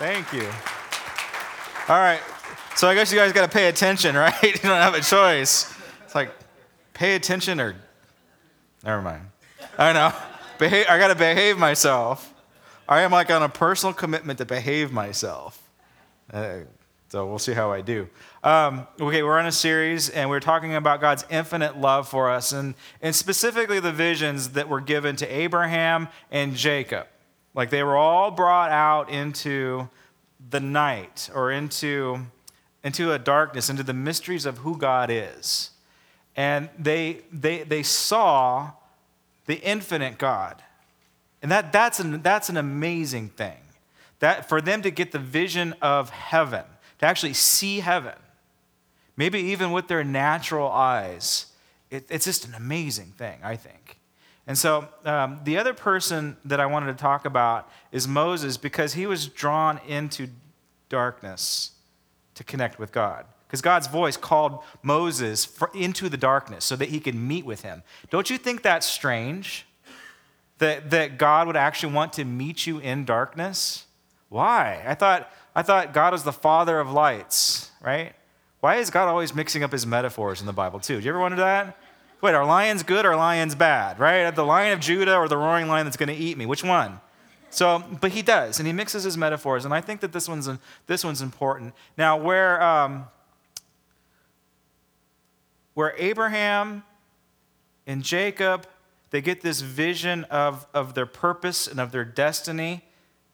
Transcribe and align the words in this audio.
Thank 0.00 0.32
you. 0.32 0.48
All 1.86 1.98
right. 1.98 2.22
So 2.74 2.88
I 2.88 2.94
guess 2.94 3.12
you 3.12 3.18
guys 3.18 3.34
got 3.34 3.42
to 3.42 3.54
pay 3.54 3.68
attention, 3.68 4.14
right? 4.16 4.42
you 4.42 4.52
don't 4.52 4.80
have 4.80 4.94
a 4.94 5.02
choice. 5.02 5.70
It's 6.06 6.14
like, 6.14 6.32
pay 6.94 7.16
attention 7.16 7.60
or. 7.60 7.76
Never 8.82 9.02
mind. 9.02 9.26
I 9.76 9.92
know. 9.92 10.10
Behave, 10.58 10.86
I 10.88 10.96
got 10.96 11.08
to 11.08 11.14
behave 11.14 11.58
myself. 11.58 12.32
I 12.88 13.02
am 13.02 13.10
like 13.10 13.30
on 13.30 13.42
a 13.42 13.48
personal 13.50 13.92
commitment 13.92 14.38
to 14.38 14.46
behave 14.46 14.90
myself. 14.90 15.62
Uh, 16.32 16.60
so 17.10 17.26
we'll 17.26 17.38
see 17.38 17.52
how 17.52 17.70
I 17.70 17.82
do. 17.82 18.08
Um, 18.42 18.86
okay, 18.98 19.22
we're 19.22 19.38
on 19.38 19.44
a 19.44 19.52
series 19.52 20.08
and 20.08 20.30
we're 20.30 20.40
talking 20.40 20.76
about 20.76 21.02
God's 21.02 21.26
infinite 21.28 21.76
love 21.76 22.08
for 22.08 22.30
us 22.30 22.52
and, 22.52 22.74
and 23.02 23.14
specifically 23.14 23.80
the 23.80 23.92
visions 23.92 24.48
that 24.52 24.66
were 24.66 24.80
given 24.80 25.16
to 25.16 25.26
Abraham 25.26 26.08
and 26.30 26.56
Jacob. 26.56 27.06
Like 27.54 27.70
they 27.70 27.82
were 27.82 27.96
all 27.96 28.30
brought 28.30 28.70
out 28.70 29.10
into 29.10 29.88
the 30.50 30.60
night 30.60 31.28
or 31.34 31.50
into, 31.50 32.26
into 32.84 33.12
a 33.12 33.18
darkness, 33.18 33.68
into 33.68 33.82
the 33.82 33.94
mysteries 33.94 34.46
of 34.46 34.58
who 34.58 34.76
God 34.76 35.10
is. 35.10 35.70
And 36.36 36.68
they, 36.78 37.22
they, 37.32 37.64
they 37.64 37.82
saw 37.82 38.70
the 39.46 39.56
infinite 39.56 40.16
God. 40.16 40.62
And 41.42 41.50
that, 41.50 41.72
that's, 41.72 42.00
an, 42.00 42.22
that's 42.22 42.48
an 42.48 42.56
amazing 42.56 43.30
thing. 43.30 43.58
That 44.20 44.48
for 44.48 44.60
them 44.60 44.82
to 44.82 44.90
get 44.90 45.12
the 45.12 45.18
vision 45.18 45.74
of 45.80 46.10
heaven, 46.10 46.64
to 46.98 47.06
actually 47.06 47.32
see 47.32 47.80
heaven, 47.80 48.14
maybe 49.16 49.40
even 49.40 49.72
with 49.72 49.88
their 49.88 50.04
natural 50.04 50.70
eyes. 50.70 51.46
It, 51.90 52.06
it's 52.10 52.26
just 52.26 52.46
an 52.46 52.54
amazing 52.54 53.14
thing, 53.16 53.38
I 53.42 53.56
think. 53.56 53.99
And 54.46 54.58
so 54.58 54.88
um, 55.04 55.40
the 55.44 55.58
other 55.58 55.74
person 55.74 56.36
that 56.44 56.60
I 56.60 56.66
wanted 56.66 56.86
to 56.86 56.94
talk 56.94 57.24
about 57.24 57.70
is 57.92 58.08
Moses 58.08 58.56
because 58.56 58.94
he 58.94 59.06
was 59.06 59.26
drawn 59.26 59.78
into 59.86 60.28
darkness 60.88 61.72
to 62.34 62.44
connect 62.44 62.78
with 62.78 62.92
God. 62.92 63.26
Because 63.46 63.62
God's 63.62 63.86
voice 63.88 64.16
called 64.16 64.62
Moses 64.82 65.48
into 65.74 66.08
the 66.08 66.16
darkness 66.16 66.64
so 66.64 66.76
that 66.76 66.88
he 66.88 67.00
could 67.00 67.14
meet 67.14 67.44
with 67.44 67.62
him. 67.62 67.82
Don't 68.10 68.30
you 68.30 68.38
think 68.38 68.62
that's 68.62 68.86
strange? 68.86 69.66
That, 70.58 70.90
that 70.90 71.16
God 71.16 71.46
would 71.46 71.56
actually 71.56 71.94
want 71.94 72.12
to 72.14 72.24
meet 72.24 72.66
you 72.66 72.78
in 72.78 73.04
darkness? 73.04 73.86
Why? 74.28 74.84
I 74.86 74.94
thought, 74.94 75.32
I 75.54 75.62
thought 75.62 75.94
God 75.94 76.12
was 76.12 76.22
the 76.22 76.32
father 76.32 76.78
of 76.78 76.92
lights, 76.92 77.70
right? 77.80 78.14
Why 78.60 78.76
is 78.76 78.90
God 78.90 79.08
always 79.08 79.34
mixing 79.34 79.62
up 79.62 79.72
his 79.72 79.86
metaphors 79.86 80.40
in 80.40 80.46
the 80.46 80.52
Bible, 80.52 80.78
too? 80.78 80.98
Do 80.98 81.04
you 81.04 81.10
ever 81.10 81.18
wonder 81.18 81.38
that? 81.38 81.76
Wait, 82.20 82.34
are 82.34 82.44
lions 82.44 82.82
good 82.82 83.06
or 83.06 83.16
lions 83.16 83.54
bad, 83.54 83.98
right? 83.98 84.34
The 84.34 84.44
lion 84.44 84.72
of 84.72 84.80
Judah 84.80 85.16
or 85.16 85.28
the 85.28 85.38
roaring 85.38 85.68
lion 85.68 85.86
that's 85.86 85.96
going 85.96 86.08
to 86.08 86.14
eat 86.14 86.36
me? 86.36 86.46
Which 86.46 86.62
one? 86.62 87.00
So, 87.50 87.82
but 88.00 88.12
he 88.12 88.22
does, 88.22 88.60
and 88.60 88.66
he 88.66 88.72
mixes 88.72 89.02
his 89.02 89.16
metaphors, 89.16 89.64
and 89.64 89.74
I 89.74 89.80
think 89.80 90.00
that 90.00 90.12
this 90.12 90.28
one's, 90.28 90.48
this 90.86 91.04
one's 91.04 91.20
important. 91.20 91.74
Now, 91.98 92.16
where, 92.16 92.62
um, 92.62 93.06
where 95.74 95.94
Abraham 95.98 96.84
and 97.86 98.04
Jacob, 98.04 98.66
they 99.10 99.20
get 99.20 99.40
this 99.40 99.62
vision 99.62 100.24
of, 100.24 100.66
of 100.72 100.94
their 100.94 101.06
purpose 101.06 101.66
and 101.66 101.80
of 101.80 101.90
their 101.90 102.04
destiny 102.04 102.84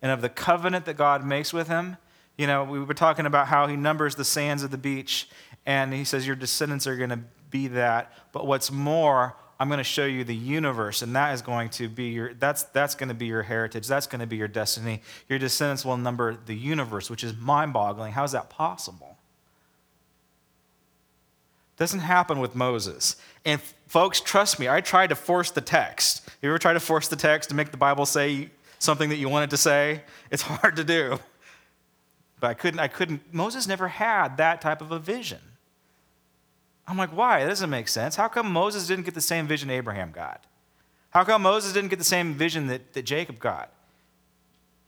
and 0.01 0.11
of 0.11 0.23
the 0.23 0.31
covenant 0.31 0.87
that 0.87 0.97
God 0.97 1.25
makes 1.25 1.53
with 1.53 1.69
him, 1.69 1.98
you 2.39 2.47
know, 2.47 2.64
we 2.64 2.81
were 2.81 2.95
talking 2.95 3.27
about 3.27 3.48
how 3.48 3.67
he 3.67 3.77
numbers 3.77 4.14
the 4.14 4.25
sands 4.25 4.62
of 4.62 4.70
the 4.70 4.79
beach, 4.79 5.29
and 5.67 5.92
he 5.92 6.05
says, 6.05 6.27
Your 6.27 6.37
descendants 6.37 6.87
are 6.87 6.97
going 6.97 7.11
to 7.11 7.20
be 7.57 7.69
that. 7.69 8.12
But 8.33 8.47
what's 8.47 8.71
more, 8.71 9.35
I'm 9.59 9.69
going 9.69 9.79
to 9.79 9.85
show 9.85 10.05
you 10.05 10.25
the 10.25 10.35
universe, 10.35 11.03
and 11.03 11.17
that 11.17 11.33
is 11.35 11.43
going 11.43 11.71
to 11.71 11.89
be 11.89 12.09
your 12.09 12.35
that's 12.35 12.65
that's 12.65 12.95
going 12.95 13.09
to 13.09 13.15
be 13.15 13.27
your 13.27 13.43
heritage. 13.43 13.87
That's 13.87 14.07
going 14.07 14.21
to 14.21 14.27
be 14.27 14.37
your 14.37 14.48
destiny. 14.48 15.03
Your 15.29 15.39
descendants 15.39 15.85
will 15.85 15.97
number 15.97 16.37
the 16.47 16.55
universe, 16.55 17.09
which 17.09 17.25
is 17.25 17.35
mind-boggling. 17.37 18.13
How 18.13 18.25
is 18.25 18.33
that 18.33 18.51
possible? 18.51 19.17
Doesn't 21.79 22.01
happen 22.01 22.41
with 22.41 22.55
Moses. 22.55 23.17
And 23.45 23.61
folks, 23.86 24.20
trust 24.20 24.59
me, 24.59 24.69
I 24.69 24.80
tried 24.80 25.09
to 25.09 25.14
force 25.14 25.51
the 25.51 25.61
text. 25.61 26.29
You 26.41 26.48
ever 26.48 26.59
try 26.59 26.73
to 26.73 26.80
force 26.80 27.09
the 27.09 27.17
text 27.17 27.51
to 27.51 27.55
make 27.55 27.70
the 27.70 27.77
Bible 27.77 28.07
say 28.07 28.51
something 28.79 29.11
that 29.11 29.17
you 29.17 29.29
wanted 29.29 29.51
to 29.51 29.59
say? 29.59 30.03
It's 30.30 30.42
hard 30.51 30.77
to 30.77 30.85
do. 30.85 31.19
But 32.41 32.48
I 32.48 32.55
couldn't, 32.55 32.80
I 32.80 32.89
couldn't, 32.89 33.23
Moses 33.33 33.67
never 33.67 33.89
had 33.89 34.36
that 34.39 34.61
type 34.61 34.80
of 34.80 34.91
a 34.91 34.98
vision. 34.98 35.41
I'm 36.89 36.97
like, 36.97 37.11
why? 37.11 37.41
That 37.41 37.48
doesn't 37.48 37.70
make 37.70 37.89
sense. 37.89 38.17
How 38.17 38.29
come 38.29 38.51
Moses 38.52 38.86
didn't 38.86 39.05
get 39.05 39.14
the 39.14 39.20
same 39.20 39.47
vision 39.47 39.70
Abraham 39.70 40.13
got? 40.13 40.45
How 41.11 41.24
come 41.24 41.42
Moses 41.42 41.73
didn't 41.73 41.91
get 41.91 41.98
the 41.98 42.05
same 42.05 42.35
vision 42.35 42.69
that, 42.69 42.92
that 42.92 43.02
Jacob 43.02 43.39
got? 43.39 43.73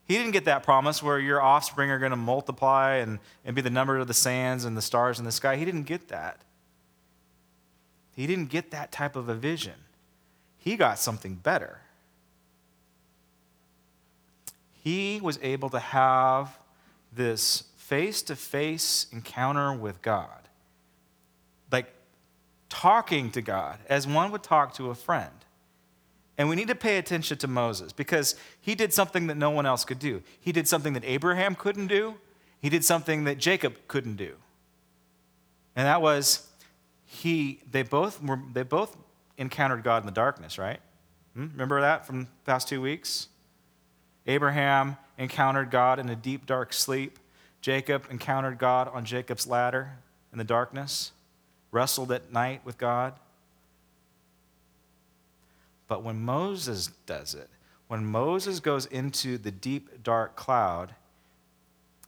He 0.04 0.16
didn't 0.16 0.32
get 0.32 0.47
that 0.47 0.62
promise 0.62 1.03
where 1.03 1.19
your 1.19 1.42
offspring 1.42 1.91
are 1.91 1.98
going 1.98 2.10
to 2.10 2.16
multiply 2.16 2.97
and, 2.97 3.19
and 3.44 3.54
be 3.54 3.60
the 3.60 3.70
number 3.70 3.98
of 3.98 4.06
the 4.06 4.14
sands 4.14 4.64
and 4.64 4.76
the 4.76 4.82
stars 4.82 5.19
in 5.19 5.25
the 5.25 5.32
sky. 5.32 5.56
He 5.56 5.64
didn't 5.64 5.82
get 5.82 6.09
that. 6.09 6.41
He 8.16 8.26
didn't 8.26 8.47
get 8.47 8.70
that 8.70 8.91
type 8.91 9.16
of 9.16 9.28
a 9.28 9.34
vision. 9.34 9.75
He 10.56 10.76
got 10.76 10.98
something 10.98 11.34
better. 11.34 11.80
He 14.82 15.20
was 15.22 15.38
able 15.42 15.70
to 15.70 15.78
have 15.78 16.59
this 17.12 17.65
face 17.76 18.22
to 18.22 18.36
face 18.36 19.06
encounter 19.12 19.72
with 19.72 20.00
God, 20.03 20.38
talking 22.68 23.30
to 23.32 23.42
God 23.42 23.78
as 23.88 24.06
one 24.06 24.30
would 24.30 24.42
talk 24.42 24.74
to 24.74 24.90
a 24.90 24.94
friend. 24.94 25.30
And 26.36 26.48
we 26.48 26.54
need 26.54 26.68
to 26.68 26.74
pay 26.74 26.98
attention 26.98 27.36
to 27.38 27.48
Moses 27.48 27.92
because 27.92 28.36
he 28.60 28.74
did 28.74 28.92
something 28.92 29.26
that 29.26 29.36
no 29.36 29.50
one 29.50 29.66
else 29.66 29.84
could 29.84 29.98
do. 29.98 30.22
He 30.40 30.52
did 30.52 30.68
something 30.68 30.92
that 30.92 31.04
Abraham 31.04 31.54
couldn't 31.54 31.88
do, 31.88 32.14
he 32.60 32.68
did 32.68 32.84
something 32.84 33.24
that 33.24 33.38
Jacob 33.38 33.76
couldn't 33.88 34.16
do. 34.16 34.34
And 35.76 35.86
that 35.86 36.02
was 36.02 36.48
he 37.04 37.60
they 37.70 37.82
both 37.82 38.22
were 38.22 38.40
they 38.52 38.62
both 38.62 38.96
encountered 39.36 39.82
God 39.82 40.02
in 40.02 40.06
the 40.06 40.12
darkness, 40.12 40.58
right? 40.58 40.80
Hmm? 41.34 41.46
Remember 41.52 41.80
that 41.80 42.06
from 42.06 42.22
the 42.22 42.26
past 42.44 42.68
2 42.68 42.80
weeks? 42.80 43.28
Abraham 44.26 44.96
encountered 45.16 45.70
God 45.70 45.98
in 45.98 46.08
a 46.08 46.16
deep, 46.16 46.46
dark 46.46 46.72
sleep. 46.72 47.18
Jacob 47.60 48.06
encountered 48.10 48.58
God 48.58 48.88
on 48.88 49.04
Jacob's 49.04 49.46
ladder 49.46 49.98
in 50.32 50.38
the 50.38 50.44
darkness, 50.44 51.12
wrestled 51.70 52.12
at 52.12 52.32
night 52.32 52.62
with 52.64 52.78
God. 52.78 53.14
But 55.86 56.02
when 56.02 56.20
Moses 56.20 56.90
does 57.06 57.34
it, 57.34 57.48
when 57.88 58.04
Moses 58.04 58.60
goes 58.60 58.86
into 58.86 59.38
the 59.38 59.50
deep, 59.50 60.02
dark 60.02 60.36
cloud, 60.36 60.94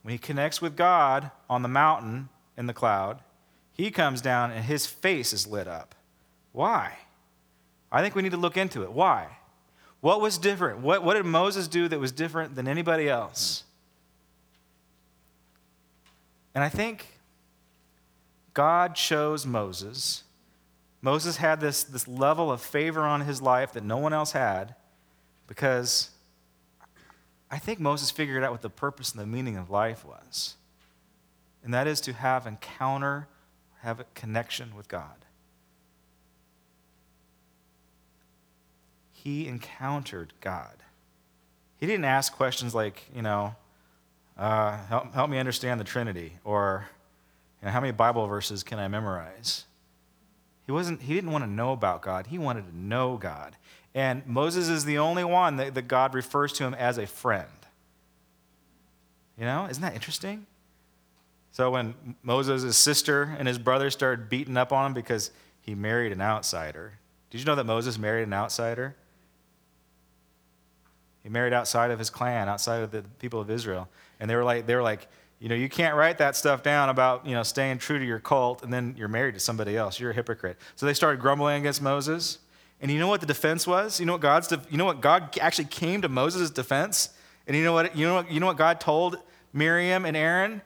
when 0.03 0.11
he 0.11 0.17
connects 0.17 0.61
with 0.61 0.75
God 0.75 1.31
on 1.49 1.61
the 1.63 1.67
mountain 1.67 2.29
in 2.57 2.67
the 2.67 2.73
cloud, 2.73 3.19
he 3.73 3.89
comes 3.89 4.21
down 4.21 4.51
and 4.51 4.63
his 4.63 4.85
face 4.85 5.33
is 5.33 5.47
lit 5.47 5.67
up. 5.67 5.95
Why? 6.51 6.97
I 7.91 8.01
think 8.01 8.15
we 8.15 8.21
need 8.21 8.31
to 8.31 8.37
look 8.37 8.57
into 8.57 8.83
it. 8.83 8.91
Why? 8.91 9.37
What 10.01 10.21
was 10.21 10.37
different? 10.37 10.79
What, 10.79 11.03
what 11.03 11.15
did 11.15 11.25
Moses 11.25 11.67
do 11.67 11.87
that 11.87 11.99
was 11.99 12.11
different 12.11 12.55
than 12.55 12.67
anybody 12.67 13.09
else? 13.09 13.63
And 16.53 16.63
I 16.63 16.69
think 16.69 17.07
God 18.53 18.95
chose 18.95 19.45
Moses. 19.45 20.23
Moses 21.01 21.37
had 21.37 21.61
this, 21.61 21.83
this 21.83 22.07
level 22.07 22.51
of 22.51 22.61
favor 22.61 23.01
on 23.01 23.21
his 23.21 23.41
life 23.41 23.73
that 23.73 23.83
no 23.83 23.97
one 23.97 24.13
else 24.13 24.33
had 24.33 24.75
because 25.47 26.11
I 27.49 27.57
think 27.57 27.79
Moses 27.79 28.11
figured 28.11 28.43
out 28.43 28.51
what 28.51 28.61
the 28.61 28.69
purpose 28.69 29.11
and 29.11 29.21
the 29.21 29.27
meaning 29.27 29.57
of 29.57 29.69
life 29.69 30.05
was. 30.05 30.55
And 31.63 31.73
that 31.73 31.87
is 31.87 32.01
to 32.01 32.13
have 32.13 32.47
encounter, 32.47 33.27
have 33.81 33.99
a 33.99 34.05
connection 34.15 34.75
with 34.75 34.87
God. 34.87 35.25
he 39.23 39.47
encountered 39.47 40.33
God. 40.41 40.77
He 41.79 41.85
didn't 41.85 42.05
ask 42.05 42.33
questions 42.33 42.73
like, 42.73 43.03
you 43.13 43.21
know, 43.21 43.55
uh, 44.35 44.83
help, 44.85 45.13
help 45.13 45.29
me 45.29 45.37
understand 45.37 45.79
the 45.79 45.83
Trinity, 45.83 46.33
or 46.43 46.89
you 47.61 47.67
know, 47.67 47.71
how 47.71 47.79
many 47.79 47.91
Bible 47.91 48.27
verses 48.27 48.63
can 48.63 48.79
I 48.79 48.87
memorize? 48.87 49.65
He, 50.65 50.71
wasn't, 50.71 51.01
he 51.01 51.13
didn't 51.13 51.31
want 51.31 51.43
to 51.43 51.49
know 51.49 51.73
about 51.73 52.01
God, 52.01 52.27
he 52.27 52.37
wanted 52.37 52.67
to 52.69 52.77
know 52.77 53.17
God. 53.17 53.55
And 53.93 54.25
Moses 54.25 54.69
is 54.69 54.85
the 54.85 54.97
only 54.99 55.23
one 55.23 55.57
that, 55.57 55.73
that 55.75 55.87
God 55.87 56.13
refers 56.13 56.53
to 56.53 56.63
him 56.63 56.73
as 56.73 56.97
a 56.97 57.05
friend. 57.05 57.49
You 59.37 59.45
know, 59.45 59.67
isn't 59.69 59.81
that 59.81 59.95
interesting? 59.95 60.45
So 61.51 61.71
when 61.71 62.15
Moses' 62.23 62.77
sister 62.77 63.35
and 63.37 63.47
his 63.47 63.57
brother 63.57 63.89
started 63.89 64.29
beating 64.29 64.55
up 64.55 64.71
on 64.71 64.87
him 64.87 64.93
because 64.93 65.31
he 65.59 65.75
married 65.75 66.13
an 66.13 66.21
outsider, 66.21 66.93
did 67.29 67.39
you 67.39 67.45
know 67.45 67.55
that 67.55 67.65
Moses 67.65 67.97
married 67.97 68.23
an 68.23 68.33
outsider? 68.33 68.95
He 71.23 71.29
married 71.29 71.53
outside 71.53 71.91
of 71.91 71.99
his 71.99 72.09
clan, 72.09 72.47
outside 72.47 72.83
of 72.83 72.91
the 72.91 73.03
people 73.19 73.39
of 73.41 73.49
Israel. 73.49 73.89
And 74.19 74.29
they 74.29 74.35
were 74.35 74.43
like, 74.43 74.65
they 74.65 74.75
were 74.75 74.81
like, 74.81 75.07
you 75.41 75.49
know, 75.49 75.55
you 75.55 75.69
can't 75.69 75.95
write 75.95 76.19
that 76.19 76.35
stuff 76.35 76.61
down 76.61 76.89
about, 76.89 77.25
you 77.25 77.33
know, 77.33 77.41
staying 77.41 77.79
true 77.79 77.97
to 77.97 78.05
your 78.05 78.19
cult 78.19 78.61
and 78.61 78.71
then 78.71 78.93
you're 78.95 79.07
married 79.07 79.33
to 79.33 79.39
somebody 79.39 79.75
else. 79.75 79.99
You're 79.99 80.11
a 80.11 80.13
hypocrite. 80.13 80.57
So 80.75 80.85
they 80.85 80.93
started 80.93 81.19
grumbling 81.19 81.59
against 81.59 81.81
Moses. 81.81 82.37
And 82.79 82.91
you 82.91 82.99
know 82.99 83.07
what 83.07 83.21
the 83.21 83.27
defense 83.27 83.65
was? 83.65 83.99
You 83.99 84.05
know 84.05 84.13
what 84.13 84.21
God's, 84.21 84.53
you 84.69 84.77
know 84.77 84.85
what 84.85 85.01
God 85.01 85.35
actually 85.39 85.65
came 85.65 86.03
to 86.03 86.09
Moses' 86.09 86.51
defense? 86.51 87.09
And 87.47 87.57
you 87.57 87.63
know 87.63 87.73
what, 87.73 87.95
you 87.95 88.05
know 88.05 88.13
what, 88.13 88.31
you 88.31 88.39
know 88.39 88.45
what 88.45 88.57
God 88.57 88.79
told 88.79 89.17
Miriam 89.51 90.05
and 90.05 90.15
Aaron, 90.15 90.61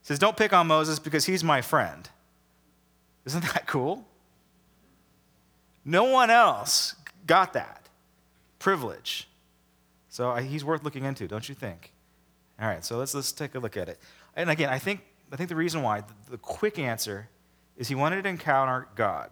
says, 0.00 0.18
Don't 0.18 0.36
pick 0.36 0.54
on 0.54 0.66
Moses 0.66 0.98
because 0.98 1.26
he's 1.26 1.44
my 1.44 1.60
friend. 1.60 2.08
Isn't 3.26 3.44
that 3.52 3.66
cool? 3.66 4.06
No 5.84 6.04
one 6.04 6.30
else 6.30 6.94
got 7.26 7.52
that 7.52 7.90
privilege. 8.58 9.28
So 10.08 10.30
uh, 10.30 10.40
he's 10.40 10.64
worth 10.64 10.84
looking 10.84 11.04
into, 11.04 11.28
don't 11.28 11.46
you 11.46 11.54
think? 11.54 11.92
All 12.60 12.66
right, 12.66 12.84
so 12.84 12.98
let's, 12.98 13.14
let's 13.14 13.32
take 13.32 13.54
a 13.54 13.58
look 13.58 13.76
at 13.76 13.88
it. 13.88 13.98
And 14.34 14.50
again, 14.50 14.70
I 14.70 14.78
think, 14.78 15.00
I 15.32 15.36
think 15.36 15.48
the 15.48 15.56
reason 15.56 15.82
why, 15.82 16.00
the, 16.00 16.32
the 16.32 16.38
quick 16.38 16.78
answer 16.78 17.28
is 17.76 17.88
he 17.88 17.94
wanted 17.94 18.22
to 18.22 18.28
encounter 18.28 18.88
God. 18.94 19.30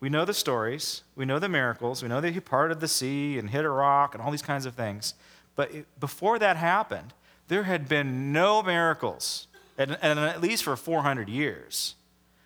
We 0.00 0.08
know 0.08 0.24
the 0.24 0.34
stories, 0.34 1.02
we 1.16 1.24
know 1.24 1.38
the 1.38 1.48
miracles, 1.48 2.02
we 2.02 2.08
know 2.08 2.20
that 2.20 2.32
he 2.32 2.40
parted 2.40 2.80
the 2.80 2.88
sea 2.88 3.36
and 3.38 3.50
hit 3.50 3.64
a 3.64 3.70
rock 3.70 4.14
and 4.14 4.22
all 4.22 4.30
these 4.30 4.42
kinds 4.42 4.64
of 4.64 4.74
things. 4.74 5.14
But 5.56 5.74
it, 5.74 5.86
before 5.98 6.38
that 6.38 6.56
happened, 6.56 7.12
there 7.48 7.64
had 7.64 7.88
been 7.88 8.32
no 8.32 8.62
miracles, 8.62 9.48
and, 9.76 9.98
and 10.00 10.18
at 10.18 10.40
least 10.40 10.62
for 10.62 10.76
400 10.76 11.28
years. 11.28 11.96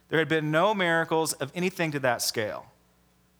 There 0.08 0.19
had 0.19 0.28
been 0.28 0.50
no 0.50 0.74
miracles 0.74 1.34
of 1.34 1.52
anything 1.54 1.92
to 1.92 1.98
that 2.00 2.22
scale. 2.22 2.66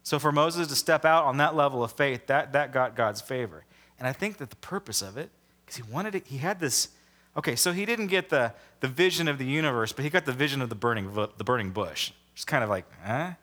So 0.03 0.19
for 0.19 0.33
Moses 0.33 0.69
to 0.69 0.77
step 0.77 1.05
out 1.05 1.25
on 1.25 1.39
that 1.39 1.55
level 1.55 1.83
of 1.83 1.93
faith, 1.93 2.27
that, 2.27 2.53
that 2.53 2.73
got 2.73 2.97
God's 2.97 3.21
favor. 3.21 3.65
And 4.03 4.09
I 4.09 4.13
think 4.13 4.39
that 4.39 4.51
the 4.51 4.57
purpose 4.57 5.01
of 5.01 5.17
it, 5.17 5.31
because 5.65 5.77
he 5.77 5.85
wanted 5.85 6.17
it, 6.17 6.27
he 6.27 6.39
had 6.39 6.59
this. 6.59 6.89
Okay, 7.37 7.55
so 7.55 7.71
he 7.71 7.87
didn't 7.87 8.09
get 8.09 8.31
the, 8.31 8.53
the 8.81 8.89
vision 8.89 9.29
of 9.29 9.39
the 9.39 9.45
universe, 9.45 9.93
but 9.93 10.03
he 10.03 10.11
got 10.11 10.25
the 10.25 10.33
vision 10.33 10.61
of 10.61 10.69
the 10.69 10.75
burning, 10.75 11.15
the 11.15 11.45
burning 11.45 11.71
bush. 11.71 12.11
It's 12.35 12.45
kind 12.45 12.65
of 12.65 12.69
like, 12.69 12.85
huh? 13.05 13.35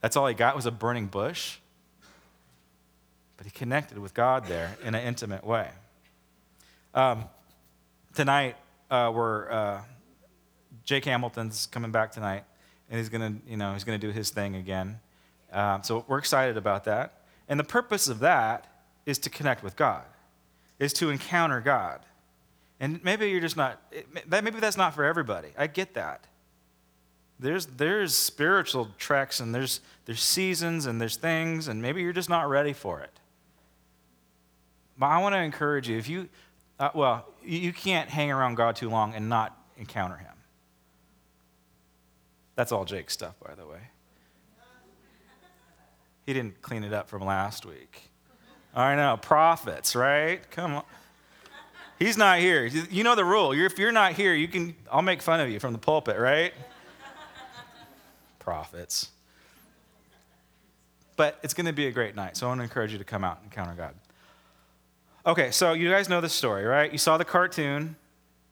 That's 0.00 0.16
all 0.16 0.26
he 0.26 0.34
got 0.34 0.56
was 0.56 0.66
a 0.66 0.72
burning 0.72 1.06
bush? 1.06 1.58
But 3.36 3.46
he 3.46 3.52
connected 3.52 3.96
with 3.96 4.12
God 4.12 4.46
there 4.46 4.76
in 4.82 4.96
an 4.96 5.06
intimate 5.06 5.44
way. 5.44 5.70
Um, 6.92 7.26
tonight, 8.12 8.56
uh, 8.90 9.12
we're, 9.14 9.48
uh, 9.52 9.82
Jake 10.82 11.04
Hamilton's 11.04 11.68
coming 11.68 11.92
back 11.92 12.10
tonight, 12.10 12.42
and 12.90 12.98
he's 12.98 13.08
going 13.08 13.36
to, 13.36 13.48
you 13.48 13.56
know, 13.56 13.72
he's 13.72 13.84
going 13.84 14.00
to 14.00 14.04
do 14.04 14.12
his 14.12 14.30
thing 14.30 14.56
again. 14.56 14.98
Um, 15.52 15.84
so 15.84 16.04
we're 16.08 16.18
excited 16.18 16.56
about 16.56 16.86
that. 16.86 17.22
And 17.48 17.60
the 17.60 17.62
purpose 17.62 18.08
of 18.08 18.18
that 18.18 18.66
is 19.06 19.18
to 19.20 19.30
connect 19.30 19.62
with 19.62 19.76
God, 19.76 20.04
is 20.78 20.92
to 20.94 21.10
encounter 21.10 21.60
God. 21.60 22.00
And 22.80 23.02
maybe 23.04 23.30
you're 23.30 23.40
just 23.40 23.56
not, 23.56 23.80
maybe 24.28 24.60
that's 24.60 24.76
not 24.76 24.94
for 24.94 25.04
everybody. 25.04 25.48
I 25.56 25.66
get 25.66 25.94
that. 25.94 26.26
There's, 27.38 27.66
there's 27.66 28.14
spiritual 28.14 28.90
treks 28.98 29.40
and 29.40 29.54
there's, 29.54 29.80
there's 30.06 30.22
seasons 30.22 30.86
and 30.86 31.00
there's 31.00 31.16
things, 31.16 31.68
and 31.68 31.82
maybe 31.82 32.02
you're 32.02 32.12
just 32.12 32.30
not 32.30 32.48
ready 32.48 32.72
for 32.72 33.00
it. 33.00 33.10
But 34.96 35.06
I 35.06 35.18
want 35.18 35.34
to 35.34 35.40
encourage 35.40 35.88
you 35.88 35.98
if 35.98 36.08
you, 36.08 36.28
uh, 36.78 36.90
well, 36.94 37.26
you 37.44 37.72
can't 37.72 38.08
hang 38.08 38.30
around 38.30 38.54
God 38.54 38.76
too 38.76 38.88
long 38.88 39.14
and 39.14 39.28
not 39.28 39.58
encounter 39.76 40.16
Him. 40.16 40.32
That's 42.54 42.70
all 42.70 42.84
Jake's 42.84 43.12
stuff, 43.12 43.34
by 43.44 43.54
the 43.54 43.66
way. 43.66 43.80
He 46.26 46.32
didn't 46.32 46.62
clean 46.62 46.84
it 46.84 46.92
up 46.92 47.08
from 47.08 47.24
last 47.24 47.66
week. 47.66 48.10
I 48.74 48.96
know, 48.96 49.16
prophets, 49.20 49.94
right? 49.94 50.40
Come 50.50 50.76
on. 50.76 50.84
He's 51.98 52.16
not 52.16 52.40
here. 52.40 52.66
You 52.66 53.04
know 53.04 53.14
the 53.14 53.24
rule. 53.24 53.54
You're, 53.54 53.66
if 53.66 53.78
you're 53.78 53.92
not 53.92 54.12
here, 54.12 54.34
you 54.34 54.48
can. 54.48 54.74
I'll 54.90 55.02
make 55.02 55.22
fun 55.22 55.40
of 55.40 55.48
you 55.48 55.60
from 55.60 55.72
the 55.72 55.78
pulpit, 55.78 56.18
right? 56.18 56.52
prophets. 58.40 59.10
But 61.16 61.38
it's 61.42 61.54
going 61.54 61.66
to 61.66 61.72
be 61.72 61.86
a 61.86 61.92
great 61.92 62.14
night, 62.14 62.36
so 62.36 62.46
I 62.46 62.48
want 62.50 62.58
to 62.58 62.64
encourage 62.64 62.92
you 62.92 62.98
to 62.98 63.04
come 63.04 63.24
out 63.24 63.38
and 63.38 63.50
encounter 63.50 63.74
God. 63.74 63.94
Okay, 65.24 65.50
so 65.50 65.72
you 65.72 65.88
guys 65.88 66.08
know 66.08 66.20
the 66.20 66.28
story, 66.28 66.64
right? 66.64 66.92
You 66.92 66.98
saw 66.98 67.16
the 67.16 67.24
cartoon, 67.24 67.96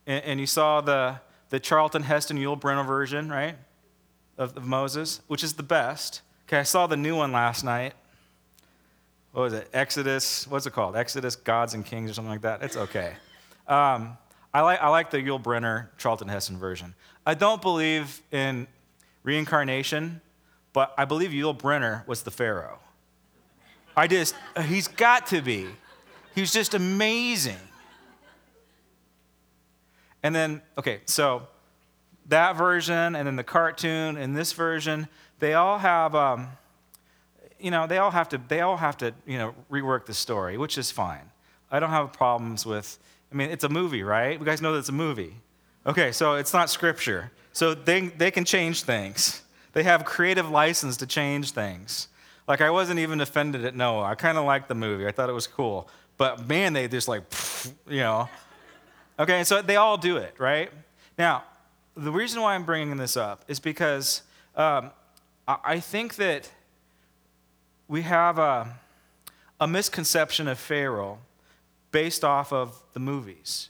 and, 0.06 0.24
and 0.24 0.40
you 0.40 0.46
saw 0.46 0.80
the 0.80 1.20
the 1.52 1.60
Charlton 1.60 2.02
Heston 2.02 2.38
Yul 2.38 2.58
Brynner 2.58 2.86
version, 2.86 3.28
right, 3.28 3.56
of, 4.38 4.56
of 4.56 4.64
Moses, 4.64 5.20
which 5.26 5.44
is 5.44 5.52
the 5.52 5.62
best. 5.62 6.22
Okay, 6.48 6.56
I 6.58 6.62
saw 6.62 6.86
the 6.86 6.96
new 6.96 7.14
one 7.14 7.30
last 7.30 7.62
night. 7.62 7.92
What 9.32 9.42
was 9.42 9.52
it? 9.54 9.68
Exodus. 9.72 10.46
What's 10.46 10.66
it 10.66 10.72
called? 10.72 10.94
Exodus, 10.94 11.36
Gods 11.36 11.74
and 11.74 11.84
Kings, 11.84 12.10
or 12.10 12.14
something 12.14 12.30
like 12.30 12.42
that. 12.42 12.62
It's 12.62 12.76
okay. 12.76 13.14
Um, 13.66 14.16
I 14.52 14.60
like 14.60 14.80
I 14.82 14.88
like 14.88 15.10
the 15.10 15.18
Yul 15.18 15.42
Brynner 15.42 15.88
Charlton 15.96 16.28
Heston 16.28 16.58
version. 16.58 16.94
I 17.26 17.34
don't 17.34 17.62
believe 17.62 18.20
in 18.30 18.66
reincarnation, 19.22 20.20
but 20.72 20.92
I 20.98 21.06
believe 21.06 21.30
Yul 21.30 21.56
Brynner 21.56 22.06
was 22.06 22.22
the 22.22 22.30
Pharaoh. 22.30 22.78
I 23.96 24.06
just 24.06 24.34
he's 24.66 24.88
got 24.88 25.26
to 25.28 25.40
be. 25.40 25.66
He's 26.34 26.52
just 26.52 26.74
amazing. 26.74 27.56
And 30.22 30.34
then 30.34 30.60
okay, 30.76 31.00
so 31.06 31.48
that 32.26 32.56
version 32.56 33.16
and 33.16 33.26
then 33.26 33.36
the 33.36 33.44
cartoon 33.44 34.16
and 34.16 34.36
this 34.36 34.52
version 34.52 35.08
they 35.42 35.54
all 35.54 35.78
have, 35.78 36.14
um, 36.14 36.50
you 37.62 37.70
know, 37.70 37.86
they 37.86 37.98
all 37.98 38.10
have 38.10 38.28
to, 38.30 38.40
they 38.48 38.60
all 38.60 38.76
have 38.76 38.96
to, 38.98 39.14
you 39.26 39.38
know, 39.38 39.54
rework 39.70 40.06
the 40.06 40.14
story, 40.14 40.58
which 40.58 40.76
is 40.76 40.90
fine. 40.90 41.30
I 41.70 41.80
don't 41.80 41.90
have 41.90 42.12
problems 42.12 42.66
with, 42.66 42.98
I 43.32 43.34
mean, 43.34 43.50
it's 43.50 43.64
a 43.64 43.68
movie, 43.68 44.02
right? 44.02 44.38
You 44.38 44.44
guys 44.44 44.60
know 44.60 44.72
that 44.72 44.80
it's 44.80 44.88
a 44.88 44.92
movie. 44.92 45.34
Okay, 45.86 46.12
so 46.12 46.34
it's 46.34 46.52
not 46.52 46.70
scripture. 46.70 47.30
So 47.52 47.74
they, 47.74 48.08
they 48.08 48.30
can 48.30 48.44
change 48.44 48.82
things. 48.82 49.42
They 49.72 49.82
have 49.84 50.04
creative 50.04 50.50
license 50.50 50.96
to 50.98 51.06
change 51.06 51.52
things. 51.52 52.08
Like, 52.46 52.60
I 52.60 52.70
wasn't 52.70 52.98
even 52.98 53.20
offended 53.20 53.64
at 53.64 53.74
Noah. 53.74 54.04
I 54.04 54.14
kind 54.14 54.36
of 54.36 54.44
liked 54.44 54.68
the 54.68 54.74
movie, 54.74 55.06
I 55.06 55.12
thought 55.12 55.30
it 55.30 55.34
was 55.34 55.46
cool. 55.46 55.88
But 56.18 56.46
man, 56.46 56.72
they 56.72 56.88
just 56.88 57.08
like, 57.08 57.22
you 57.88 58.00
know. 58.00 58.28
Okay, 59.18 59.44
so 59.44 59.62
they 59.62 59.76
all 59.76 59.96
do 59.96 60.16
it, 60.16 60.34
right? 60.38 60.70
Now, 61.18 61.44
the 61.96 62.10
reason 62.10 62.40
why 62.42 62.54
I'm 62.54 62.64
bringing 62.64 62.96
this 62.96 63.16
up 63.16 63.44
is 63.48 63.60
because 63.60 64.22
um, 64.56 64.90
I 65.46 65.80
think 65.80 66.16
that 66.16 66.50
we 67.88 68.02
have 68.02 68.38
a, 68.38 68.78
a 69.60 69.66
misconception 69.66 70.48
of 70.48 70.58
Pharaoh 70.58 71.18
based 71.90 72.24
off 72.24 72.52
of 72.52 72.82
the 72.94 73.00
movies. 73.00 73.68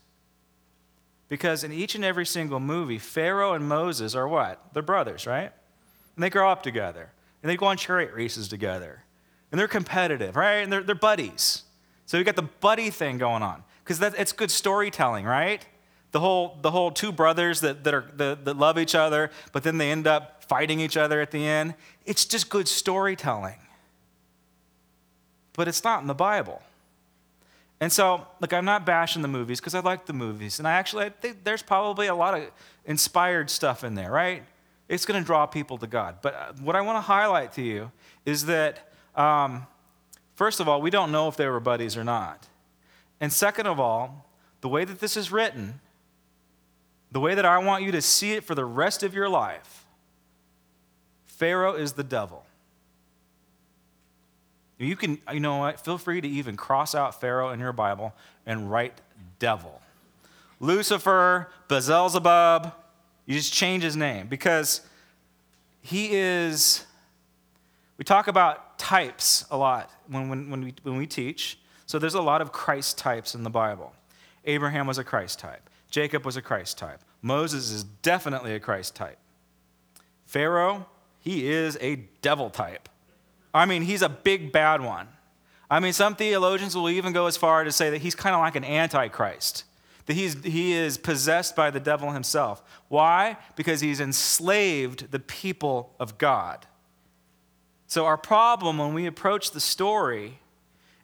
Because 1.29 1.65
in 1.65 1.73
each 1.73 1.95
and 1.95 2.05
every 2.05 2.27
single 2.27 2.61
movie, 2.61 2.99
Pharaoh 2.99 3.55
and 3.55 3.67
Moses 3.67 4.15
are 4.15 4.29
what? 4.29 4.63
They're 4.75 4.83
brothers, 4.83 5.27
right? 5.27 5.51
And 6.15 6.23
they 6.23 6.31
grow 6.31 6.51
up 6.51 6.63
together. 6.63 7.11
And 7.43 7.51
they 7.51 7.57
go 7.57 7.67
on 7.67 7.77
chariot 7.77 8.15
races 8.15 8.49
together. 8.49 9.03
And 9.51 9.59
they're 9.59 9.69
competitive, 9.69 10.37
right? 10.37 10.57
And 10.57 10.73
they're, 10.73 10.83
they're 10.83 10.95
buddies. 10.95 11.63
So 12.07 12.19
you 12.19 12.25
got 12.25 12.37
the 12.37 12.43
buddy 12.43 12.91
thing 12.91 13.19
going 13.19 13.43
on. 13.43 13.65
Because 13.83 14.01
it's 14.15 14.33
good 14.33 14.51
storytelling, 14.51 15.25
right? 15.25 15.67
The 16.13 16.21
whole, 16.21 16.59
the 16.61 16.71
whole 16.71 16.91
two 16.91 17.11
brothers 17.11 17.61
that, 17.63 17.83
that, 17.85 17.95
are, 17.95 18.05
that, 18.17 18.45
that 18.45 18.57
love 18.57 18.79
each 18.79 18.95
other, 18.95 19.31
but 19.53 19.63
then 19.63 19.79
they 19.79 19.91
end 19.91 20.07
up 20.07 20.45
fighting 20.45 20.79
each 20.79 20.97
other 20.97 21.21
at 21.21 21.31
the 21.31 21.47
end. 21.47 21.75
It's 22.05 22.27
just 22.27 22.51
good 22.51 22.69
storytelling. 22.69 23.57
But 25.55 25.69
it's 25.69 25.85
not 25.85 26.01
in 26.01 26.07
the 26.07 26.15
Bible. 26.15 26.63
And 27.81 27.93
so, 27.93 28.27
like, 28.41 28.53
I'm 28.53 28.65
not 28.65 28.87
bashing 28.87 29.23
the 29.23 29.29
movies 29.29 29.61
because 29.61 29.75
I 29.75 29.81
like 29.81 30.07
the 30.07 30.13
movies. 30.13 30.61
And 30.61 30.69
I 30.69 30.73
actually 30.73 31.05
I 31.05 31.09
think 31.11 31.43
there's 31.43 31.63
probably 31.63 32.07
a 32.07 32.15
lot 32.15 32.35
of 32.35 32.49
inspired 32.85 33.51
stuff 33.51 33.83
in 33.83 33.97
there, 33.97 34.11
right? 34.11 34.45
It's 34.89 35.05
going 35.05 35.21
to 35.21 35.27
draw 35.27 35.47
people 35.47 35.79
to 35.79 35.87
God. 35.87 36.19
But 36.23 36.35
uh, 36.35 36.53
what 36.61 36.77
I 36.77 36.81
want 36.81 36.99
to 36.99 37.01
highlight 37.01 37.53
to 37.55 37.63
you 37.63 37.91
is 38.25 38.47
that, 38.47 38.93
um, 39.17 39.67
first 40.37 40.61
of 40.61 40.69
all, 40.69 40.81
we 40.81 40.91
don't 40.91 41.11
know 41.11 41.27
if 41.27 41.37
they 41.37 41.49
were 41.49 41.59
buddies 41.59 41.97
or 41.97 42.05
not. 42.05 42.47
And 43.21 43.33
second 43.33 43.67
of 43.67 43.81
all, 43.81 44.27
the 44.61 44.69
way 44.69 44.85
that 44.85 45.01
this 45.01 45.17
is 45.17 45.33
written, 45.33 45.81
the 47.11 47.21
way 47.21 47.35
that 47.35 47.45
I 47.45 47.59
want 47.59 47.83
you 47.83 47.91
to 47.93 48.01
see 48.01 48.33
it 48.33 48.45
for 48.45 48.55
the 48.55 48.65
rest 48.65 49.03
of 49.03 49.13
your 49.13 49.29
life, 49.29 49.87
Pharaoh 51.27 51.75
is 51.75 51.95
the 51.95 52.05
devil. 52.05 52.45
You 54.83 54.97
can, 54.97 55.19
you 55.33 55.41
know 55.41 55.59
what? 55.59 55.81
Feel 55.81 55.99
free 55.99 56.21
to 56.21 56.29
even 56.29 56.57
cross 56.57 56.95
out 56.95 57.21
Pharaoh 57.21 57.51
in 57.51 57.61
your 57.61 57.73
Bible 57.73 58.15
and 58.47 58.71
write 58.71 59.01
devil. 59.39 59.81
Lucifer, 60.61 61.49
Beelzebub, 61.69 62.73
you 63.27 63.35
just 63.35 63.53
change 63.53 63.83
his 63.83 63.97
name 63.97 64.27
because 64.27 64.83
he 65.81 66.11
is, 66.13 66.87
we 67.99 68.05
talk 68.05 68.29
about 68.29 68.79
types 68.79 69.45
a 69.51 69.57
lot 69.57 69.91
when, 70.09 70.29
when, 70.29 70.51
when, 70.51 70.65
we, 70.65 70.75
when 70.83 70.97
we 70.97 71.07
teach. 71.07 71.59
So 71.87 71.99
there's 71.99 72.15
a 72.15 72.23
lot 72.23 72.41
of 72.41 72.53
Christ 72.53 72.99
types 72.99 73.35
in 73.35 73.43
the 73.43 73.51
Bible. 73.51 73.93
Abraham 74.45 74.87
was 74.87 74.99
a 74.99 75.05
Christ 75.05 75.39
type. 75.39 75.69
Jacob 75.91 76.25
was 76.25 76.37
a 76.37 76.43
Christ 76.43 76.79
type. 76.79 77.01
Moses 77.21 77.71
is 77.71 77.85
definitely 77.85 78.55
a 78.55 78.61
Christ 78.61 78.97
type. 78.97 79.19
Pharaoh, 80.27 80.87
he 81.21 81.49
is 81.49 81.77
a 81.81 81.97
devil 82.23 82.51
type. 82.51 82.89
I 83.55 83.67
mean, 83.67 83.83
he's 83.83 84.03
a 84.03 84.09
big 84.09 84.53
bad 84.53 84.81
one. 84.81 85.09
I 85.71 85.81
mean, 85.81 85.93
some 85.93 86.15
theologians 86.15 86.77
will 86.77 86.91
even 86.91 87.13
go 87.13 87.27
as 87.27 87.37
far 87.37 87.65
to 87.65 87.73
say 87.73 87.91
that 87.91 88.03
he's 88.03 88.15
kind 88.15 88.35
of 88.35 88.41
like 88.41 88.57
an 88.57 88.65
antichrist, 88.65 89.65
that 90.07 90.15
he's, 90.15 90.43
he 90.45 90.73
is 90.73 90.99
possessed 90.99 91.57
by 91.57 91.71
the 91.71 91.81
devil 91.81 92.11
himself. 92.13 92.63
Why? 92.89 93.37
Because 93.57 93.81
he's 93.81 94.01
enslaved 94.01 95.11
the 95.11 95.19
people 95.19 95.95
of 95.99 96.19
God. 96.19 96.67
So, 97.87 98.07
our 98.07 98.17
problem 98.17 98.79
when 98.79 98.95
we 98.95 99.07
approach 99.07 99.51
the 99.51 99.61
story 99.61 100.39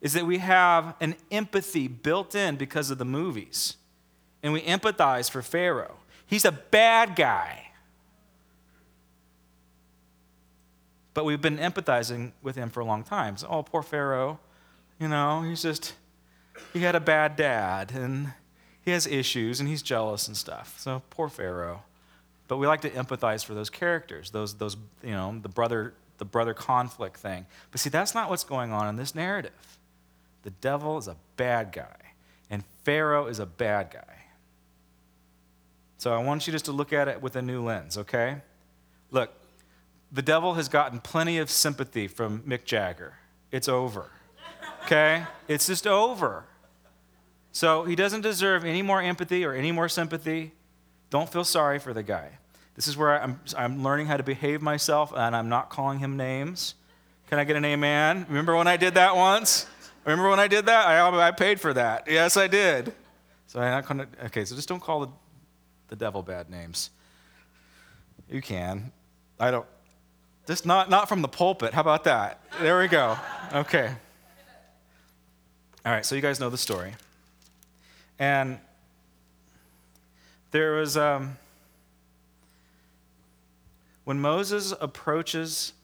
is 0.01 0.13
that 0.13 0.27
we 0.27 0.39
have 0.39 0.95
an 1.01 1.17
empathy 1.31 1.89
built 1.89 2.35
in 2.35 2.57
because 2.57 2.91
of 2.91 2.99
the 2.99 3.05
movies. 3.05 3.77
And 4.43 4.53
we 4.53 4.63
empathize 4.63 5.31
for 5.31 5.43
Pharaoh. 5.43 5.97
He's 6.27 6.45
a 6.45 6.53
bad 6.53 7.17
guy. 7.17 7.68
But 11.19 11.25
we've 11.25 11.43
been 11.43 11.59
empathizing 11.59 12.31
with 12.43 12.55
him 12.55 12.71
for 12.71 12.79
a 12.79 12.85
long 12.85 13.03
time. 13.03 13.37
So, 13.37 13.49
oh, 13.51 13.65
poor 13.65 13.83
Pharaoh. 13.83 14.39
You 15.01 15.09
know, 15.09 15.43
he's 15.43 15.63
just, 15.63 15.95
he 16.73 16.79
had 16.79 16.95
a 16.95 17.01
bad 17.01 17.35
dad 17.35 17.91
and 17.93 18.35
he 18.83 18.93
has 18.93 19.05
issues 19.05 19.59
and 19.59 19.69
he's 19.69 19.83
jealous 19.83 20.29
and 20.29 20.37
stuff. 20.37 20.79
So, 20.79 21.03
poor 21.11 21.29
Pharaoh. 21.29 21.83
But 22.47 22.59
we 22.59 22.69
like 22.69 22.83
to 22.83 22.91
empathize 22.91 23.45
for 23.45 23.53
those 23.53 23.69
characters, 23.69 24.31
those, 24.31 24.55
those 24.55 24.77
you 25.03 25.11
know, 25.11 25.37
the 25.43 25.49
brother, 25.49 25.93
the 26.19 26.25
brother 26.25 26.55
conflict 26.55 27.17
thing. 27.17 27.47
But 27.73 27.81
see, 27.81 27.91
that's 27.91 28.15
not 28.15 28.31
what's 28.31 28.45
going 28.45 28.71
on 28.71 28.87
in 28.87 28.95
this 28.95 29.13
narrative. 29.13 29.79
The 30.45 30.51
devil 30.51 30.99
is 30.99 31.09
a 31.09 31.17
bad 31.37 31.73
guy, 31.73 32.13
and 32.49 32.63
Pharaoh 32.85 33.27
is 33.27 33.41
a 33.41 33.47
bad 33.47 33.91
guy. 33.91 34.23
So 35.97 36.15
I 36.15 36.23
want 36.23 36.47
you 36.47 36.53
just 36.53 36.67
to 36.67 36.73
look 36.73 36.93
at 36.93 37.09
it 37.09 37.21
with 37.21 37.35
a 37.35 37.43
new 37.43 37.65
lens, 37.65 37.99
okay? 37.99 38.37
Look, 39.11 39.33
the 40.11 40.23
devil 40.23 40.55
has 40.55 40.69
gotten 40.69 41.01
plenty 41.01 41.39
of 41.39 41.51
sympathy 41.51 42.09
from 42.09 42.41
Mick 42.41 42.65
Jagger. 42.65 43.15
It's 43.51 43.69
over. 43.69 44.07
Okay? 44.85 45.25
It's 45.49 45.67
just 45.67 45.87
over. 45.87 46.45
So 47.53 47.85
he 47.85 47.95
doesn't 47.97 48.23
deserve 48.23 48.65
any 48.65 48.83
more 48.83 49.03
empathy 49.03 49.45
or 49.45 49.53
any 49.53 49.73
more 49.73 49.89
sympathy. 49.89 50.53
Don't 51.11 51.31
feel 51.31 51.45
sorry 51.45 51.79
for 51.79 51.93
the 51.93 52.03
guy. 52.03 52.39
This 52.75 52.87
is 52.87 52.97
where 52.97 53.21
I'm, 53.21 53.41
I'm 53.57 53.83
learning 53.83 54.07
how 54.07 54.17
to 54.17 54.23
behave 54.23 54.63
myself 54.63 55.13
and 55.15 55.35
I'm 55.35 55.49
not 55.49 55.69
calling 55.69 55.99
him 55.99 56.17
names. 56.17 56.75
Can 57.29 57.39
I 57.39 57.45
get 57.45 57.57
an 57.57 57.65
amen? 57.65 58.25
Remember 58.29 58.57
when 58.57 58.69
I 58.69 58.77
did 58.77 58.95
that 58.95 59.17
once? 59.17 59.67
Remember 60.05 60.31
when 60.31 60.41
I 60.41 60.49
did 60.49 60.67
that? 60.67 60.87
I, 60.87 61.29
I 61.29 61.31
paid 61.33 61.61
for 61.61 61.75
that. 61.75 62.07
Yes, 62.09 62.37
I 62.37 62.47
did. 62.47 62.95
So 63.49 63.61
I'm 63.61 63.71
not 63.71 63.87
going 63.87 64.07
to, 64.07 64.27
okay, 64.27 64.45
so 64.45 64.55
just 64.55 64.69
don't 64.69 64.81
call 64.81 65.01
the, 65.01 65.09
the 65.89 65.97
devil 65.97 66.23
bad 66.23 66.49
names. 66.49 66.91
You 68.31 68.41
can. 68.41 68.93
I 69.41 69.51
don't, 69.51 69.67
just 70.49 70.65
not, 70.65 70.89
not 70.89 71.11
from 71.11 71.21
the 71.21 71.29
pulpit. 71.29 71.75
How 71.75 71.83
about 71.83 72.05
that? 72.05 72.41
There 72.63 72.81
we 72.81 72.89
go. 72.89 73.19
Okay. 73.53 73.95
All 75.85 75.93
right, 75.93 76.07
so 76.07 76.15
you 76.15 76.23
guys 76.23 76.41
know 76.41 76.49
the 76.49 76.57
story. 76.57 76.95
And 78.19 78.59
there 80.51 80.73
was, 80.73 80.97
um, 80.97 81.37
when 84.05 84.19
Moses 84.21 84.73
approaches, 84.81 85.75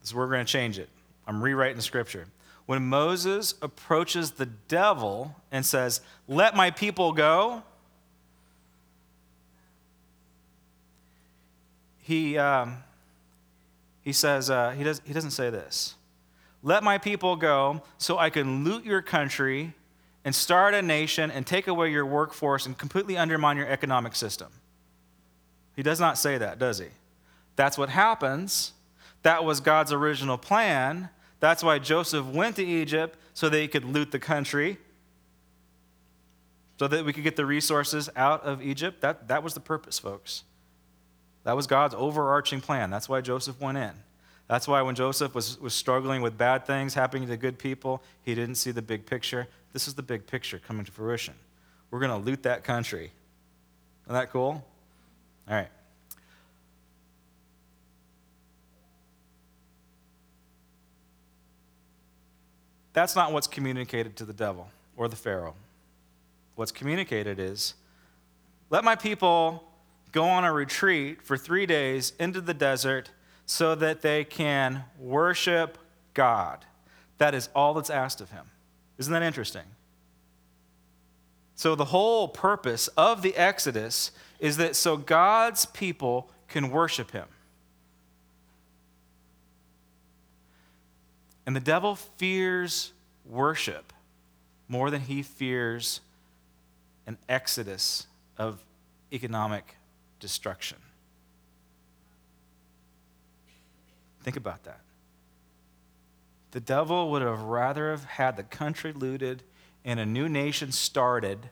this 0.00 0.08
is 0.08 0.14
where 0.16 0.26
we're 0.26 0.32
going 0.32 0.44
to 0.44 0.52
change 0.52 0.80
it. 0.80 0.88
I'm 1.28 1.40
rewriting 1.40 1.80
scripture. 1.80 2.26
When 2.66 2.88
Moses 2.88 3.54
approaches 3.62 4.32
the 4.32 4.46
devil 4.46 5.36
and 5.52 5.64
says, 5.64 6.00
Let 6.26 6.56
my 6.56 6.72
people 6.72 7.12
go, 7.12 7.62
he, 12.02 12.36
um, 12.36 12.78
he 14.02 14.12
says, 14.12 14.50
uh, 14.50 14.70
he, 14.70 14.84
does, 14.84 15.00
he 15.04 15.12
doesn't 15.12 15.30
say 15.30 15.48
this. 15.48 15.94
Let 16.62 16.82
my 16.82 16.98
people 16.98 17.36
go 17.36 17.82
so 17.96 18.18
I 18.18 18.28
can 18.28 18.64
loot 18.64 18.84
your 18.84 19.00
country 19.02 19.72
and 20.24 20.34
start 20.34 20.74
a 20.74 20.82
nation 20.82 21.30
and 21.30 21.46
take 21.46 21.66
away 21.66 21.90
your 21.90 22.04
workforce 22.04 22.66
and 22.66 22.76
completely 22.76 23.16
undermine 23.16 23.56
your 23.56 23.66
economic 23.68 24.14
system. 24.14 24.48
He 25.74 25.82
does 25.82 25.98
not 25.98 26.18
say 26.18 26.38
that, 26.38 26.58
does 26.58 26.78
he? 26.78 26.88
That's 27.56 27.78
what 27.78 27.88
happens. 27.88 28.72
That 29.22 29.44
was 29.44 29.60
God's 29.60 29.92
original 29.92 30.38
plan. 30.38 31.08
That's 31.40 31.62
why 31.62 31.78
Joseph 31.78 32.26
went 32.26 32.56
to 32.56 32.64
Egypt 32.64 33.16
so 33.34 33.48
that 33.48 33.58
he 33.58 33.68
could 33.68 33.84
loot 33.84 34.10
the 34.10 34.18
country, 34.18 34.78
so 36.78 36.88
that 36.88 37.04
we 37.04 37.12
could 37.12 37.24
get 37.24 37.36
the 37.36 37.46
resources 37.46 38.10
out 38.16 38.42
of 38.42 38.62
Egypt. 38.62 39.00
That, 39.00 39.28
that 39.28 39.42
was 39.42 39.54
the 39.54 39.60
purpose, 39.60 39.98
folks. 39.98 40.44
That 41.44 41.56
was 41.56 41.66
God's 41.66 41.94
overarching 41.94 42.60
plan. 42.60 42.90
That's 42.90 43.08
why 43.08 43.20
Joseph 43.20 43.60
went 43.60 43.78
in. 43.78 43.92
That's 44.48 44.68
why 44.68 44.82
when 44.82 44.94
Joseph 44.94 45.34
was, 45.34 45.58
was 45.60 45.74
struggling 45.74 46.22
with 46.22 46.36
bad 46.36 46.66
things 46.66 46.94
happening 46.94 47.28
to 47.28 47.36
good 47.36 47.58
people, 47.58 48.02
he 48.22 48.34
didn't 48.34 48.56
see 48.56 48.70
the 48.70 48.82
big 48.82 49.06
picture. 49.06 49.48
This 49.72 49.88
is 49.88 49.94
the 49.94 50.02
big 50.02 50.26
picture 50.26 50.58
coming 50.58 50.84
to 50.84 50.92
fruition. 50.92 51.34
We're 51.90 52.00
going 52.00 52.10
to 52.10 52.24
loot 52.24 52.42
that 52.42 52.64
country. 52.64 53.12
Isn't 54.04 54.14
that 54.14 54.30
cool? 54.30 54.64
All 55.48 55.54
right. 55.54 55.68
That's 62.92 63.16
not 63.16 63.32
what's 63.32 63.46
communicated 63.46 64.16
to 64.16 64.24
the 64.24 64.32
devil 64.34 64.68
or 64.96 65.08
the 65.08 65.16
Pharaoh. 65.16 65.54
What's 66.56 66.72
communicated 66.72 67.38
is 67.38 67.74
let 68.68 68.84
my 68.84 68.94
people 68.94 69.64
go 70.12 70.24
on 70.24 70.44
a 70.44 70.52
retreat 70.52 71.22
for 71.22 71.36
three 71.36 71.66
days 71.66 72.12
into 72.18 72.40
the 72.40 72.54
desert 72.54 73.10
so 73.46 73.74
that 73.74 74.02
they 74.02 74.24
can 74.24 74.84
worship 74.98 75.78
God. 76.14 76.64
That 77.18 77.34
is 77.34 77.48
all 77.54 77.74
that's 77.74 77.90
asked 77.90 78.20
of 78.20 78.30
him. 78.30 78.46
Isn't 78.98 79.12
that 79.12 79.22
interesting? 79.22 79.64
So, 81.54 81.74
the 81.74 81.86
whole 81.86 82.28
purpose 82.28 82.88
of 82.88 83.22
the 83.22 83.36
Exodus 83.36 84.10
is 84.40 84.56
that 84.56 84.74
so 84.74 84.96
God's 84.96 85.66
people 85.66 86.30
can 86.48 86.70
worship 86.70 87.12
him. 87.12 87.26
And 91.46 91.54
the 91.54 91.60
devil 91.60 91.94
fears 91.94 92.92
worship 93.24 93.92
more 94.68 94.90
than 94.90 95.02
he 95.02 95.22
fears 95.22 96.00
an 97.06 97.18
exodus 97.28 98.06
of 98.38 98.64
economic 99.12 99.76
destruction. 100.22 100.78
Think 104.22 104.36
about 104.36 104.62
that. 104.64 104.80
The 106.52 106.60
devil 106.60 107.10
would 107.10 107.22
have 107.22 107.40
rather 107.42 107.90
have 107.90 108.04
had 108.04 108.36
the 108.36 108.44
country 108.44 108.92
looted 108.92 109.42
and 109.84 109.98
a 109.98 110.06
new 110.06 110.28
nation 110.28 110.70
started 110.70 111.50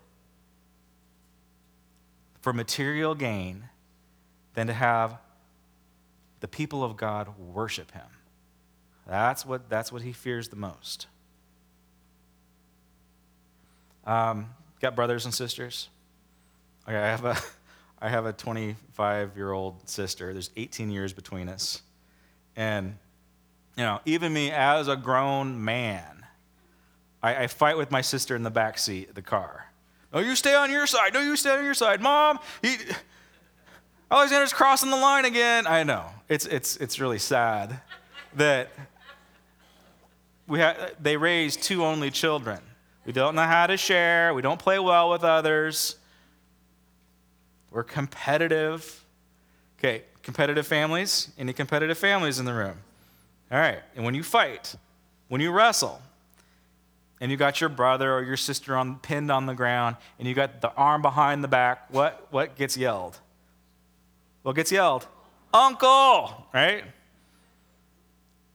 for 2.40 2.52
material 2.52 3.14
gain 3.14 3.64
than 4.54 4.68
to 4.68 4.72
have 4.72 5.18
the 6.38 6.48
people 6.48 6.84
of 6.84 6.96
God 6.96 7.36
worship 7.38 7.90
him. 7.90 8.06
That's 9.06 9.44
what, 9.44 9.68
that's 9.68 9.90
what 9.90 10.02
he 10.02 10.12
fears 10.12 10.48
the 10.48 10.56
most. 10.56 11.08
Um, 14.06 14.50
got 14.80 14.94
brothers 14.94 15.24
and 15.24 15.34
sisters? 15.34 15.88
Okay, 16.86 16.96
I 16.96 17.08
have 17.08 17.24
a, 17.24 17.36
I 18.00 18.08
have 18.08 18.26
a 18.26 18.32
25 18.32 19.36
year 19.36 19.52
old 19.52 19.88
sister. 19.88 20.32
There's 20.32 20.50
18 20.56 20.90
years 20.90 21.12
between 21.12 21.48
us. 21.48 21.82
And, 22.56 22.96
you 23.76 23.84
know, 23.84 24.00
even 24.04 24.32
me 24.32 24.50
as 24.50 24.88
a 24.88 24.96
grown 24.96 25.64
man, 25.64 26.24
I, 27.22 27.44
I 27.44 27.46
fight 27.46 27.76
with 27.76 27.90
my 27.90 28.00
sister 28.00 28.34
in 28.34 28.42
the 28.42 28.50
back 28.50 28.78
seat 28.78 29.10
of 29.10 29.14
the 29.14 29.22
car. 29.22 29.66
No, 30.12 30.20
you 30.20 30.34
stay 30.34 30.54
on 30.54 30.70
your 30.70 30.86
side. 30.86 31.14
No, 31.14 31.20
you 31.20 31.36
stay 31.36 31.50
on 31.50 31.64
your 31.64 31.74
side. 31.74 32.00
Mom, 32.00 32.38
he, 32.62 32.76
Alexander's 34.10 34.52
crossing 34.52 34.90
the 34.90 34.96
line 34.96 35.24
again. 35.24 35.66
I 35.66 35.84
know. 35.84 36.06
It's, 36.28 36.46
it's, 36.46 36.76
it's 36.78 36.98
really 36.98 37.18
sad 37.18 37.80
that 38.34 38.70
we 40.48 40.58
ha- 40.60 40.88
they 41.00 41.16
raise 41.16 41.56
two 41.56 41.84
only 41.84 42.10
children. 42.10 42.60
We 43.06 43.12
don't 43.12 43.34
know 43.34 43.44
how 43.44 43.66
to 43.66 43.76
share. 43.76 44.34
We 44.34 44.42
don't 44.42 44.58
play 44.58 44.78
well 44.78 45.10
with 45.10 45.22
others. 45.22 45.96
We're 47.70 47.84
competitive. 47.84 49.04
Okay, 49.78 50.04
competitive 50.22 50.66
families? 50.66 51.30
Any 51.38 51.52
competitive 51.52 51.98
families 51.98 52.38
in 52.38 52.44
the 52.44 52.54
room? 52.54 52.78
All 53.50 53.58
right, 53.58 53.80
and 53.96 54.04
when 54.04 54.14
you 54.14 54.22
fight, 54.22 54.74
when 55.28 55.40
you 55.40 55.50
wrestle, 55.50 56.00
and 57.20 57.30
you 57.30 57.36
got 57.36 57.60
your 57.60 57.68
brother 57.68 58.14
or 58.14 58.22
your 58.22 58.36
sister 58.36 58.76
on, 58.76 58.98
pinned 58.98 59.30
on 59.30 59.46
the 59.46 59.54
ground, 59.54 59.96
and 60.18 60.26
you 60.26 60.34
got 60.34 60.60
the 60.60 60.72
arm 60.74 61.02
behind 61.02 61.44
the 61.44 61.48
back, 61.48 61.92
what, 61.92 62.26
what 62.30 62.56
gets 62.56 62.76
yelled? 62.76 63.18
What 64.42 64.56
gets 64.56 64.72
yelled? 64.72 65.06
Uncle, 65.52 66.46
right? 66.54 66.84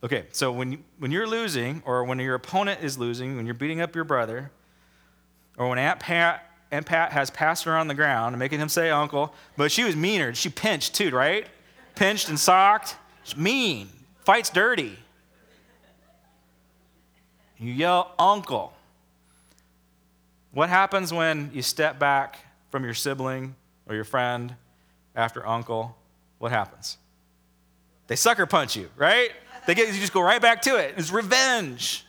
Okay, 0.03 0.25
so 0.31 0.51
when, 0.51 0.73
you, 0.73 0.77
when 0.97 1.11
you're 1.11 1.27
losing, 1.27 1.83
or 1.85 2.03
when 2.03 2.19
your 2.19 2.35
opponent 2.35 2.83
is 2.83 2.97
losing, 2.97 3.35
when 3.35 3.45
you're 3.45 3.53
beating 3.53 3.81
up 3.81 3.95
your 3.95 4.03
brother, 4.03 4.51
or 5.57 5.69
when 5.69 5.77
Aunt 5.77 5.99
Pat, 5.99 6.49
Aunt 6.71 6.85
Pat 6.85 7.11
has 7.11 7.29
passed 7.29 7.63
her 7.65 7.75
on 7.75 7.87
the 7.87 7.93
ground 7.93 8.37
making 8.37 8.59
him 8.59 8.69
say 8.69 8.89
uncle, 8.89 9.33
but 9.55 9.71
she 9.71 9.83
was 9.83 9.95
meaner. 9.95 10.33
She 10.33 10.49
pinched 10.49 10.95
too, 10.95 11.09
right? 11.11 11.47
Pinched 11.95 12.29
and 12.29 12.39
socked. 12.39 12.95
She's 13.23 13.37
mean. 13.37 13.89
Fights 14.23 14.49
dirty. 14.49 14.97
You 17.57 17.71
yell, 17.71 18.11
uncle. 18.19 18.73
What 20.51 20.69
happens 20.69 21.13
when 21.13 21.51
you 21.53 21.61
step 21.61 21.99
back 21.99 22.39
from 22.71 22.83
your 22.83 22.93
sibling 22.93 23.55
or 23.87 23.95
your 23.95 24.03
friend 24.03 24.55
after 25.15 25.45
uncle? 25.45 25.95
What 26.39 26.51
happens? 26.51 26.97
They 28.07 28.15
sucker 28.15 28.45
punch 28.45 28.75
you, 28.75 28.89
right? 28.97 29.31
They 29.65 29.75
get, 29.75 29.93
you 29.93 29.99
just 29.99 30.13
go 30.13 30.21
right 30.21 30.41
back 30.41 30.61
to 30.63 30.75
it. 30.75 30.93
It's 30.97 31.11
revenge. 31.11 32.05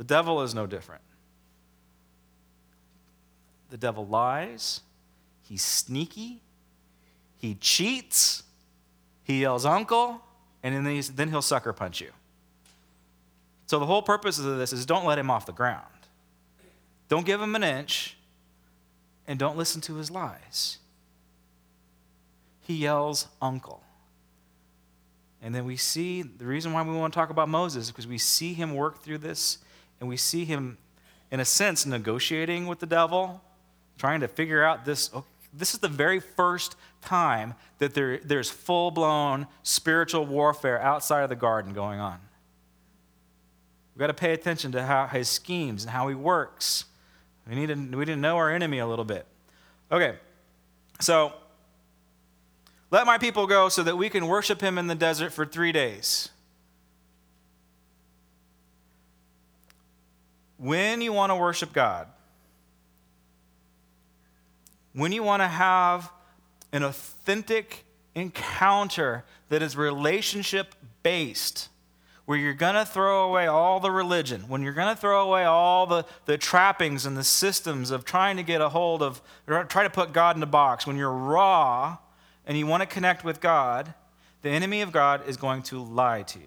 The 0.00 0.04
devil 0.04 0.40
is 0.40 0.54
no 0.54 0.66
different. 0.66 1.02
The 3.68 3.76
devil 3.76 4.06
lies, 4.06 4.80
he's 5.42 5.60
sneaky, 5.60 6.40
he 7.36 7.54
cheats, 7.56 8.42
he 9.24 9.42
yells 9.42 9.66
uncle, 9.66 10.22
and 10.62 10.86
then, 10.86 11.02
then 11.16 11.28
he'll 11.28 11.42
sucker 11.42 11.74
punch 11.74 12.00
you. 12.00 12.12
So 13.66 13.78
the 13.78 13.84
whole 13.84 14.00
purpose 14.00 14.38
of 14.38 14.56
this 14.56 14.72
is 14.72 14.86
don't 14.86 15.04
let 15.04 15.18
him 15.18 15.30
off 15.30 15.44
the 15.44 15.52
ground. 15.52 15.84
Don't 17.10 17.26
give 17.26 17.42
him 17.42 17.54
an 17.54 17.62
inch, 17.62 18.16
and 19.28 19.38
don't 19.38 19.58
listen 19.58 19.82
to 19.82 19.96
his 19.96 20.10
lies. 20.10 20.78
He 22.62 22.72
yells 22.76 23.28
uncle. 23.42 23.82
And 25.42 25.54
then 25.54 25.66
we 25.66 25.76
see 25.76 26.22
the 26.22 26.46
reason 26.46 26.72
why 26.72 26.80
we 26.80 26.96
want 26.96 27.12
to 27.12 27.18
talk 27.18 27.28
about 27.28 27.50
Moses 27.50 27.84
is 27.84 27.90
because 27.90 28.06
we 28.06 28.16
see 28.16 28.54
him 28.54 28.74
work 28.74 29.02
through 29.02 29.18
this 29.18 29.58
and 30.00 30.08
we 30.08 30.16
see 30.16 30.44
him, 30.44 30.78
in 31.30 31.38
a 31.38 31.44
sense, 31.44 31.86
negotiating 31.86 32.66
with 32.66 32.80
the 32.80 32.86
devil, 32.86 33.42
trying 33.98 34.20
to 34.20 34.28
figure 34.28 34.64
out 34.64 34.84
this. 34.84 35.10
Okay, 35.14 35.26
this 35.52 35.74
is 35.74 35.80
the 35.80 35.88
very 35.88 36.20
first 36.20 36.76
time 37.02 37.54
that 37.78 37.94
there, 37.94 38.18
there's 38.18 38.50
full 38.50 38.90
blown 38.90 39.46
spiritual 39.62 40.26
warfare 40.26 40.80
outside 40.80 41.22
of 41.22 41.28
the 41.28 41.36
garden 41.36 41.72
going 41.72 42.00
on. 42.00 42.18
We've 43.94 44.00
got 44.00 44.06
to 44.06 44.14
pay 44.14 44.32
attention 44.32 44.72
to 44.72 44.82
how 44.82 45.06
his 45.06 45.28
schemes 45.28 45.82
and 45.84 45.90
how 45.90 46.08
he 46.08 46.14
works. 46.14 46.86
We 47.48 47.54
need 47.54 47.66
to, 47.66 47.74
we 47.74 48.04
need 48.04 48.12
to 48.12 48.16
know 48.16 48.36
our 48.36 48.50
enemy 48.50 48.78
a 48.78 48.86
little 48.86 49.04
bit. 49.04 49.26
Okay, 49.90 50.16
so 51.00 51.32
let 52.90 53.06
my 53.06 53.18
people 53.18 53.46
go 53.46 53.68
so 53.68 53.82
that 53.82 53.96
we 53.96 54.08
can 54.08 54.26
worship 54.26 54.60
him 54.60 54.78
in 54.78 54.86
the 54.86 54.94
desert 54.94 55.32
for 55.32 55.44
three 55.44 55.72
days. 55.72 56.30
When 60.60 61.00
you 61.00 61.14
want 61.14 61.30
to 61.30 61.36
worship 61.36 61.72
God, 61.72 62.06
when 64.92 65.10
you 65.10 65.22
want 65.22 65.40
to 65.40 65.48
have 65.48 66.12
an 66.70 66.82
authentic 66.82 67.84
encounter 68.14 69.24
that 69.48 69.62
is 69.62 69.74
relationship 69.74 70.74
based, 71.02 71.70
where 72.26 72.36
you're 72.36 72.52
going 72.52 72.74
to 72.74 72.84
throw 72.84 73.26
away 73.26 73.46
all 73.46 73.80
the 73.80 73.90
religion, 73.90 74.42
when 74.48 74.62
you're 74.62 74.74
going 74.74 74.94
to 74.94 75.00
throw 75.00 75.26
away 75.26 75.44
all 75.44 75.86
the, 75.86 76.04
the 76.26 76.36
trappings 76.36 77.06
and 77.06 77.16
the 77.16 77.24
systems 77.24 77.90
of 77.90 78.04
trying 78.04 78.36
to 78.36 78.42
get 78.42 78.60
a 78.60 78.68
hold 78.68 79.02
of, 79.02 79.22
try 79.46 79.82
to 79.82 79.90
put 79.90 80.12
God 80.12 80.36
in 80.36 80.42
a 80.42 80.46
box, 80.46 80.86
when 80.86 80.96
you're 80.96 81.10
raw 81.10 81.96
and 82.46 82.58
you 82.58 82.66
want 82.66 82.82
to 82.82 82.86
connect 82.86 83.24
with 83.24 83.40
God, 83.40 83.94
the 84.42 84.50
enemy 84.50 84.82
of 84.82 84.92
God 84.92 85.26
is 85.26 85.38
going 85.38 85.62
to 85.62 85.82
lie 85.82 86.22
to 86.22 86.38
you. 86.38 86.44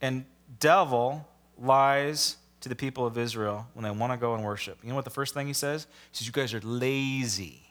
And 0.00 0.24
devil 0.60 1.26
lies 1.60 2.36
to 2.60 2.68
the 2.68 2.76
people 2.76 3.06
of 3.06 3.16
Israel 3.16 3.66
when 3.74 3.84
they 3.84 3.90
want 3.90 4.12
to 4.12 4.18
go 4.18 4.34
and 4.34 4.44
worship. 4.44 4.78
You 4.82 4.88
know 4.88 4.94
what 4.94 5.04
the 5.04 5.10
first 5.10 5.34
thing 5.34 5.46
he 5.46 5.52
says? 5.52 5.86
He 6.10 6.18
says, 6.18 6.26
You 6.26 6.32
guys 6.32 6.54
are 6.54 6.60
lazy. 6.60 7.62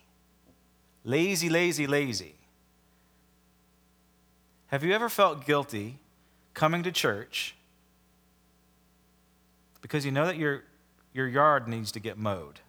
Lazy, 1.04 1.50
lazy, 1.50 1.88
lazy. 1.88 2.36
Have 4.68 4.84
you 4.84 4.94
ever 4.94 5.08
felt 5.08 5.46
guilty 5.46 6.00
coming 6.54 6.84
to 6.84 6.92
church 6.92 7.56
because 9.82 10.06
you 10.06 10.12
know 10.12 10.26
that 10.26 10.38
your, 10.38 10.64
your 11.14 11.28
yard 11.28 11.68
needs 11.68 11.92
to 11.94 12.00
get 12.00 12.18
mowed? 12.18 12.60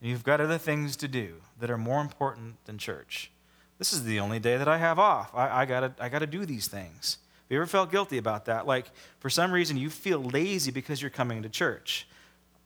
You've 0.00 0.24
got 0.24 0.40
other 0.40 0.58
things 0.58 0.96
to 0.96 1.08
do 1.08 1.34
that 1.60 1.70
are 1.70 1.78
more 1.78 2.00
important 2.00 2.64
than 2.66 2.78
church. 2.78 3.30
This 3.78 3.92
is 3.92 4.04
the 4.04 4.20
only 4.20 4.38
day 4.38 4.56
that 4.56 4.68
I 4.68 4.78
have 4.78 4.98
off. 4.98 5.34
I, 5.34 5.62
I 5.62 5.64
got 5.64 5.80
to 5.80 6.04
I 6.04 6.08
gotta 6.08 6.26
do 6.26 6.44
these 6.44 6.68
things. 6.68 7.18
Have 7.48 7.54
you 7.54 7.62
ever 7.62 7.66
felt 7.66 7.90
guilty 7.90 8.18
about 8.18 8.44
that? 8.44 8.66
Like, 8.66 8.90
for 9.20 9.30
some 9.30 9.50
reason, 9.50 9.78
you 9.78 9.88
feel 9.88 10.22
lazy 10.22 10.70
because 10.70 11.00
you're 11.00 11.10
coming 11.10 11.42
to 11.44 11.48
church. 11.48 12.06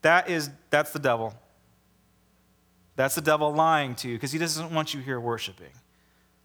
That 0.03 0.29
is, 0.29 0.51
that's 0.71 0.92
the 0.92 0.99
devil. 0.99 1.35
That's 2.97 3.14
the 3.14 3.21
devil 3.21 3.55
lying 3.55 3.95
to 3.97 4.09
you 4.09 4.16
because 4.16 4.33
he 4.33 4.40
doesn't 4.40 4.73
want 4.73 4.92
you 4.92 5.01
here 5.01 5.21
worshiping. 5.21 5.71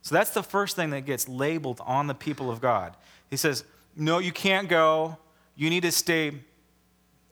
So 0.04 0.14
that's 0.14 0.30
the 0.30 0.44
first 0.44 0.76
thing 0.76 0.92
that 0.92 1.02
gets 1.02 1.28
labeled 1.28 1.82
on 1.84 2.06
the 2.06 2.14
people 2.14 2.52
of 2.52 2.62
God. 2.62 2.96
He 3.32 3.38
says, 3.38 3.64
No, 3.96 4.20
you 4.20 4.32
can't 4.32 4.70
go. 4.70 5.18
You 5.56 5.72
need 5.72 5.82
to 5.82 5.92
stay, 5.92 6.34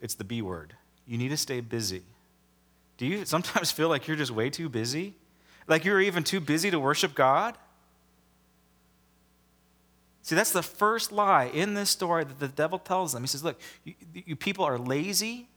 it's 0.02 0.16
the 0.16 0.24
B 0.24 0.42
word. 0.42 0.74
You 1.06 1.20
need 1.20 1.30
to 1.30 1.38
stay 1.38 1.62
busy. 1.62 2.02
Do 2.98 3.06
you 3.06 3.26
sometimes 3.26 3.72
feel 3.72 3.90
like 3.90 4.08
you're 4.08 4.18
just 4.18 4.32
way 4.32 4.50
too 4.50 4.70
busy? 4.70 5.14
Like 5.68 5.86
you're 5.86 6.02
even 6.02 6.24
too 6.24 6.40
busy 6.40 6.72
to 6.72 6.80
worship 6.80 7.14
God? 7.14 7.56
See, 10.26 10.34
that's 10.34 10.52
the 10.52 10.64
first 10.64 11.12
lie 11.12 11.52
in 11.54 11.76
this 11.76 11.92
story 11.92 12.24
that 12.24 12.40
the 12.40 12.48
devil 12.48 12.80
tells 12.80 13.14
them. 13.14 13.22
He 13.22 13.28
says, 13.28 13.44
Look, 13.44 13.60
you, 13.84 13.94
you 14.12 14.36
people 14.36 14.66
are 14.66 14.80
lazy, 14.80 15.50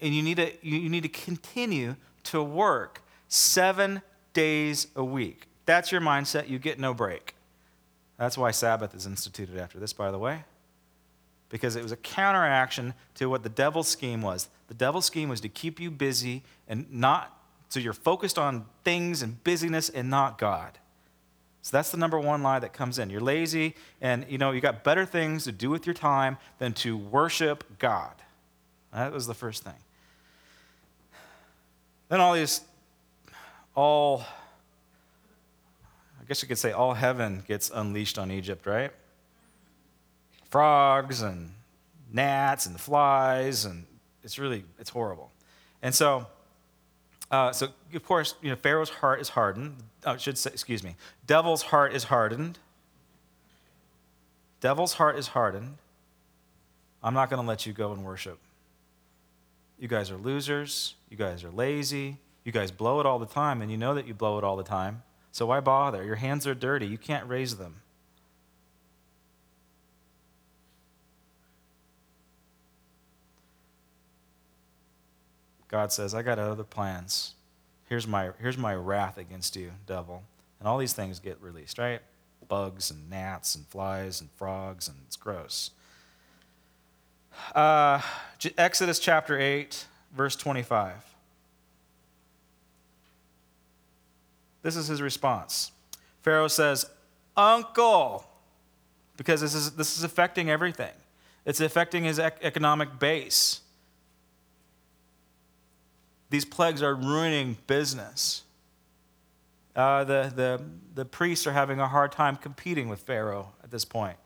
and 0.00 0.14
you 0.14 0.22
need, 0.22 0.36
to, 0.36 0.52
you 0.62 0.88
need 0.88 1.02
to 1.02 1.08
continue 1.08 1.96
to 2.22 2.40
work 2.40 3.02
seven 3.26 4.00
days 4.32 4.86
a 4.94 5.02
week. 5.02 5.48
That's 5.66 5.90
your 5.90 6.00
mindset. 6.00 6.48
You 6.48 6.60
get 6.60 6.78
no 6.78 6.94
break. 6.94 7.34
That's 8.16 8.38
why 8.38 8.52
Sabbath 8.52 8.94
is 8.94 9.06
instituted 9.06 9.58
after 9.58 9.80
this, 9.80 9.92
by 9.92 10.12
the 10.12 10.20
way, 10.20 10.44
because 11.48 11.74
it 11.74 11.82
was 11.82 11.90
a 11.90 11.96
counteraction 11.96 12.94
to 13.16 13.26
what 13.28 13.42
the 13.42 13.48
devil's 13.48 13.88
scheme 13.88 14.22
was. 14.22 14.50
The 14.68 14.74
devil's 14.74 15.06
scheme 15.06 15.28
was 15.28 15.40
to 15.40 15.48
keep 15.48 15.80
you 15.80 15.90
busy 15.90 16.44
and 16.68 16.86
not, 16.92 17.36
so 17.70 17.80
you're 17.80 17.92
focused 17.92 18.38
on 18.38 18.66
things 18.84 19.20
and 19.20 19.42
busyness 19.42 19.88
and 19.88 20.08
not 20.08 20.38
God. 20.38 20.78
So 21.64 21.78
that's 21.78 21.90
the 21.90 21.96
number 21.96 22.20
one 22.20 22.42
lie 22.42 22.58
that 22.58 22.74
comes 22.74 22.98
in. 22.98 23.08
You're 23.08 23.22
lazy 23.22 23.74
and 24.02 24.26
you 24.28 24.36
know 24.36 24.50
you 24.50 24.60
got 24.60 24.84
better 24.84 25.06
things 25.06 25.44
to 25.44 25.52
do 25.52 25.70
with 25.70 25.86
your 25.86 25.94
time 25.94 26.36
than 26.58 26.74
to 26.74 26.94
worship 26.94 27.78
God. 27.78 28.12
That 28.92 29.14
was 29.14 29.26
the 29.26 29.32
first 29.32 29.64
thing. 29.64 29.72
Then 32.10 32.20
all 32.20 32.34
these 32.34 32.60
all 33.74 34.26
I 36.20 36.24
guess 36.28 36.42
you 36.42 36.48
could 36.48 36.58
say 36.58 36.72
all 36.72 36.92
heaven 36.92 37.42
gets 37.48 37.70
unleashed 37.70 38.18
on 38.18 38.30
Egypt, 38.30 38.66
right? 38.66 38.90
Frogs 40.50 41.22
and 41.22 41.50
gnats 42.12 42.66
and 42.66 42.74
the 42.74 42.78
flies 42.78 43.64
and 43.64 43.86
it's 44.22 44.38
really 44.38 44.66
it's 44.78 44.90
horrible. 44.90 45.32
And 45.80 45.94
so 45.94 46.26
uh, 47.30 47.52
so, 47.52 47.68
of 47.94 48.04
course, 48.04 48.34
you 48.42 48.50
know, 48.50 48.56
Pharaoh's 48.56 48.90
heart 48.90 49.20
is 49.20 49.30
hardened. 49.30 49.76
Oh, 50.04 50.16
should 50.16 50.38
say, 50.38 50.50
excuse 50.52 50.82
me. 50.82 50.96
Devil's 51.26 51.62
heart 51.62 51.94
is 51.94 52.04
hardened. 52.04 52.58
Devil's 54.60 54.94
heart 54.94 55.18
is 55.18 55.28
hardened. 55.28 55.76
I'm 57.02 57.14
not 57.14 57.30
going 57.30 57.42
to 57.42 57.46
let 57.46 57.66
you 57.66 57.72
go 57.72 57.92
and 57.92 58.04
worship. 58.04 58.38
You 59.78 59.88
guys 59.88 60.10
are 60.10 60.16
losers. 60.16 60.94
You 61.10 61.16
guys 61.16 61.44
are 61.44 61.50
lazy. 61.50 62.18
You 62.44 62.52
guys 62.52 62.70
blow 62.70 63.00
it 63.00 63.06
all 63.06 63.18
the 63.18 63.26
time, 63.26 63.62
and 63.62 63.70
you 63.70 63.76
know 63.76 63.94
that 63.94 64.06
you 64.06 64.14
blow 64.14 64.38
it 64.38 64.44
all 64.44 64.56
the 64.56 64.62
time. 64.62 65.02
So 65.32 65.46
why 65.46 65.60
bother? 65.60 66.04
Your 66.04 66.16
hands 66.16 66.46
are 66.46 66.54
dirty. 66.54 66.86
You 66.86 66.98
can't 66.98 67.28
raise 67.28 67.56
them. 67.56 67.80
God 75.74 75.90
says, 75.90 76.14
I 76.14 76.22
got 76.22 76.38
other 76.38 76.62
plans. 76.62 77.34
Here's 77.88 78.06
my, 78.06 78.30
here's 78.38 78.56
my 78.56 78.76
wrath 78.76 79.18
against 79.18 79.56
you, 79.56 79.72
devil. 79.88 80.22
And 80.60 80.68
all 80.68 80.78
these 80.78 80.92
things 80.92 81.18
get 81.18 81.36
released, 81.42 81.78
right? 81.78 82.00
Bugs 82.46 82.92
and 82.92 83.10
gnats 83.10 83.56
and 83.56 83.66
flies 83.66 84.20
and 84.20 84.30
frogs, 84.36 84.86
and 84.86 84.96
it's 85.04 85.16
gross. 85.16 85.72
Uh, 87.56 88.00
Exodus 88.56 89.00
chapter 89.00 89.36
8, 89.36 89.86
verse 90.16 90.36
25. 90.36 90.92
This 94.62 94.76
is 94.76 94.86
his 94.86 95.02
response. 95.02 95.72
Pharaoh 96.22 96.46
says, 96.46 96.86
Uncle, 97.36 98.24
because 99.16 99.40
this 99.40 99.56
is, 99.56 99.72
this 99.72 99.98
is 99.98 100.04
affecting 100.04 100.48
everything. 100.48 100.94
It's 101.44 101.58
affecting 101.58 102.04
his 102.04 102.20
economic 102.20 103.00
base. 103.00 103.62
These 106.34 106.46
plagues 106.46 106.82
are 106.82 106.96
ruining 106.96 107.58
business. 107.68 108.42
Uh, 109.76 110.02
the, 110.02 110.32
the, 110.34 110.64
the 110.92 111.04
priests 111.04 111.46
are 111.46 111.52
having 111.52 111.78
a 111.78 111.86
hard 111.86 112.10
time 112.10 112.34
competing 112.34 112.88
with 112.88 112.98
Pharaoh 112.98 113.52
at 113.62 113.70
this 113.70 113.84
point. 113.84 114.16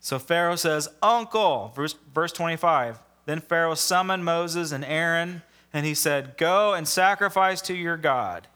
So 0.00 0.18
Pharaoh 0.18 0.56
says, 0.56 0.86
Uncle, 1.00 1.72
verse, 1.74 1.94
verse 2.14 2.30
25. 2.32 3.00
Then 3.24 3.40
Pharaoh 3.40 3.74
summoned 3.74 4.26
Moses 4.26 4.70
and 4.70 4.84
Aaron, 4.84 5.40
and 5.72 5.86
he 5.86 5.94
said, 5.94 6.36
Go 6.36 6.74
and 6.74 6.86
sacrifice 6.86 7.62
to 7.62 7.72
your 7.72 7.96
God. 7.96 8.46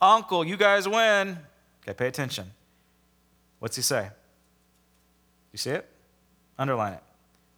Uncle, 0.00 0.44
you 0.44 0.56
guys 0.56 0.86
win. 0.86 1.38
Okay, 1.82 1.92
pay 1.92 2.06
attention. 2.06 2.52
What's 3.58 3.74
he 3.74 3.82
say? 3.82 4.10
You 5.50 5.58
see 5.58 5.70
it? 5.70 5.88
Underline 6.56 6.92
it. 6.92 7.02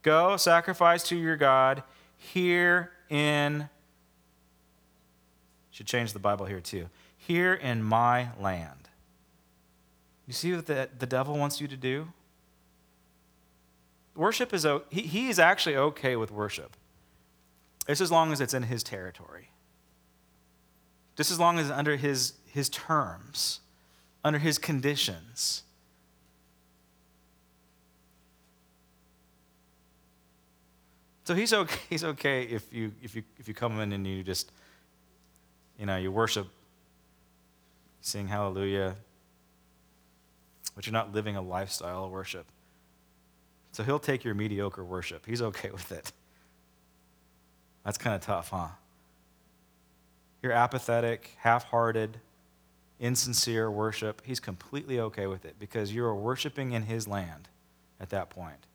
Go 0.00 0.38
sacrifice 0.38 1.02
to 1.02 1.16
your 1.16 1.36
God 1.36 1.82
here 2.16 2.92
in 3.10 3.68
should 5.80 5.86
change 5.86 6.12
the 6.12 6.18
Bible 6.18 6.44
here 6.44 6.60
too. 6.60 6.90
here 7.16 7.54
in 7.54 7.82
my 7.82 8.28
land. 8.38 8.90
You 10.26 10.34
see 10.34 10.52
what 10.52 10.66
the, 10.66 10.90
the 10.98 11.06
devil 11.06 11.38
wants 11.38 11.58
you 11.58 11.68
to 11.68 11.76
do? 11.76 12.08
Worship 14.14 14.52
is, 14.52 14.66
he, 14.90 15.00
he 15.00 15.30
is 15.30 15.38
actually 15.38 15.76
okay 15.76 16.16
with 16.16 16.30
worship. 16.30 16.76
Just 17.86 18.02
as 18.02 18.10
long 18.10 18.30
as 18.30 18.42
it's 18.42 18.52
in 18.52 18.64
his 18.64 18.82
territory. 18.82 19.48
Just 21.16 21.30
as 21.30 21.40
long 21.40 21.58
as 21.58 21.70
it's 21.70 21.74
under 21.74 21.96
his, 21.96 22.34
his 22.52 22.68
terms, 22.68 23.60
under 24.22 24.38
his 24.38 24.58
conditions. 24.58 25.62
So 31.24 31.34
he's 31.34 31.54
okay, 31.54 31.80
he's 31.88 32.04
okay 32.04 32.42
if 32.42 32.70
you, 32.70 32.92
if, 33.02 33.16
you, 33.16 33.22
if 33.38 33.48
you 33.48 33.54
come 33.54 33.80
in 33.80 33.92
and 33.92 34.06
you 34.06 34.22
just, 34.22 34.52
you 35.80 35.86
know, 35.86 35.96
you 35.96 36.12
worship, 36.12 36.46
sing 38.02 38.28
hallelujah, 38.28 38.96
but 40.76 40.86
you're 40.86 40.92
not 40.92 41.14
living 41.14 41.36
a 41.36 41.42
lifestyle 41.42 42.04
of 42.04 42.10
worship. 42.10 42.44
So 43.72 43.82
he'll 43.82 43.98
take 43.98 44.22
your 44.22 44.34
mediocre 44.34 44.84
worship. 44.84 45.24
He's 45.24 45.40
okay 45.40 45.70
with 45.72 45.90
it. 45.90 46.12
That's 47.84 47.96
kind 47.96 48.14
of 48.14 48.20
tough, 48.20 48.50
huh? 48.50 48.68
You're 50.42 50.52
apathetic, 50.52 51.36
half 51.38 51.64
hearted, 51.64 52.18
insincere 52.98 53.70
worship. 53.70 54.20
He's 54.24 54.40
completely 54.40 55.00
okay 55.00 55.26
with 55.26 55.46
it 55.46 55.56
because 55.58 55.94
you 55.94 56.04
are 56.04 56.14
worshiping 56.14 56.72
in 56.72 56.82
his 56.82 57.08
land 57.08 57.48
at 57.98 58.10
that 58.10 58.28
point. 58.28 58.66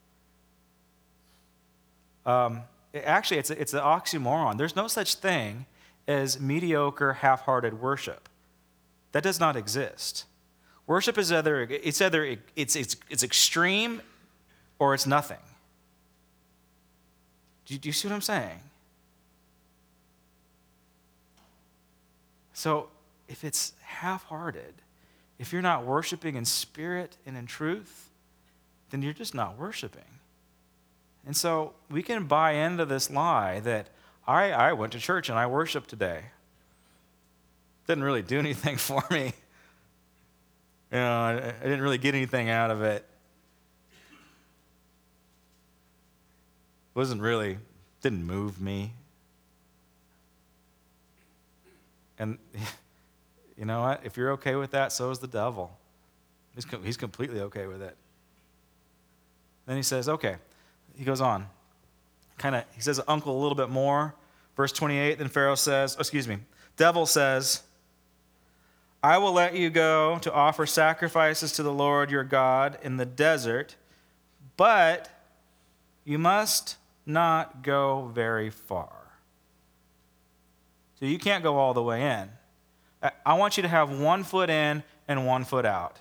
Um, 2.25 2.61
it, 2.93 3.03
actually, 3.05 3.37
it's, 3.37 3.51
a, 3.51 3.61
it's 3.61 3.75
an 3.75 3.81
oxymoron. 3.81 4.57
There's 4.57 4.75
no 4.75 4.87
such 4.87 5.15
thing 5.15 5.67
as 6.07 6.39
mediocre, 6.39 7.13
half 7.13 7.41
hearted 7.41 7.81
worship. 7.81 8.29
That 9.11 9.23
does 9.23 9.39
not 9.39 9.55
exist. 9.55 10.25
Worship 10.87 11.17
is 11.17 11.31
either, 11.31 11.61
it's 11.63 12.01
either 12.01 12.37
it's, 12.55 12.75
it's, 12.75 12.95
it's 13.09 13.23
extreme 13.23 14.01
or 14.77 14.93
it's 14.93 15.07
nothing. 15.07 15.39
Do 17.65 17.73
you, 17.73 17.79
do 17.79 17.89
you 17.89 17.93
see 17.93 18.07
what 18.07 18.13
I'm 18.13 18.21
saying? 18.21 18.59
So, 22.53 22.89
if 23.27 23.43
it's 23.43 23.73
half 23.81 24.23
hearted, 24.25 24.75
if 25.39 25.51
you're 25.51 25.61
not 25.61 25.85
worshiping 25.85 26.35
in 26.35 26.45
spirit 26.45 27.17
and 27.25 27.35
in 27.35 27.47
truth, 27.47 28.09
then 28.91 29.01
you're 29.01 29.13
just 29.13 29.33
not 29.33 29.57
worshiping. 29.57 30.03
And 31.25 31.35
so 31.35 31.73
we 31.89 32.03
can 32.03 32.25
buy 32.25 32.51
into 32.51 32.85
this 32.85 33.09
lie 33.09 33.59
that 33.61 33.87
I, 34.27 34.51
I 34.51 34.73
went 34.73 34.93
to 34.93 34.99
church 34.99 35.29
and 35.29 35.37
I 35.37 35.47
worshiped 35.47 35.89
today. 35.89 36.21
Didn't 37.87 38.03
really 38.03 38.23
do 38.23 38.39
anything 38.39 38.77
for 38.77 39.03
me. 39.11 39.33
You 40.91 40.97
know, 40.99 41.11
I, 41.11 41.33
I 41.33 41.63
didn't 41.63 41.81
really 41.81 41.97
get 41.97 42.15
anything 42.15 42.49
out 42.49 42.71
of 42.71 42.81
it. 42.81 43.05
wasn't 46.95 47.21
really, 47.21 47.57
didn't 48.01 48.25
move 48.25 48.59
me. 48.59 48.93
And 52.17 52.37
you 53.57 53.65
know 53.65 53.81
what? 53.81 54.01
If 54.03 54.17
you're 54.17 54.31
okay 54.31 54.55
with 54.55 54.71
that, 54.71 54.91
so 54.91 55.11
is 55.11 55.19
the 55.19 55.27
devil. 55.27 55.77
He's, 56.55 56.65
he's 56.83 56.97
completely 56.97 57.41
okay 57.41 57.67
with 57.67 57.81
it. 57.81 57.95
Then 59.65 59.75
he 59.75 59.83
says, 59.83 60.07
okay. 60.07 60.37
He 60.95 61.03
goes 61.03 61.19
on. 61.19 61.47
Kind 62.37 62.55
of, 62.55 62.63
he 62.73 62.81
says, 62.81 62.99
uncle 63.07 63.37
a 63.37 63.41
little 63.41 63.55
bit 63.55 63.69
more. 63.69 64.15
Verse 64.55 64.71
28, 64.71 65.17
then 65.17 65.27
Pharaoh 65.27 65.55
says, 65.55 65.95
oh, 65.97 66.01
excuse 66.01 66.27
me, 66.27 66.37
devil 66.77 67.05
says, 67.05 67.63
I 69.03 69.17
will 69.17 69.33
let 69.33 69.55
you 69.55 69.69
go 69.69 70.17
to 70.21 70.33
offer 70.33 70.65
sacrifices 70.65 71.51
to 71.53 71.63
the 71.63 71.73
Lord 71.73 72.09
your 72.09 72.23
God 72.23 72.77
in 72.81 72.97
the 72.97 73.05
desert, 73.05 73.75
but 74.57 75.09
you 76.05 76.17
must 76.17 76.77
not 77.05 77.61
go 77.61 78.09
very 78.13 78.49
far. 78.49 78.89
So 80.99 81.05
you 81.05 81.19
can't 81.19 81.43
go 81.43 81.57
all 81.57 81.73
the 81.73 81.83
way 81.83 82.01
in. 82.01 82.29
I 83.25 83.33
want 83.33 83.57
you 83.57 83.63
to 83.63 83.69
have 83.69 83.91
one 83.91 84.23
foot 84.23 84.49
in 84.49 84.83
and 85.07 85.27
one 85.27 85.43
foot 85.43 85.65
out. 85.65 85.99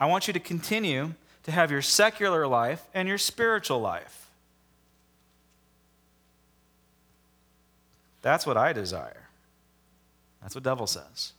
I 0.00 0.06
want 0.06 0.26
you 0.26 0.32
to 0.32 0.40
continue 0.40 1.14
to 1.42 1.52
have 1.52 1.70
your 1.70 1.82
secular 1.82 2.46
life 2.46 2.82
and 2.94 3.06
your 3.06 3.18
spiritual 3.18 3.80
life. 3.80 4.29
That's 8.22 8.46
what 8.46 8.56
I 8.56 8.72
desire. 8.72 9.28
That's 10.42 10.54
what 10.54 10.64
devil 10.64 10.86
says. 10.86 11.32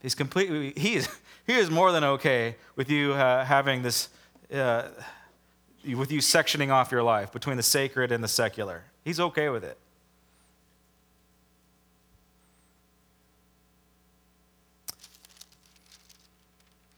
He's 0.00 0.14
completely 0.14 0.72
he 0.76 0.94
is 0.94 1.08
he 1.46 1.54
is 1.54 1.70
more 1.70 1.92
than 1.92 2.04
okay 2.04 2.56
with 2.76 2.90
you 2.90 3.12
uh, 3.12 3.44
having 3.44 3.82
this 3.82 4.08
uh, 4.52 4.88
with 5.84 6.10
you 6.10 6.20
sectioning 6.20 6.70
off 6.70 6.90
your 6.90 7.02
life 7.02 7.32
between 7.32 7.56
the 7.56 7.62
sacred 7.62 8.12
and 8.12 8.22
the 8.22 8.28
secular. 8.28 8.84
He's 9.04 9.20
okay 9.20 9.48
with 9.48 9.64
it. 9.64 9.78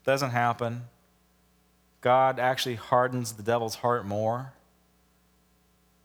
Doesn't 0.05 0.31
happen. 0.31 0.83
God 2.01 2.39
actually 2.39 2.77
hardens 2.77 3.33
the 3.33 3.43
devil's 3.43 3.75
heart 3.75 4.07
more. 4.07 4.53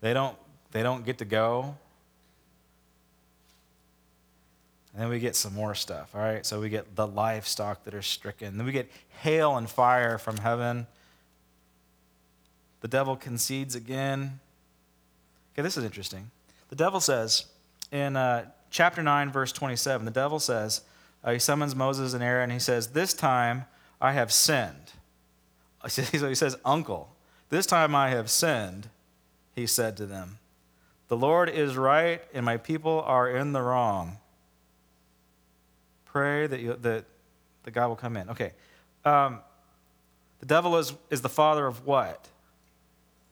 They 0.01 0.11
don't, 0.11 0.35
they 0.71 0.81
don't 0.81 1.05
get 1.05 1.19
to 1.19 1.25
go. 1.25 1.77
And 4.93 5.01
then 5.01 5.09
we 5.09 5.19
get 5.19 5.35
some 5.35 5.53
more 5.53 5.73
stuff, 5.73 6.13
all 6.13 6.21
right? 6.21 6.45
So 6.45 6.59
we 6.59 6.69
get 6.69 6.95
the 6.95 7.07
livestock 7.07 7.85
that 7.85 7.93
are 7.93 8.01
stricken. 8.01 8.57
Then 8.57 8.65
we 8.65 8.73
get 8.73 8.91
hail 9.21 9.55
and 9.55 9.69
fire 9.69 10.17
from 10.17 10.37
heaven. 10.37 10.87
The 12.81 12.87
devil 12.87 13.15
concedes 13.15 13.75
again. 13.75 14.39
Okay, 15.53 15.61
this 15.61 15.77
is 15.77 15.85
interesting. 15.85 16.31
The 16.69 16.75
devil 16.75 16.99
says 16.99 17.45
in 17.91 18.17
uh, 18.17 18.45
chapter 18.69 19.01
9, 19.01 19.31
verse 19.31 19.51
27, 19.51 20.05
the 20.05 20.11
devil 20.11 20.39
says, 20.39 20.81
uh, 21.23 21.31
he 21.31 21.39
summons 21.39 21.75
Moses 21.75 22.13
and 22.13 22.23
Aaron, 22.23 22.45
and 22.45 22.53
he 22.53 22.59
says, 22.59 22.87
This 22.87 23.13
time 23.13 23.65
I 23.99 24.13
have 24.13 24.31
sinned. 24.31 24.75
So 25.87 26.03
he 26.03 26.35
says, 26.35 26.57
Uncle, 26.63 27.09
this 27.49 27.65
time 27.65 27.95
I 27.95 28.09
have 28.09 28.29
sinned, 28.29 28.89
he 29.55 29.65
said 29.65 29.97
to 29.97 30.05
them. 30.05 30.37
The 31.07 31.17
Lord 31.17 31.49
is 31.49 31.75
right, 31.75 32.21
and 32.35 32.45
my 32.45 32.57
people 32.57 33.03
are 33.05 33.27
in 33.27 33.51
the 33.51 33.63
wrong. 33.63 34.17
Pray 36.11 36.47
that, 36.47 36.59
you, 36.59 36.75
that, 36.81 37.05
that 37.63 37.71
God 37.71 37.87
will 37.87 37.95
come 37.95 38.17
in. 38.17 38.29
Okay. 38.29 38.53
Um, 39.05 39.39
the 40.39 40.45
devil 40.45 40.77
is, 40.77 40.93
is 41.09 41.21
the 41.21 41.29
father 41.29 41.65
of 41.67 41.85
what? 41.85 42.27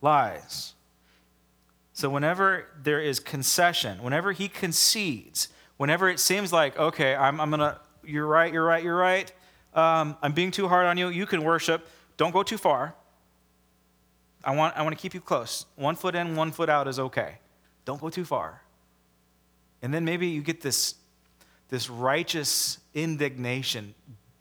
lies. 0.01 0.73
So, 1.93 2.09
whenever 2.09 2.65
there 2.81 3.01
is 3.01 3.19
concession, 3.19 4.01
whenever 4.01 4.31
he 4.31 4.47
concedes, 4.47 5.49
whenever 5.77 6.09
it 6.09 6.19
seems 6.19 6.53
like, 6.53 6.77
okay, 6.79 7.15
I'm, 7.15 7.41
I'm 7.41 7.49
going 7.49 7.59
to, 7.59 7.79
you're 8.03 8.25
right, 8.25 8.51
you're 8.53 8.63
right, 8.63 8.83
you're 8.83 8.95
right, 8.95 9.31
um, 9.73 10.15
I'm 10.21 10.31
being 10.31 10.51
too 10.51 10.67
hard 10.67 10.85
on 10.85 10.97
you, 10.97 11.09
you 11.09 11.25
can 11.25 11.43
worship, 11.43 11.87
don't 12.17 12.31
go 12.31 12.43
too 12.43 12.57
far. 12.57 12.95
I 14.43 14.55
want, 14.55 14.77
I 14.77 14.83
want 14.83 14.95
to 14.95 15.01
keep 15.01 15.13
you 15.13 15.19
close. 15.19 15.65
One 15.75 15.95
foot 15.95 16.15
in, 16.15 16.37
one 16.37 16.51
foot 16.51 16.69
out 16.69 16.87
is 16.87 16.97
okay. 16.97 17.39
Don't 17.83 17.99
go 17.99 18.09
too 18.09 18.23
far. 18.23 18.61
And 19.81 19.93
then 19.93 20.05
maybe 20.05 20.27
you 20.27 20.41
get 20.41 20.61
this, 20.61 20.95
this 21.69 21.89
righteous 21.89 22.79
indignation 22.93 23.93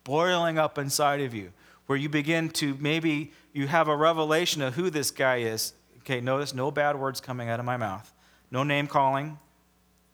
boiling 0.05 0.59
up 0.59 0.79
inside 0.79 1.21
of 1.21 1.35
you 1.35 1.53
where 1.87 1.99
you 1.99 2.09
begin 2.09 2.51
to 2.51 2.77
maybe 2.81 3.33
you 3.53 3.67
have 3.67 3.88
a 3.88 3.97
revelation 3.97 4.62
of 4.62 4.75
who 4.75 4.91
this 4.91 5.11
guy 5.11 5.38
is. 5.38 5.73
Okay, 6.01 6.21
notice 6.21 6.55
no 6.55 6.71
bad 6.71 6.97
words 6.99 7.21
coming 7.21 7.49
out 7.49 7.61
of 7.61 7.67
my 7.67 7.77
mouth, 7.77 8.12
no 8.51 8.62
name 8.62 8.87
calling, 8.87 9.38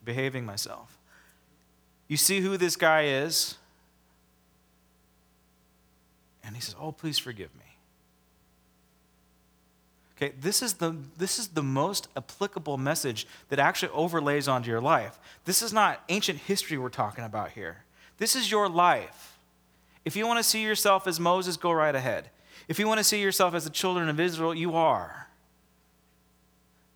behaving 0.05 0.45
myself. 0.45 0.99
You 2.09 2.17
see 2.17 2.41
who 2.41 2.57
this 2.57 2.77
guy 2.77 3.05
is, 3.05 3.57
and 6.45 6.55
he 6.55 6.61
says, 6.61 6.75
Oh, 6.81 6.93
please 6.93 7.19
forgive 7.19 7.55
me. 7.57 7.64
Okay, 10.17 10.33
this 10.41 10.63
is 10.63 10.75
the 10.75 10.97
this 11.19 11.39
is 11.39 11.49
the 11.49 11.63
most 11.63 12.09
applicable 12.17 12.79
message 12.79 13.27
that 13.49 13.59
actually 13.59 13.91
overlays 13.93 14.47
onto 14.47 14.71
your 14.71 14.81
life. 14.81 15.19
This 15.45 15.61
is 15.61 15.73
not 15.73 16.03
ancient 16.09 16.39
history 16.41 16.79
we're 16.79 16.89
talking 16.89 17.25
about 17.25 17.51
here. 17.51 17.85
This 18.19 18.37
is 18.37 18.51
your 18.51 18.69
life. 18.69 19.39
If 20.05 20.15
you 20.15 20.27
want 20.27 20.39
to 20.39 20.45
see 20.45 20.63
yourself 20.63 21.07
as 21.07 21.19
Moses, 21.19 21.57
go 21.57 21.73
right 21.73 21.95
ahead. 21.95 22.31
If 22.69 22.79
you 22.79 22.87
want 22.87 22.99
to 22.99 23.05
see 23.05 23.21
yourself 23.21 23.55
as 23.55 23.65
the 23.65 23.71
children 23.71 24.09
of 24.09 24.21
Israel, 24.21 24.55
you 24.55 24.75
are. 24.75 25.29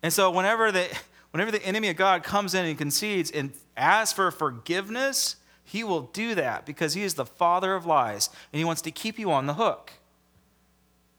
And 0.01 0.13
so 0.13 0.31
whenever 0.31 0.71
the, 0.71 0.87
whenever 1.31 1.51
the 1.51 1.63
enemy 1.65 1.89
of 1.89 1.97
God 1.97 2.23
comes 2.23 2.53
in 2.53 2.65
and 2.65 2.77
concedes 2.77 3.31
and 3.31 3.51
asks 3.75 4.13
for 4.13 4.31
forgiveness, 4.31 5.35
he 5.63 5.83
will 5.83 6.01
do 6.01 6.35
that 6.35 6.65
because 6.65 6.93
he 6.93 7.03
is 7.03 7.15
the 7.15 7.25
father 7.25 7.75
of 7.75 7.85
lies 7.85 8.29
and 8.51 8.59
he 8.59 8.65
wants 8.65 8.81
to 8.83 8.91
keep 8.91 9.19
you 9.19 9.31
on 9.31 9.45
the 9.45 9.55
hook. 9.55 9.93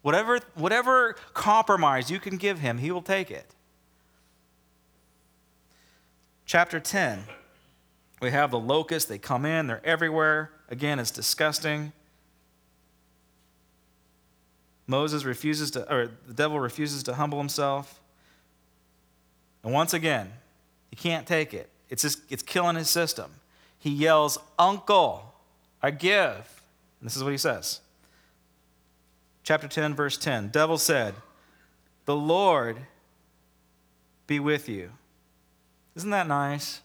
Whatever, 0.02 0.40
whatever 0.54 1.14
compromise 1.34 2.10
you 2.10 2.18
can 2.18 2.36
give 2.36 2.58
him, 2.58 2.78
he 2.78 2.90
will 2.90 3.02
take 3.02 3.30
it. 3.30 3.54
Chapter 6.46 6.80
10, 6.80 7.24
We 8.20 8.30
have 8.32 8.50
the 8.50 8.58
locusts, 8.58 9.08
they 9.08 9.18
come 9.18 9.44
in, 9.44 9.66
they're 9.66 9.84
everywhere. 9.84 10.50
Again, 10.68 10.98
it's 10.98 11.10
disgusting. 11.10 11.92
Moses 14.86 15.24
refuses 15.24 15.70
to, 15.72 15.92
or 15.92 16.10
the 16.26 16.34
devil 16.34 16.58
refuses 16.58 17.02
to 17.04 17.14
humble 17.14 17.38
himself. 17.38 18.00
And 19.62 19.72
once 19.72 19.94
again, 19.94 20.32
he 20.90 20.96
can't 20.96 21.26
take 21.26 21.54
it. 21.54 21.70
It's 21.88 22.02
just, 22.02 22.20
it's 22.28 22.42
killing 22.42 22.76
his 22.76 22.90
system. 22.90 23.30
He 23.78 23.90
yells, 23.90 24.38
Uncle, 24.58 25.34
I 25.82 25.90
give. 25.92 26.62
And 27.00 27.06
this 27.06 27.16
is 27.16 27.22
what 27.22 27.30
he 27.30 27.38
says. 27.38 27.80
Chapter 29.42 29.68
10, 29.68 29.94
verse 29.94 30.16
10. 30.16 30.48
Devil 30.48 30.78
said, 30.78 31.14
The 32.04 32.16
Lord 32.16 32.78
be 34.26 34.38
with 34.38 34.68
you. 34.68 34.90
Isn't 35.96 36.10
that 36.10 36.28
nice? 36.28 36.80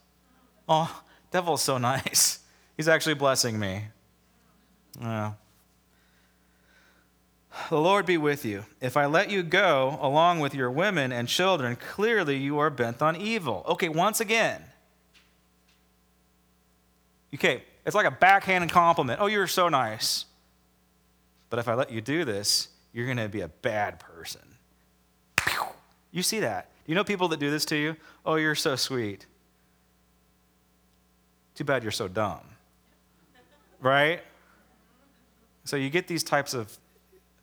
Oh, 0.68 1.04
devil's 1.32 1.62
so 1.62 1.78
nice. 1.80 2.40
He's 2.76 2.88
actually 2.88 3.16
blessing 3.16 3.60
me. 3.60 3.86
Yeah. 5.00 5.34
The 7.70 7.80
Lord 7.80 8.06
be 8.06 8.18
with 8.18 8.44
you. 8.46 8.66
If 8.82 8.98
I 8.98 9.06
let 9.06 9.30
you 9.30 9.42
go 9.42 9.98
along 10.02 10.40
with 10.40 10.54
your 10.54 10.70
women 10.70 11.12
and 11.12 11.28
children, 11.28 11.78
clearly 11.78 12.38
you 12.38 12.60
are 12.60 12.70
bent 12.70 13.02
on 13.02 13.16
evil. 13.16 13.64
Okay, 13.68 13.90
once 13.90 14.20
again. 14.20 14.62
Okay, 17.34 17.64
it's 17.86 17.96
like 17.96 18.06
a 18.06 18.12
backhanded 18.12 18.72
compliment. 18.72 19.22
Oh, 19.22 19.28
you're 19.28 19.48
so 19.48 19.70
nice. 19.70 20.26
But 21.56 21.60
if 21.60 21.70
I 21.70 21.74
let 21.74 21.90
you 21.90 22.02
do 22.02 22.26
this, 22.26 22.68
you're 22.92 23.06
going 23.06 23.16
to 23.16 23.30
be 23.30 23.40
a 23.40 23.48
bad 23.48 23.98
person. 23.98 24.42
You 26.12 26.22
see 26.22 26.42
that. 26.42 26.70
Do 26.86 26.92
you 26.92 26.96
know 26.96 27.06
people 27.06 27.30
that 27.30 27.40
do 27.40 27.50
this 27.50 27.64
to 27.68 27.78
you? 27.78 27.96
Oh, 28.26 28.36
you're 28.36 28.56
so 28.56 28.76
sweet. 28.76 29.26
Too 31.56 31.64
bad 31.64 31.82
you're 31.82 31.94
so 31.94 32.10
dumb. 32.10 32.42
Right? 33.80 34.20
So 35.64 35.78
you 35.78 35.90
get 35.90 36.10
these 36.10 36.26
types 36.26 36.54
of 36.54 36.78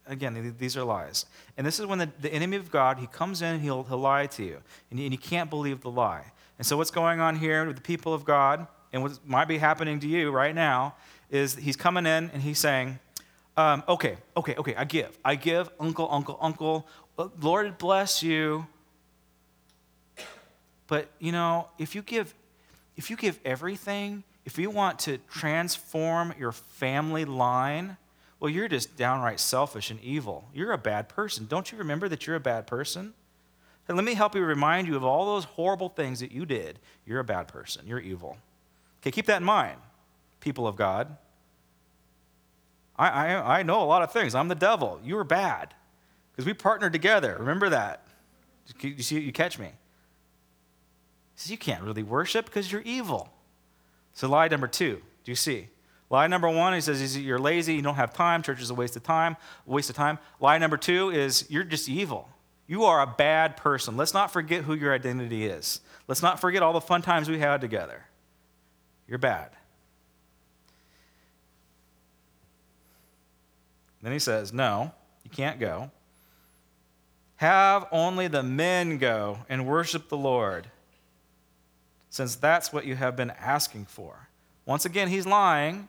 Again, 0.07 0.55
these 0.59 0.77
are 0.77 0.85
lies. 0.85 1.25
And 1.57 1.67
this 1.67 1.81
is 1.81 1.87
when 1.87 1.99
the, 1.99 2.11
the 2.21 2.31
enemy 2.35 2.59
of 2.59 2.71
God, 2.71 2.99
he 2.99 3.07
comes 3.07 3.41
in 3.41 3.55
and 3.55 3.63
he'll, 3.63 3.85
he'll 3.85 3.97
lie 3.97 4.27
to 4.27 4.45
you. 4.45 4.59
And 4.91 4.99
you, 4.99 5.07
and 5.07 5.15
you 5.15 5.19
can't 5.19 5.49
believe 5.49 5.81
the 5.81 5.91
lie. 5.91 6.33
And 6.59 6.67
so 6.67 6.77
what's 6.77 6.91
going 6.91 7.21
on 7.21 7.37
here 7.37 7.65
with 7.65 7.77
the 7.77 7.83
people 7.83 8.13
of 8.13 8.27
God, 8.27 8.67
and 8.93 9.03
what 9.03 9.19
might 9.27 9.49
be 9.49 9.57
happening 9.57 10.01
to 10.01 10.07
you 10.07 10.31
right 10.31 10.55
now, 10.55 10.97
is 11.31 11.55
he's 11.55 11.77
coming 11.77 12.05
in 12.05 12.31
and 12.35 12.43
he's 12.43 12.59
saying, 12.59 12.99
um, 13.57 13.83
okay, 13.89 14.17
okay, 14.37 14.55
okay, 14.57 14.75
I 14.75 14.85
give. 14.85 15.19
I 15.25 15.35
give, 15.35 15.69
uncle, 15.79 16.09
uncle, 16.11 16.39
uncle. 16.41 16.87
Uh, 17.19 17.29
Lord 17.41 17.77
bless 17.79 18.23
you. 18.23 18.67
But 20.87 21.09
you 21.19 21.33
know, 21.33 21.69
if 21.79 21.95
you 21.95 22.03
give 22.03 22.35
if 22.97 23.11
you 23.11 23.17
give 23.17 23.39
everything, 23.45 24.25
if 24.45 24.59
you 24.59 24.71
want 24.71 24.99
to 25.01 25.19
transform 25.31 26.35
your 26.39 26.53
family 26.53 27.25
line, 27.25 27.97
well, 28.41 28.51
you're 28.51 28.69
just 28.69 28.97
downright 28.97 29.41
selfish 29.41 29.91
and 29.91 30.01
evil. 30.03 30.49
You're 30.53 30.73
a 30.73 30.79
bad 30.79 31.09
person. 31.09 31.47
Don't 31.47 31.71
you 31.71 31.79
remember 31.79 32.09
that 32.09 32.27
you're 32.27 32.37
a 32.37 32.41
bad 32.41 32.67
person? 32.67 33.15
And 33.89 33.97
let 33.97 34.05
me 34.05 34.15
help 34.15 34.35
you 34.35 34.45
remind 34.45 34.89
you 34.89 34.97
of 34.97 35.05
all 35.05 35.27
those 35.27 35.45
horrible 35.45 35.89
things 35.89 36.21
that 36.21 36.33
you 36.33 36.47
did. 36.47 36.79
You're 37.07 37.21
a 37.21 37.25
bad 37.25 37.49
person. 37.49 37.87
You're 37.87 38.01
evil. 38.01 38.39
Okay, 39.01 39.11
keep 39.11 39.27
that 39.27 39.39
in 39.39 39.45
mind, 39.45 39.79
people 40.41 40.67
of 40.67 40.77
God. 40.77 41.17
I, 42.97 43.09
I, 43.09 43.59
I 43.59 43.63
know 43.63 43.83
a 43.83 43.85
lot 43.85 44.03
of 44.03 44.13
things. 44.13 44.35
I'm 44.35 44.49
the 44.49 44.55
devil. 44.55 45.01
You 45.05 45.17
were 45.17 45.25
bad 45.25 45.75
because 46.33 46.47
we 46.47 46.55
partnered 46.55 46.93
together. 46.93 47.37
Remember 47.39 47.69
that. 47.71 48.05
You 48.81 49.03
see, 49.03 49.21
you 49.21 49.33
catch 49.33 49.59
me. 49.59 49.67
He 49.67 49.73
says, 51.37 51.51
You 51.51 51.59
can't 51.59 51.83
really 51.83 52.03
worship 52.03 52.47
because 52.47 52.71
you're 52.71 52.83
evil. 52.83 53.33
So, 54.15 54.29
lie 54.29 54.49
number 54.49 54.69
two. 54.69 55.01
Do 55.25 55.33
you 55.33 55.37
see? 55.37 55.69
Lie 56.13 56.27
number 56.27 56.49
one, 56.51 56.75
he 56.75 56.83
says, 56.83 57.17
you're 57.17 57.39
lazy, 57.39 57.75
you 57.75 57.81
don't 57.81 57.95
have 57.95 58.13
time, 58.13 58.43
church 58.43 58.61
is 58.61 58.69
a 58.69 58.75
waste 58.75 58.97
of 58.97 59.03
time, 59.03 59.35
waste 59.65 59.89
of 59.89 59.97
time. 59.97 60.19
Lie 60.41 60.59
number 60.59 60.77
two 60.77 61.09
is 61.09 61.47
you're 61.49 61.65
just 61.65 61.89
evil. 61.89 62.29
You 62.67 62.85
are 62.85 63.01
a 63.01 63.07
bad 63.07 63.57
person. 63.57 63.97
Let's 63.97 64.13
not 64.13 64.31
forget 64.31 64.65
who 64.65 64.75
your 64.75 64.93
identity 64.93 65.47
is. 65.47 65.81
Let's 66.09 66.21
not 66.21 66.39
forget 66.39 66.63
all 66.63 66.75
the 66.75 66.83
fun 66.83 67.01
times 67.01 67.31
we 67.31 67.39
had 67.39 67.63
together. 67.63 68.05
You're 69.09 69.17
bad. 69.17 69.53
Then 74.03 74.13
he 74.13 74.19
says, 74.19 74.53
No, 74.53 74.93
you 75.25 75.31
can't 75.31 75.59
go. 75.61 75.91
Have 77.37 77.87
only 77.91 78.29
the 78.29 78.43
men 78.43 78.99
go 78.99 79.39
and 79.49 79.67
worship 79.67 80.09
the 80.09 80.17
Lord, 80.17 80.69
since 82.11 82.37
that's 82.37 82.73
what 82.73 82.85
you 82.85 82.95
have 82.95 83.17
been 83.17 83.31
asking 83.31 83.87
for. 83.87 84.29
Once 84.67 84.85
again, 84.85 85.09
he's 85.09 85.27
lying. 85.27 85.89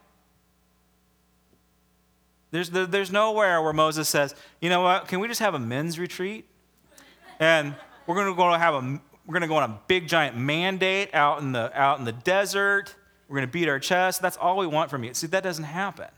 There's, 2.50 2.70
there's 2.70 3.12
nowhere 3.12 3.62
where 3.62 3.74
Moses 3.74 4.08
says, 4.08 4.36
you 4.62 4.70
know 4.70 4.82
what, 4.82 5.08
can 5.08 5.20
we 5.20 5.28
just 5.28 5.40
have 5.40 5.56
a 5.56 5.60
men's 5.60 5.98
retreat? 5.98 6.46
And 7.40 7.76
we're 8.06 8.16
going 8.16 8.28
to 8.28 8.36
go 8.36 8.52
have 8.54 8.76
a, 8.76 9.02
we're 9.26 9.34
going 9.34 9.42
to 9.42 9.48
go 9.48 9.58
on 9.58 9.70
a 9.70 9.80
big 9.88 10.08
giant 10.08 10.38
mandate 10.38 11.14
out 11.14 11.42
in 11.42 11.52
the, 11.52 11.72
out 11.80 12.00
in 12.00 12.06
the 12.06 12.12
desert. 12.12 12.96
We're 13.28 13.38
going 13.38 13.48
to 13.48 13.52
beat 13.52 13.68
our 13.68 13.80
chest. 13.80 14.22
That's 14.22 14.38
all 14.38 14.58
we 14.58 14.68
want 14.68 14.90
from 14.90 15.04
you. 15.04 15.14
See, 15.14 15.28
that 15.28 15.44
doesn't 15.44 15.64
happen. 15.64 16.10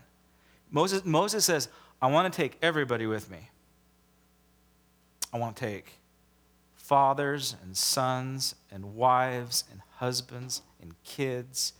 Moses, 0.70 1.04
Moses 1.04 1.44
says, 1.44 1.68
I 2.00 2.08
want 2.08 2.32
to 2.32 2.36
take 2.36 2.58
everybody 2.62 3.06
with 3.06 3.30
me. 3.30 3.50
I 5.32 5.38
want 5.38 5.56
to 5.56 5.64
take 5.64 5.98
fathers 6.74 7.56
and 7.62 7.76
sons 7.76 8.54
and 8.70 8.94
wives 8.94 9.64
and 9.70 9.80
husbands 9.96 10.62
and 10.80 10.94
kids 11.04 11.72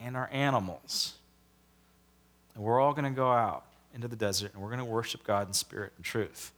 and 0.00 0.16
our 0.16 0.28
animals. 0.32 1.14
And 2.54 2.64
we're 2.64 2.80
all 2.80 2.92
going 2.92 3.04
to 3.04 3.10
go 3.10 3.30
out 3.30 3.64
into 3.94 4.08
the 4.08 4.16
desert 4.16 4.52
and 4.54 4.62
we're 4.62 4.70
going 4.70 4.80
to 4.80 4.84
worship 4.84 5.24
God 5.24 5.46
in 5.46 5.52
spirit 5.52 5.92
and 5.96 6.04
truth. 6.04 6.52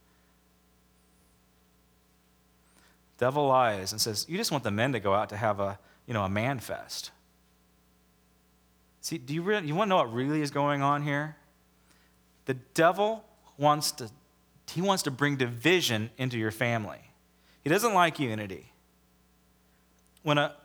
Devil 3.17 3.47
lies 3.47 3.91
and 3.91 4.01
says, 4.01 4.25
You 4.27 4.37
just 4.37 4.51
want 4.51 4.63
the 4.63 4.71
men 4.71 4.93
to 4.93 4.99
go 4.99 5.13
out 5.13 5.29
to 5.29 5.37
have 5.37 5.59
a, 5.59 5.77
you 6.07 6.13
know, 6.13 6.23
a 6.23 6.29
man 6.29 6.59
fest. 6.59 7.11
See, 9.01 9.17
do 9.17 9.33
you, 9.33 9.41
really, 9.41 9.67
you 9.67 9.75
want 9.75 9.87
to 9.87 9.89
know 9.89 9.97
what 9.97 10.13
really 10.13 10.41
is 10.41 10.49
going 10.49 10.81
on 10.81 11.03
here? 11.03 11.35
The 12.45 12.55
devil 12.73 13.23
wants 13.57 13.91
to, 13.93 14.09
he 14.69 14.81
wants 14.81 15.03
to 15.03 15.11
bring 15.11 15.37
division 15.37 16.09
into 16.17 16.37
your 16.37 16.51
family. 16.51 16.99
He 17.63 17.69
doesn't 17.69 17.93
like 17.93 18.19
unity. 18.19 18.71
When 20.23 20.37
a, 20.37 20.55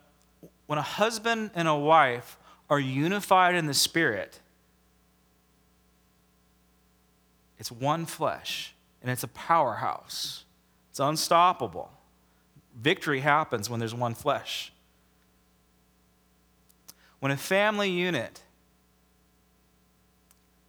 when 0.67 0.79
a 0.79 0.83
husband 0.83 1.51
and 1.55 1.69
a 1.69 1.77
wife 1.77 2.37
are 2.69 2.81
unified 2.81 3.55
in 3.55 3.67
the 3.67 3.75
spirit, 3.75 4.41
It's 7.59 7.73
one 7.73 8.07
flesh, 8.07 8.75
and 9.03 9.11
it's 9.11 9.25
a 9.25 9.29
powerhouse. 9.29 10.45
It's 10.91 11.01
unstoppable. 11.01 11.91
Victory 12.75 13.21
happens 13.21 13.69
when 13.69 13.81
there's 13.81 13.95
one 13.95 14.15
flesh. 14.15 14.73
When 17.19 17.33
a 17.33 17.37
family 17.37 17.91
unit 17.91 18.43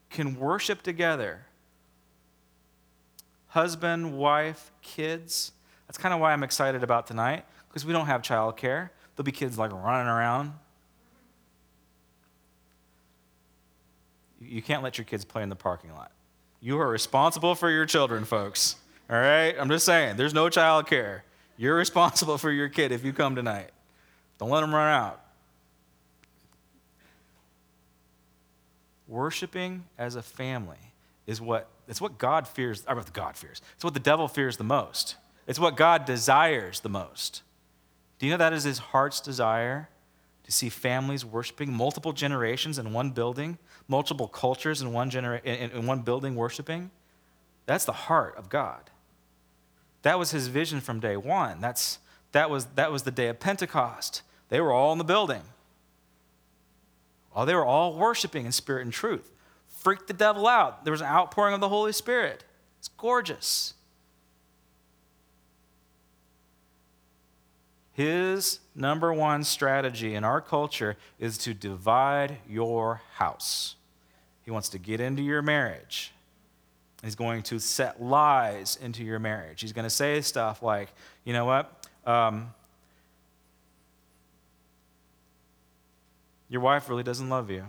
can 0.09 0.39
worship 0.39 0.81
together, 0.81 1.45
husband, 3.47 4.17
wife, 4.17 4.71
kids, 4.81 5.51
that's 5.87 5.97
kind 5.97 6.13
of 6.13 6.19
why 6.19 6.33
I'm 6.33 6.43
excited 6.43 6.83
about 6.83 7.07
tonight, 7.07 7.45
because 7.67 7.85
we 7.85 7.93
don't 7.93 8.05
have 8.05 8.21
childcare. 8.21 8.89
There'll 9.15 9.25
be 9.25 9.31
kids 9.31 9.57
like 9.57 9.71
running 9.71 10.07
around. 10.07 10.53
You 14.39 14.61
can't 14.61 14.83
let 14.83 14.97
your 14.97 15.05
kids 15.05 15.25
play 15.25 15.43
in 15.43 15.49
the 15.49 15.55
parking 15.55 15.93
lot. 15.93 16.11
You 16.61 16.79
are 16.79 16.87
responsible 16.87 17.55
for 17.55 17.69
your 17.69 17.85
children, 17.85 18.23
folks. 18.23 18.75
All 19.09 19.17
right? 19.17 19.55
I'm 19.57 19.69
just 19.69 19.85
saying, 19.85 20.17
there's 20.17 20.33
no 20.33 20.49
child 20.49 20.87
care. 20.87 21.23
You're 21.57 21.75
responsible 21.77 22.37
for 22.37 22.51
your 22.51 22.69
kid 22.69 22.91
if 22.91 23.03
you 23.03 23.11
come 23.11 23.35
tonight. 23.35 23.71
Don't 24.37 24.49
let 24.49 24.61
them 24.61 24.73
run 24.73 24.93
out. 24.93 25.21
Worshiping 29.09 29.85
as 29.97 30.15
a 30.15 30.21
family 30.21 30.93
is 31.27 31.41
what 31.41 31.67
it's 31.87 31.99
what 31.99 32.19
God 32.19 32.47
fears, 32.47 32.83
or 32.87 32.95
what 32.95 33.11
God 33.11 33.35
fears. 33.35 33.61
It's 33.73 33.83
what 33.83 33.95
the 33.95 33.99
devil 33.99 34.27
fears 34.27 34.57
the 34.57 34.63
most. 34.63 35.15
It's 35.47 35.59
what 35.59 35.75
God 35.75 36.05
desires 36.05 36.81
the 36.81 36.89
most. 36.89 37.41
Do 38.19 38.27
you 38.27 38.31
know 38.31 38.37
that 38.37 38.53
is 38.53 38.63
his 38.63 38.77
heart's 38.77 39.19
desire? 39.19 39.89
To 40.43 40.51
see 40.51 40.69
families 40.69 41.23
worshiping 41.23 41.71
multiple 41.71 42.11
generations 42.11 42.79
in 42.79 42.91
one 42.91 43.11
building, 43.11 43.59
multiple 43.87 44.27
cultures 44.27 44.81
in 44.81 44.93
one, 44.93 45.11
genera- 45.11 45.41
in, 45.43 45.69
in 45.69 45.85
one 45.85 46.01
building 46.01 46.35
worshiping. 46.35 46.89
That's 47.67 47.85
the 47.85 47.91
heart 47.91 48.35
of 48.35 48.49
God. 48.49 48.89
That 50.01 50.17
was 50.17 50.31
his 50.31 50.47
vision 50.47 50.81
from 50.81 50.99
day 50.99 51.17
one. 51.17 51.61
That's, 51.61 51.99
that, 52.31 52.49
was, 52.49 52.65
that 52.75 52.91
was 52.91 53.03
the 53.03 53.11
day 53.11 53.27
of 53.27 53.39
Pentecost. 53.39 54.23
They 54.49 54.59
were 54.59 54.71
all 54.71 54.91
in 54.91 54.97
the 54.97 55.03
building. 55.03 55.43
Oh, 57.35 57.45
they 57.45 57.55
were 57.55 57.65
all 57.65 57.95
worshiping 57.95 58.45
in 58.45 58.51
spirit 58.51 58.83
and 58.83 58.93
truth. 58.93 59.31
Freaked 59.67 60.07
the 60.07 60.13
devil 60.13 60.47
out. 60.47 60.83
There 60.83 60.91
was 60.91 61.01
an 61.01 61.07
outpouring 61.07 61.53
of 61.53 61.61
the 61.61 61.69
Holy 61.69 61.93
Spirit. 61.93 62.43
It's 62.79 62.87
gorgeous. 62.89 63.73
His 67.93 68.59
number 68.73 69.13
one 69.13 69.43
strategy 69.43 70.15
in 70.15 70.23
our 70.23 70.39
culture 70.39 70.95
is 71.19 71.37
to 71.39 71.53
divide 71.53 72.37
your 72.47 73.01
house. 73.15 73.75
He 74.45 74.51
wants 74.51 74.69
to 74.69 74.79
get 74.79 75.01
into 75.01 75.21
your 75.21 75.41
marriage. 75.41 76.13
He's 77.03 77.15
going 77.15 77.43
to 77.43 77.59
set 77.59 78.01
lies 78.01 78.77
into 78.81 79.03
your 79.03 79.19
marriage. 79.19 79.61
He's 79.61 79.73
going 79.73 79.83
to 79.83 79.89
say 79.89 80.21
stuff 80.21 80.63
like, 80.63 80.89
you 81.23 81.33
know 81.33 81.45
what? 81.45 81.87
Um, 82.05 82.53
your 86.49 86.61
wife 86.61 86.89
really 86.89 87.03
doesn't 87.03 87.29
love 87.29 87.49
you. 87.49 87.65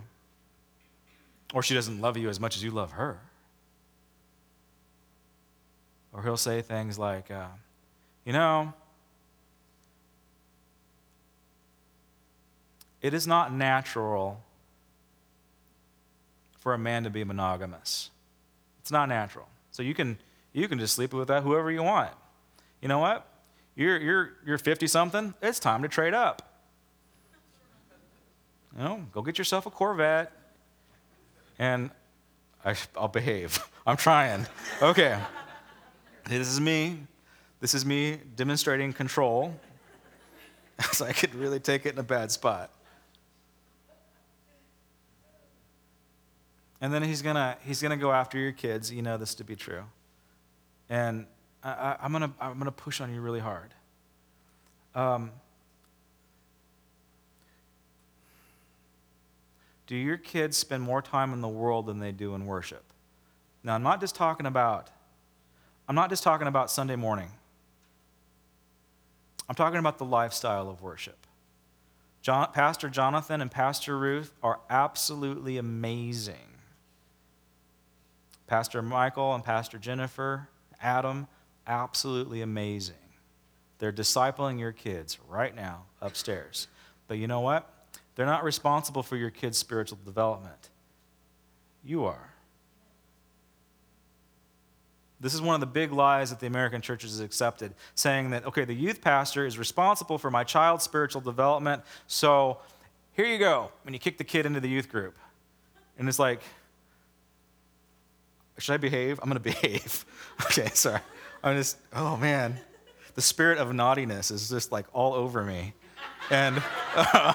Or 1.53 1.61
she 1.61 1.73
doesn't 1.73 2.01
love 2.01 2.17
you 2.17 2.29
as 2.29 2.39
much 2.39 2.55
as 2.55 2.63
you 2.63 2.71
love 2.71 2.93
her. 2.93 3.19
Or 6.13 6.23
he'll 6.23 6.37
say 6.37 6.61
things 6.61 6.97
like, 6.97 7.29
uh, 7.29 7.47
you 8.25 8.33
know, 8.33 8.73
it 13.01 13.13
is 13.13 13.27
not 13.27 13.53
natural 13.53 14.41
for 16.59 16.73
a 16.73 16.77
man 16.77 17.03
to 17.03 17.09
be 17.09 17.23
monogamous. 17.23 18.11
It's 18.81 18.91
not 18.91 19.09
natural. 19.09 19.47
So 19.71 19.83
you 19.83 19.93
can 19.93 20.17
you 20.53 20.67
can 20.67 20.79
just 20.79 20.95
sleep 20.95 21.13
with 21.13 21.27
that 21.29 21.43
whoever 21.43 21.71
you 21.71 21.83
want. 21.83 22.11
You 22.81 22.87
know 22.87 22.99
what? 22.99 23.27
You're 23.75 23.97
you're 23.99 24.33
you're 24.45 24.57
50 24.57 24.87
something. 24.87 25.33
It's 25.41 25.59
time 25.59 25.81
to 25.81 25.87
trade 25.87 26.13
up. 26.13 26.50
You 28.77 28.83
know, 28.83 29.05
go 29.11 29.21
get 29.21 29.37
yourself 29.37 29.65
a 29.65 29.69
Corvette. 29.69 30.31
And 31.59 31.91
I, 32.63 32.75
I'll 32.95 33.07
behave. 33.07 33.63
I'm 33.87 33.97
trying. 33.97 34.47
Okay. 34.81 35.19
This 36.27 36.47
is 36.47 36.61
me. 36.61 36.99
This 37.59 37.73
is 37.73 37.85
me 37.85 38.19
demonstrating 38.35 38.93
control. 38.93 39.53
so 40.91 41.05
I 41.05 41.13
could 41.13 41.35
really 41.35 41.59
take 41.59 41.85
it 41.85 41.93
in 41.93 41.99
a 41.99 42.03
bad 42.03 42.31
spot. 42.31 42.71
And 46.79 46.91
then 46.91 47.03
he's 47.03 47.21
gonna 47.21 47.57
he's 47.63 47.81
gonna 47.81 47.97
go 47.97 48.11
after 48.11 48.39
your 48.39 48.51
kids. 48.51 48.91
You 48.91 49.03
know 49.03 49.17
this 49.17 49.35
to 49.35 49.43
be 49.43 49.55
true. 49.55 49.83
And 50.89 51.27
I, 51.63 51.97
am 52.01 52.11
gonna 52.11 52.33
I'm 52.41 52.57
gonna 52.57 52.71
push 52.71 53.01
on 53.01 53.13
you 53.13 53.21
really 53.21 53.39
hard. 53.39 53.73
Um, 54.95 55.31
do 59.91 59.97
your 59.97 60.15
kids 60.15 60.55
spend 60.55 60.81
more 60.81 61.01
time 61.01 61.33
in 61.33 61.41
the 61.41 61.49
world 61.49 61.85
than 61.85 61.99
they 61.99 62.13
do 62.13 62.33
in 62.33 62.45
worship? 62.45 62.85
Now 63.61 63.75
I'm 63.75 63.83
not 63.83 63.99
just 63.99 64.15
talking 64.15 64.45
about 64.45 64.89
I'm 65.85 65.95
not 65.95 66.09
just 66.09 66.23
talking 66.23 66.47
about 66.47 66.71
Sunday 66.71 66.95
morning. 66.95 67.27
I'm 69.49 69.55
talking 69.55 69.79
about 69.79 69.97
the 69.97 70.05
lifestyle 70.05 70.69
of 70.69 70.81
worship. 70.81 71.27
John, 72.21 72.53
Pastor 72.53 72.87
Jonathan 72.87 73.41
and 73.41 73.51
Pastor 73.51 73.99
Ruth 73.99 74.31
are 74.41 74.61
absolutely 74.69 75.57
amazing 75.57 76.35
Pastor 78.47 78.81
Michael 78.81 79.35
and 79.35 79.43
Pastor 79.43 79.77
Jennifer, 79.77 80.47
Adam, 80.81 81.27
absolutely 81.67 82.41
amazing. 82.41 82.95
They're 83.79 83.91
discipling 83.91 84.57
your 84.57 84.71
kids 84.71 85.19
right 85.27 85.53
now 85.53 85.83
upstairs. 85.99 86.69
But 87.09 87.17
you 87.17 87.27
know 87.27 87.41
what? 87.41 87.69
They're 88.15 88.25
not 88.25 88.43
responsible 88.43 89.03
for 89.03 89.15
your 89.15 89.29
kids' 89.29 89.57
spiritual 89.57 89.99
development. 90.05 90.69
You 91.83 92.05
are. 92.05 92.31
This 95.19 95.33
is 95.35 95.41
one 95.41 95.53
of 95.53 95.61
the 95.61 95.67
big 95.67 95.91
lies 95.91 96.31
that 96.31 96.39
the 96.39 96.47
American 96.47 96.81
church 96.81 97.03
has 97.03 97.19
accepted, 97.19 97.73
saying 97.93 98.31
that, 98.31 98.45
okay, 98.47 98.65
the 98.65 98.73
youth 98.73 99.01
pastor 99.01 99.45
is 99.45 99.57
responsible 99.57 100.17
for 100.17 100.31
my 100.31 100.43
child's 100.43 100.83
spiritual 100.83 101.21
development, 101.21 101.83
so 102.07 102.57
here 103.13 103.25
you 103.25 103.37
go, 103.37 103.71
when 103.83 103.93
you 103.93 103.99
kick 103.99 104.17
the 104.17 104.23
kid 104.23 104.45
into 104.47 104.59
the 104.59 104.69
youth 104.69 104.89
group. 104.89 105.15
And 105.99 106.09
it's 106.09 106.17
like, 106.17 106.41
should 108.57 108.73
I 108.73 108.77
behave? 108.77 109.19
I'm 109.21 109.29
going 109.29 109.41
to 109.43 109.51
behave. 109.61 110.05
okay, 110.45 110.69
sorry. 110.73 111.01
I'm 111.43 111.55
just, 111.55 111.77
oh 111.93 112.17
man. 112.17 112.59
The 113.13 113.21
spirit 113.21 113.57
of 113.57 113.73
naughtiness 113.73 114.31
is 114.31 114.49
just 114.49 114.71
like 114.71 114.85
all 114.93 115.13
over 115.13 115.43
me. 115.43 115.73
And 116.29 116.63
uh, 116.95 117.33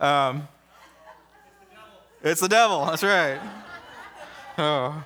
um, 0.00 0.48
it's 2.22 2.40
the 2.40 2.48
devil, 2.48 2.86
that's 2.86 3.02
right. 3.02 3.40
Oh. 4.58 5.04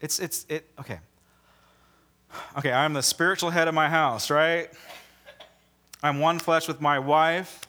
It's, 0.00 0.20
it's, 0.20 0.46
it, 0.48 0.68
okay 0.78 1.00
okay, 2.56 2.72
I'm 2.72 2.92
the 2.92 3.02
spiritual 3.02 3.50
head 3.50 3.68
of 3.68 3.74
my 3.74 3.88
house, 3.88 4.30
right? 4.30 4.70
I'm 6.02 6.20
one 6.20 6.38
flesh 6.38 6.68
with 6.68 6.80
my 6.80 6.98
wife, 6.98 7.62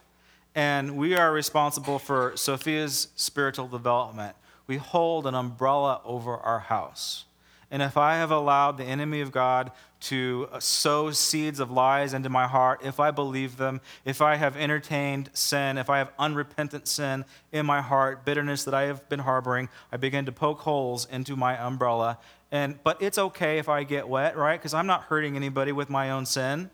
and 0.56 0.98
we 0.98 1.15
are 1.15 1.32
responsible 1.32 2.00
for 2.00 2.34
Sophia's 2.36 3.10
spiritual 3.15 3.67
development. 3.67 4.36
We 4.67 4.77
hold 4.77 5.25
an 5.25 5.36
umbrella 5.36 6.01
over 6.06 6.38
our 6.38 6.60
house. 6.60 7.25
And 7.69 7.82
if 7.82 7.97
I 7.97 8.15
have 8.15 8.32
allowed 8.32 8.77
the 8.77 8.86
enemy 8.86 9.19
of 9.19 9.32
God 9.32 9.71
to 9.99 10.47
uh, 10.53 10.60
sow 10.60 11.12
seeds 11.12 11.60
of 11.60 11.69
lies 11.69 12.13
into 12.13 12.30
my 12.30 12.47
heart, 12.47 12.82
if 12.84 12.97
I 12.97 13.12
believe 13.12 13.58
them, 13.58 13.82
if 14.06 14.21
I 14.21 14.36
have 14.36 14.56
entertained 14.56 15.30
sin, 15.34 15.77
if 15.77 15.89
I 15.89 15.97
have 15.97 16.12
unrepentant 16.17 16.88
sin 16.88 17.25
in 17.51 17.65
my 17.65 17.82
heart, 17.82 18.23
bitterness 18.23 18.63
that 18.63 18.73
I 18.73 18.84
have 18.84 19.10
been 19.10 19.19
harboring, 19.19 19.67
I 19.91 19.97
begin 19.97 20.25
to 20.27 20.32
poke 20.32 20.60
holes 20.60 21.08
into 21.12 21.36
my 21.36 21.62
umbrella 21.62 22.19
and, 22.51 22.82
but 22.84 23.01
it's 23.01 23.17
okay 23.17 23.60
if 23.60 23.67
I 23.67 23.84
get 23.84 24.08
wet, 24.08 24.38
right? 24.38 24.58
Because 24.58 24.73
I'm 24.73 24.88
not 24.88 25.03
hurting 25.03 25.36
anybody 25.36 25.71
with 25.71 25.89
my 25.89 26.12
own 26.12 26.25
sin. 26.25 26.69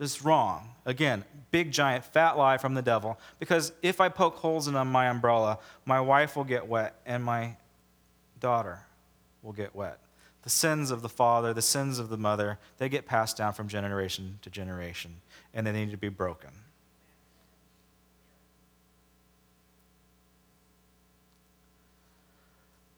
It's 0.00 0.22
wrong. 0.22 0.70
Again, 0.84 1.24
big, 1.50 1.70
giant, 1.70 2.04
fat 2.04 2.36
lie 2.36 2.58
from 2.58 2.74
the 2.74 2.82
devil. 2.82 3.18
Because 3.38 3.72
if 3.80 4.00
I 4.00 4.08
poke 4.08 4.36
holes 4.36 4.66
in 4.66 4.74
my 4.74 5.08
umbrella, 5.08 5.58
my 5.86 6.00
wife 6.00 6.36
will 6.36 6.44
get 6.44 6.66
wet 6.66 7.00
and 7.06 7.22
my 7.22 7.56
daughter 8.40 8.80
will 9.42 9.52
get 9.52 9.74
wet. 9.74 9.98
The 10.42 10.50
sins 10.50 10.90
of 10.90 11.00
the 11.00 11.08
father, 11.08 11.54
the 11.54 11.62
sins 11.62 11.98
of 11.98 12.10
the 12.10 12.18
mother, 12.18 12.58
they 12.76 12.90
get 12.90 13.06
passed 13.06 13.38
down 13.38 13.54
from 13.54 13.66
generation 13.66 14.38
to 14.42 14.50
generation, 14.50 15.22
and 15.54 15.66
they 15.66 15.72
need 15.72 15.90
to 15.90 15.96
be 15.96 16.10
broken. 16.10 16.50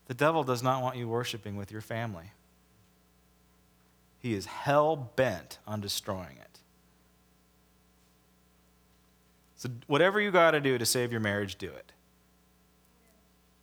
The 0.09 0.15
devil 0.15 0.43
does 0.43 0.63
not 0.63 0.83
want 0.83 0.97
you 0.97 1.09
worshiping 1.09 1.57
with 1.57 1.71
your 1.71 1.81
family. 1.81 2.33
He 4.19 4.35
is 4.35 4.47
hell 4.47 4.97
bent 5.15 5.59
on 5.69 5.81
destroying 5.81 6.37
it. 6.41 6.46
So, 9.67 9.73
whatever 9.87 10.21
you 10.21 10.31
got 10.31 10.53
to 10.53 10.61
do 10.61 10.79
to 10.79 10.87
save 10.87 11.11
your 11.11 11.21
marriage, 11.21 11.57
do 11.57 11.67
it. 11.69 11.93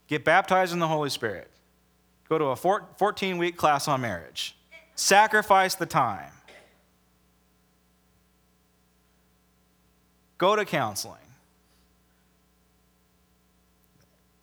Get 0.08 0.26
baptized 0.26 0.74
in 0.74 0.80
the 0.80 0.88
Holy 0.88 1.10
Spirit. 1.10 1.50
Go 2.28 2.38
to 2.38 2.46
a 2.46 2.56
14 2.56 3.38
week 3.38 3.58
class 3.58 3.88
on 3.88 4.02
marriage. 4.02 4.56
Sacrifice 4.96 5.76
the 5.76 5.86
time. 5.86 6.32
Go 10.38 10.56
to 10.56 10.66
counseling. 10.66 11.18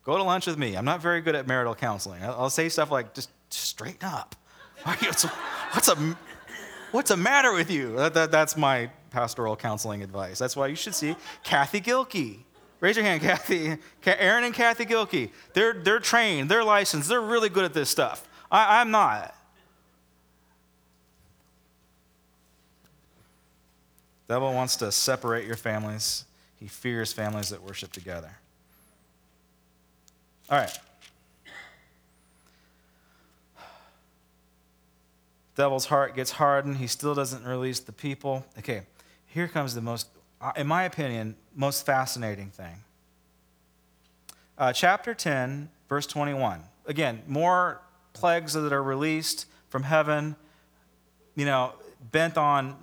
Go 0.03 0.17
to 0.17 0.23
lunch 0.23 0.47
with 0.47 0.57
me. 0.57 0.75
I'm 0.75 0.85
not 0.85 1.01
very 1.01 1.21
good 1.21 1.35
at 1.35 1.47
marital 1.47 1.75
counseling. 1.75 2.23
I'll 2.23 2.49
say 2.49 2.69
stuff 2.69 2.89
like, 2.89 3.13
just, 3.13 3.29
straighten 3.49 4.07
up. 4.07 4.35
What's 4.83 5.25
a, 5.25 5.27
what's 5.73 5.87
a, 5.89 6.17
what's 6.91 7.11
a 7.11 7.17
matter 7.17 7.53
with 7.53 7.69
you? 7.69 7.97
That, 7.97 8.15
that, 8.15 8.31
that's 8.31 8.57
my 8.57 8.89
pastoral 9.11 9.55
counseling 9.55 10.01
advice. 10.01 10.39
That's 10.39 10.55
why 10.55 10.67
you 10.67 10.75
should 10.75 10.95
see 10.95 11.15
Kathy 11.43 11.79
Gilkey. 11.79 12.39
Raise 12.79 12.95
your 12.95 13.05
hand, 13.05 13.21
Kathy. 13.21 13.77
Aaron 14.05 14.43
and 14.43 14.53
Kathy 14.53 14.85
Gilkey. 14.85 15.29
They're, 15.53 15.73
they're 15.73 15.99
trained, 15.99 16.49
they're 16.49 16.63
licensed, 16.63 17.09
they're 17.09 17.21
really 17.21 17.49
good 17.49 17.65
at 17.65 17.73
this 17.73 17.89
stuff. 17.89 18.27
I, 18.51 18.81
I'm 18.81 18.89
not. 18.89 19.35
devil 24.31 24.53
wants 24.53 24.77
to 24.77 24.89
separate 24.93 25.45
your 25.45 25.57
families. 25.57 26.23
He 26.57 26.69
fears 26.69 27.11
families 27.11 27.49
that 27.49 27.61
worship 27.61 27.91
together. 27.91 28.31
All 30.49 30.57
right. 30.57 30.71
Devil's 35.57 35.87
heart 35.87 36.15
gets 36.15 36.31
hardened. 36.31 36.77
He 36.77 36.87
still 36.87 37.13
doesn't 37.13 37.43
release 37.43 37.81
the 37.81 37.91
people. 37.91 38.45
Okay, 38.57 38.83
here 39.33 39.47
comes 39.47 39.73
the 39.73 39.81
most, 39.81 40.07
uh, 40.41 40.51
in 40.55 40.67
my 40.67 40.83
opinion, 40.83 41.35
most 41.55 41.85
fascinating 41.85 42.49
thing. 42.49 42.83
Uh, 44.57 44.73
chapter 44.73 45.13
10, 45.13 45.69
verse 45.87 46.05
21. 46.05 46.61
Again, 46.85 47.23
more 47.27 47.81
plagues 48.13 48.53
that 48.53 48.73
are 48.73 48.83
released 48.83 49.45
from 49.69 49.83
heaven, 49.83 50.35
you 51.35 51.45
know, 51.45 51.73
bent 52.11 52.37
on 52.37 52.75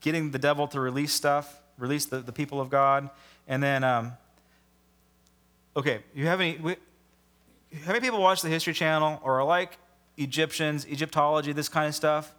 getting 0.00 0.32
the 0.32 0.38
devil 0.38 0.66
to 0.68 0.80
release 0.80 1.14
stuff, 1.14 1.60
release 1.78 2.04
the, 2.06 2.18
the 2.18 2.32
people 2.32 2.60
of 2.60 2.68
God. 2.68 3.08
And 3.46 3.62
then 3.62 3.84
um, 3.84 4.12
okay, 5.76 6.00
you 6.14 6.26
have 6.26 6.40
any, 6.40 6.56
we, 6.56 6.76
how 7.84 7.92
many 7.92 8.00
people 8.00 8.20
watch 8.20 8.42
the 8.42 8.48
History 8.48 8.72
Channel 8.72 9.20
or 9.22 9.40
are 9.40 9.44
like 9.44 9.78
Egyptians, 10.16 10.86
Egyptology, 10.88 11.52
this 11.52 11.68
kind 11.68 11.86
of 11.86 11.94
stuff? 11.94 12.34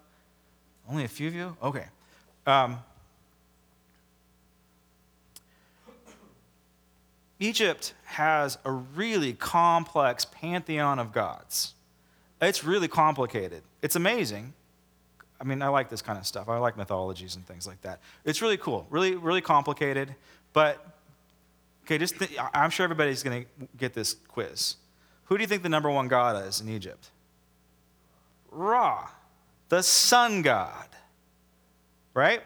Only 0.90 1.06
a 1.06 1.08
few 1.08 1.28
of 1.28 1.36
you? 1.36 1.56
Okay. 1.62 1.86
Um, 2.46 2.80
Egypt 7.40 7.94
has 8.06 8.58
a 8.66 8.72
really 8.72 9.34
complex 9.34 10.26
pantheon 10.26 11.00
of 11.00 11.12
gods. 11.12 11.74
It's 12.42 12.64
really 12.64 12.88
complicated. 12.88 13.64
It's 13.82 13.96
amazing. 13.96 14.54
I 15.40 15.44
mean, 15.44 15.62
I 15.62 15.68
like 15.68 15.90
this 15.90 16.02
kind 16.02 16.18
of 16.18 16.26
stuff. 16.26 16.50
I 16.50 16.58
like 16.58 16.78
mythologies 16.78 17.36
and 17.36 17.46
things 17.46 17.68
like 17.68 17.82
that. 17.82 18.00
It's 18.26 18.42
really 18.42 18.58
cool, 18.58 18.88
really, 18.90 19.16
really 19.16 19.42
complicated. 19.42 20.16
But, 20.54 20.84
okay, 21.86 22.00
just 22.00 22.18
th- 22.18 22.32
I'm 22.54 22.72
sure 22.72 22.84
everybody's 22.84 23.22
going 23.22 23.44
to 23.44 23.68
get 23.78 23.94
this 23.94 24.16
quiz. 24.28 24.78
Who 25.26 25.38
do 25.38 25.44
you 25.44 25.48
think 25.48 25.62
the 25.62 25.70
number 25.70 25.92
one 25.92 26.08
god 26.08 26.44
is 26.48 26.60
in 26.62 26.70
Egypt? 26.70 27.12
Ra, 28.50 29.10
the 29.70 29.84
sun 29.84 30.42
god, 30.42 30.88
right? 32.14 32.42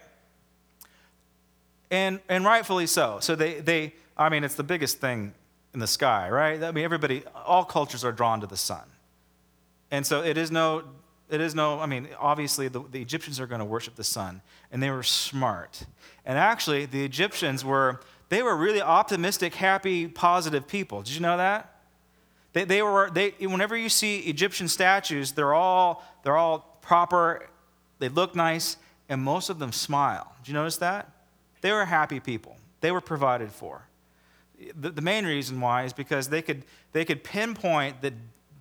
And, 1.92 2.22
and 2.30 2.46
rightfully 2.46 2.88
so. 2.88 3.20
So 3.20 3.36
they, 3.36 3.60
they, 3.60 3.94
I 4.18 4.30
mean, 4.30 4.44
it's 4.44 4.56
the 4.56 4.64
biggest 4.64 5.00
thing 5.00 5.34
in 5.74 5.80
the 5.80 5.88
sky, 5.88 6.30
right? 6.30 6.64
I 6.64 6.72
mean, 6.72 6.86
everybody, 6.86 7.24
all 7.46 7.66
cultures 7.66 8.04
are 8.06 8.14
drawn 8.14 8.40
to 8.42 8.48
the 8.48 8.58
sun. 8.58 8.84
And 9.92 10.08
so 10.08 10.24
it 10.24 10.38
is 10.38 10.52
no, 10.52 10.84
it 11.30 11.42
is 11.42 11.54
no, 11.54 11.80
I 11.80 11.86
mean, 11.86 12.08
obviously 12.18 12.70
the, 12.70 12.80
the 12.92 13.02
Egyptians 13.02 13.40
are 13.42 13.46
going 13.48 13.60
to 13.60 13.66
worship 13.66 13.96
the 13.96 14.06
sun, 14.06 14.42
and 14.72 14.82
they 14.82 14.90
were 14.90 15.04
smart. 15.04 15.86
And 16.26 16.38
actually, 16.38 16.86
the 16.86 17.04
Egyptians 17.04 17.64
were, 17.66 18.00
they 18.30 18.42
were 18.42 18.56
really 18.56 18.82
optimistic, 18.82 19.56
happy, 19.56 20.08
positive 20.08 20.68
people. 20.68 21.02
Did 21.02 21.16
you 21.16 21.22
know 21.22 21.38
that? 21.38 21.76
They, 22.54 22.64
they 22.64 22.82
were, 22.82 23.10
they, 23.10 23.32
whenever 23.40 23.76
you 23.76 23.90
see 23.90 24.20
Egyptian 24.20 24.70
statues, 24.70 25.34
they're 25.34 25.54
all, 25.54 26.06
they're 26.24 26.38
all 26.38 26.80
proper, 26.82 27.50
they 28.00 28.08
look 28.08 28.34
nice, 28.34 28.78
and 29.10 29.22
most 29.22 29.50
of 29.50 29.60
them 29.60 29.74
smile. 29.74 30.34
Did 30.40 30.50
you 30.50 30.54
notice 30.54 30.78
that? 30.78 31.10
They 31.62 31.72
were 31.72 31.86
happy 31.86 32.20
people. 32.20 32.58
They 32.82 32.92
were 32.92 33.02
provided 33.02 33.52
for 33.52 33.84
the, 34.76 34.90
the 34.90 35.02
main 35.02 35.26
reason 35.26 35.60
why 35.60 35.84
is 35.84 35.94
because 35.94 36.30
they 36.30 36.42
could, 36.42 36.64
they 36.92 37.06
could 37.06 37.24
pinpoint 37.24 38.02
the, 38.02 38.14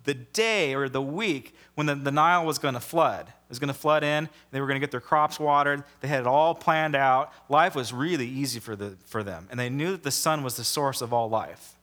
the 0.03 0.13
day 0.13 0.73
or 0.73 0.89
the 0.89 1.01
week 1.01 1.55
when 1.75 1.87
the, 1.87 1.95
the 1.95 2.11
Nile 2.11 2.45
was 2.45 2.57
going 2.57 2.73
to 2.73 2.79
flood. 2.79 3.27
It 3.27 3.49
was 3.49 3.59
going 3.59 3.67
to 3.67 3.79
flood 3.79 4.03
in. 4.03 4.29
They 4.51 4.61
were 4.61 4.67
going 4.67 4.75
to 4.75 4.79
get 4.79 4.91
their 4.91 5.01
crops 5.01 5.39
watered. 5.39 5.83
They 5.99 6.07
had 6.07 6.21
it 6.21 6.27
all 6.27 6.55
planned 6.55 6.95
out. 6.95 7.31
Life 7.49 7.75
was 7.75 7.93
really 7.93 8.27
easy 8.27 8.59
for, 8.59 8.75
the, 8.75 8.97
for 9.05 9.23
them. 9.23 9.47
And 9.51 9.59
they 9.59 9.69
knew 9.69 9.91
that 9.91 10.03
the 10.03 10.11
sun 10.11 10.43
was 10.43 10.55
the 10.55 10.63
source 10.63 11.01
of 11.01 11.13
all 11.13 11.29
life. 11.29 11.75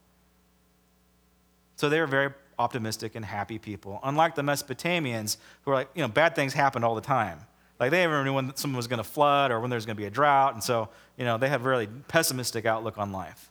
So 1.75 1.89
they 1.89 1.99
were 1.99 2.07
very 2.07 2.33
optimistic 2.57 3.15
and 3.15 3.23
happy 3.23 3.57
people. 3.57 3.99
Unlike 4.03 4.35
the 4.35 4.41
Mesopotamians, 4.41 5.37
who 5.63 5.71
were 5.71 5.77
like, 5.77 5.89
you 5.95 6.01
know, 6.01 6.09
bad 6.09 6.35
things 6.35 6.53
happened 6.53 6.83
all 6.83 6.95
the 6.95 7.01
time. 7.01 7.39
Like 7.79 7.91
they 7.91 8.01
never 8.01 8.23
knew 8.23 8.33
when 8.33 8.55
someone 8.55 8.77
was 8.77 8.87
going 8.87 8.97
to 8.97 9.09
flood 9.09 9.51
or 9.51 9.59
when 9.59 9.69
there 9.69 9.77
was 9.77 9.85
going 9.85 9.95
to 9.95 10.01
be 10.01 10.07
a 10.07 10.11
drought. 10.11 10.53
And 10.53 10.63
so, 10.63 10.89
you 11.17 11.23
know, 11.23 11.37
they 11.37 11.47
had 11.47 11.61
a 11.61 11.63
really 11.63 11.87
pessimistic 12.07 12.65
outlook 12.65 12.97
on 12.97 13.11
life. 13.11 13.49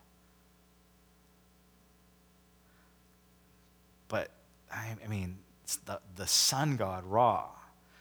But, 4.09 4.31
I, 4.71 4.97
I 5.03 5.09
mean, 5.09 5.39
the, 5.87 6.01
the 6.17 6.27
sun 6.27 6.77
god 6.77 7.05
Ra. 7.07 7.47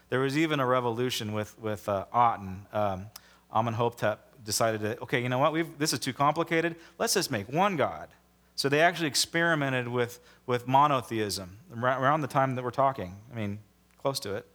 There 0.09 0.19
was 0.19 0.37
even 0.37 0.59
a 0.59 0.65
revolution 0.65 1.33
with, 1.33 1.57
with 1.59 1.87
uh, 1.87 2.05
Aten. 2.13 2.65
Um, 2.73 3.07
Amenhotep 3.53 4.19
decided 4.43 4.81
to, 4.81 4.99
okay, 5.01 5.21
you 5.21 5.29
know 5.29 5.39
what, 5.39 5.53
We've, 5.53 5.77
this 5.77 5.93
is 5.93 5.99
too 5.99 6.13
complicated. 6.13 6.75
Let's 6.97 7.13
just 7.13 7.31
make 7.31 7.51
one 7.51 7.75
God. 7.77 8.09
So 8.55 8.69
they 8.69 8.81
actually 8.81 9.07
experimented 9.07 9.87
with, 9.87 10.19
with 10.45 10.67
monotheism 10.67 11.57
around 11.73 12.21
the 12.21 12.27
time 12.27 12.55
that 12.55 12.63
we're 12.63 12.71
talking. 12.71 13.15
I 13.31 13.35
mean, 13.35 13.59
close 14.01 14.19
to 14.21 14.35
it, 14.35 14.45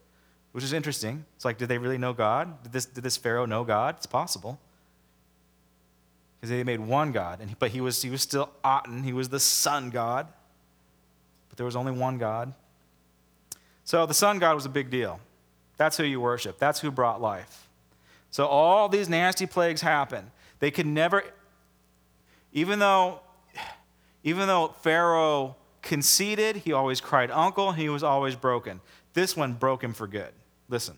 which 0.53 0.64
is 0.64 0.72
interesting. 0.72 1.24
It's 1.36 1.44
like, 1.44 1.59
did 1.59 1.68
they 1.68 1.78
really 1.78 1.98
know 1.98 2.12
God? 2.12 2.62
Did 2.62 2.72
this, 2.72 2.86
did 2.86 3.05
this 3.05 3.16
Pharaoh 3.16 3.46
know 3.46 3.64
God? 3.64 3.96
It's 3.96 4.07
possible. 4.07 4.59
Because 6.40 6.50
they 6.50 6.64
made 6.64 6.80
one 6.80 7.12
God, 7.12 7.40
and, 7.40 7.59
but 7.59 7.70
he 7.70 7.80
was, 7.80 8.03
he 8.03 8.11
was 8.11 8.22
still 8.22 8.50
Aten. 8.64 9.03
He 9.03 9.12
was 9.12 9.28
the 9.28 9.40
sun 9.40 9.90
God 9.90 10.26
but 11.53 11.59
there 11.59 11.66
was 11.66 11.76
only 11.76 11.92
one 11.92 12.16
God. 12.16 12.55
So 13.84 14.07
the 14.07 14.14
sun 14.14 14.38
God 14.38 14.55
was 14.55 14.64
a 14.64 14.70
big 14.70 14.88
deal. 14.88 15.20
That's 15.76 15.98
who 15.98 16.05
you 16.05 16.18
worship, 16.18 16.59
that's 16.59 16.80
who 16.80 16.90
brought 16.90 17.20
life. 17.20 17.68
So 18.30 18.46
all 18.46 18.88
these 18.88 19.11
nasty 19.11 19.44
plagues 19.44 19.82
happen. 19.82 20.30
They 20.61 20.70
could 20.70 20.86
never, 20.86 21.22
even 22.55 22.78
though, 22.78 23.20
even 24.24 24.48
though 24.48 24.68
Pharaoh 24.80 25.57
conceded, 25.82 26.57
he 26.57 26.72
always 26.72 27.03
cried 27.03 27.30
uncle, 27.30 27.72
he 27.72 27.90
was 27.90 28.03
always 28.03 28.34
broken. 28.34 28.80
This 29.12 29.36
one 29.36 29.53
broke 29.53 29.84
him 29.84 29.92
for 29.92 30.07
good. 30.07 30.32
Listen. 30.72 30.96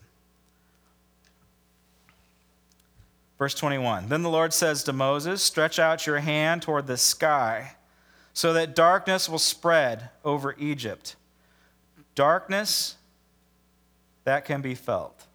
Verse 3.39 3.57
21 3.57 4.09
Then 4.09 4.22
the 4.22 4.31
Lord 4.31 4.55
says 4.55 4.85
to 4.85 4.93
Moses, 4.93 5.43
Stretch 5.43 5.81
out 5.81 6.07
your 6.07 6.20
hand 6.20 6.62
toward 6.62 6.87
the 6.87 6.97
sky 6.97 7.72
so 8.33 8.53
that 8.53 8.77
darkness 8.77 9.29
will 9.29 9.41
spread 9.41 10.11
over 10.25 10.55
Egypt. 10.61 11.16
Darkness 12.14 12.95
that 14.22 14.45
can 14.45 14.62
be 14.62 14.77
felt. 14.77 15.27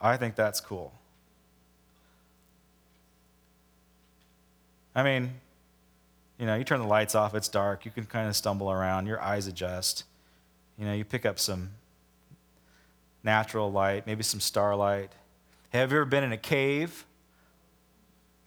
I 0.00 0.16
think 0.16 0.36
that's 0.36 0.60
cool. 0.60 0.92
I 4.94 5.02
mean, 5.02 5.32
you 6.38 6.46
know, 6.46 6.54
you 6.54 6.62
turn 6.62 6.78
the 6.78 6.86
lights 6.86 7.16
off, 7.16 7.34
it's 7.34 7.48
dark, 7.48 7.84
you 7.84 7.90
can 7.90 8.04
kind 8.04 8.28
of 8.28 8.36
stumble 8.36 8.70
around, 8.70 9.08
your 9.08 9.20
eyes 9.20 9.48
adjust. 9.48 10.04
You 10.78 10.86
know, 10.86 10.94
you 10.94 11.04
pick 11.04 11.26
up 11.26 11.40
some 11.40 11.70
natural 13.22 13.70
light, 13.70 14.06
maybe 14.06 14.22
some 14.22 14.40
starlight. 14.40 15.12
Have 15.70 15.92
you 15.92 15.98
ever 15.98 16.04
been 16.04 16.24
in 16.24 16.32
a 16.32 16.38
cave 16.38 17.04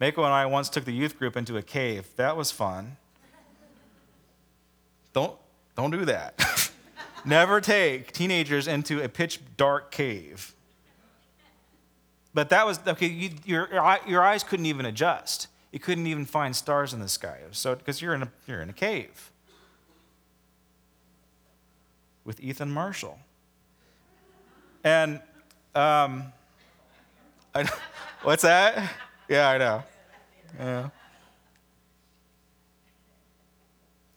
Mako 0.02 0.24
and 0.24 0.34
I 0.34 0.48
once 0.48 0.68
took 0.68 0.86
the 0.86 0.92
youth 0.92 1.20
group 1.20 1.38
into 1.38 1.58
a 1.58 1.62
cave. 1.62 2.08
That 2.16 2.36
was 2.36 2.50
fun. 2.50 2.98
Don't, 5.14 5.38
don't 5.78 5.92
do 5.92 6.06
that. 6.06 6.72
Never 7.26 7.62
take 7.62 8.12
teenagers 8.12 8.68
into 8.68 9.04
a 9.04 9.08
pitch 9.08 9.40
dark 9.58 9.92
cave. 9.92 10.56
But 12.34 12.50
that 12.50 12.66
was, 12.66 12.80
okay, 12.88 13.06
you, 13.06 13.30
your, 13.46 13.70
your 14.08 14.24
eyes 14.24 14.44
couldn't 14.44 14.66
even 14.66 14.88
adjust. 14.88 15.48
You 15.72 15.80
couldn't 15.80 16.08
even 16.08 16.26
find 16.26 16.56
stars 16.56 16.96
in 16.96 17.00
the 17.00 17.08
sky. 17.08 17.38
So, 17.52 17.76
because 17.76 18.02
you're 18.02 18.16
in, 18.16 18.24
a, 18.24 18.32
you're 18.48 18.62
in 18.62 18.72
a 18.72 18.74
cave 18.74 19.30
with 22.26 22.42
Ethan 22.42 22.72
Marshall. 22.72 23.20
And, 24.84 25.20
um, 25.76 26.32
I, 27.54 27.70
what's 28.24 28.44
that? 28.44 28.92
Yeah, 29.28 29.50
I 29.50 29.58
know. 29.58 29.84
Yeah. 30.60 30.90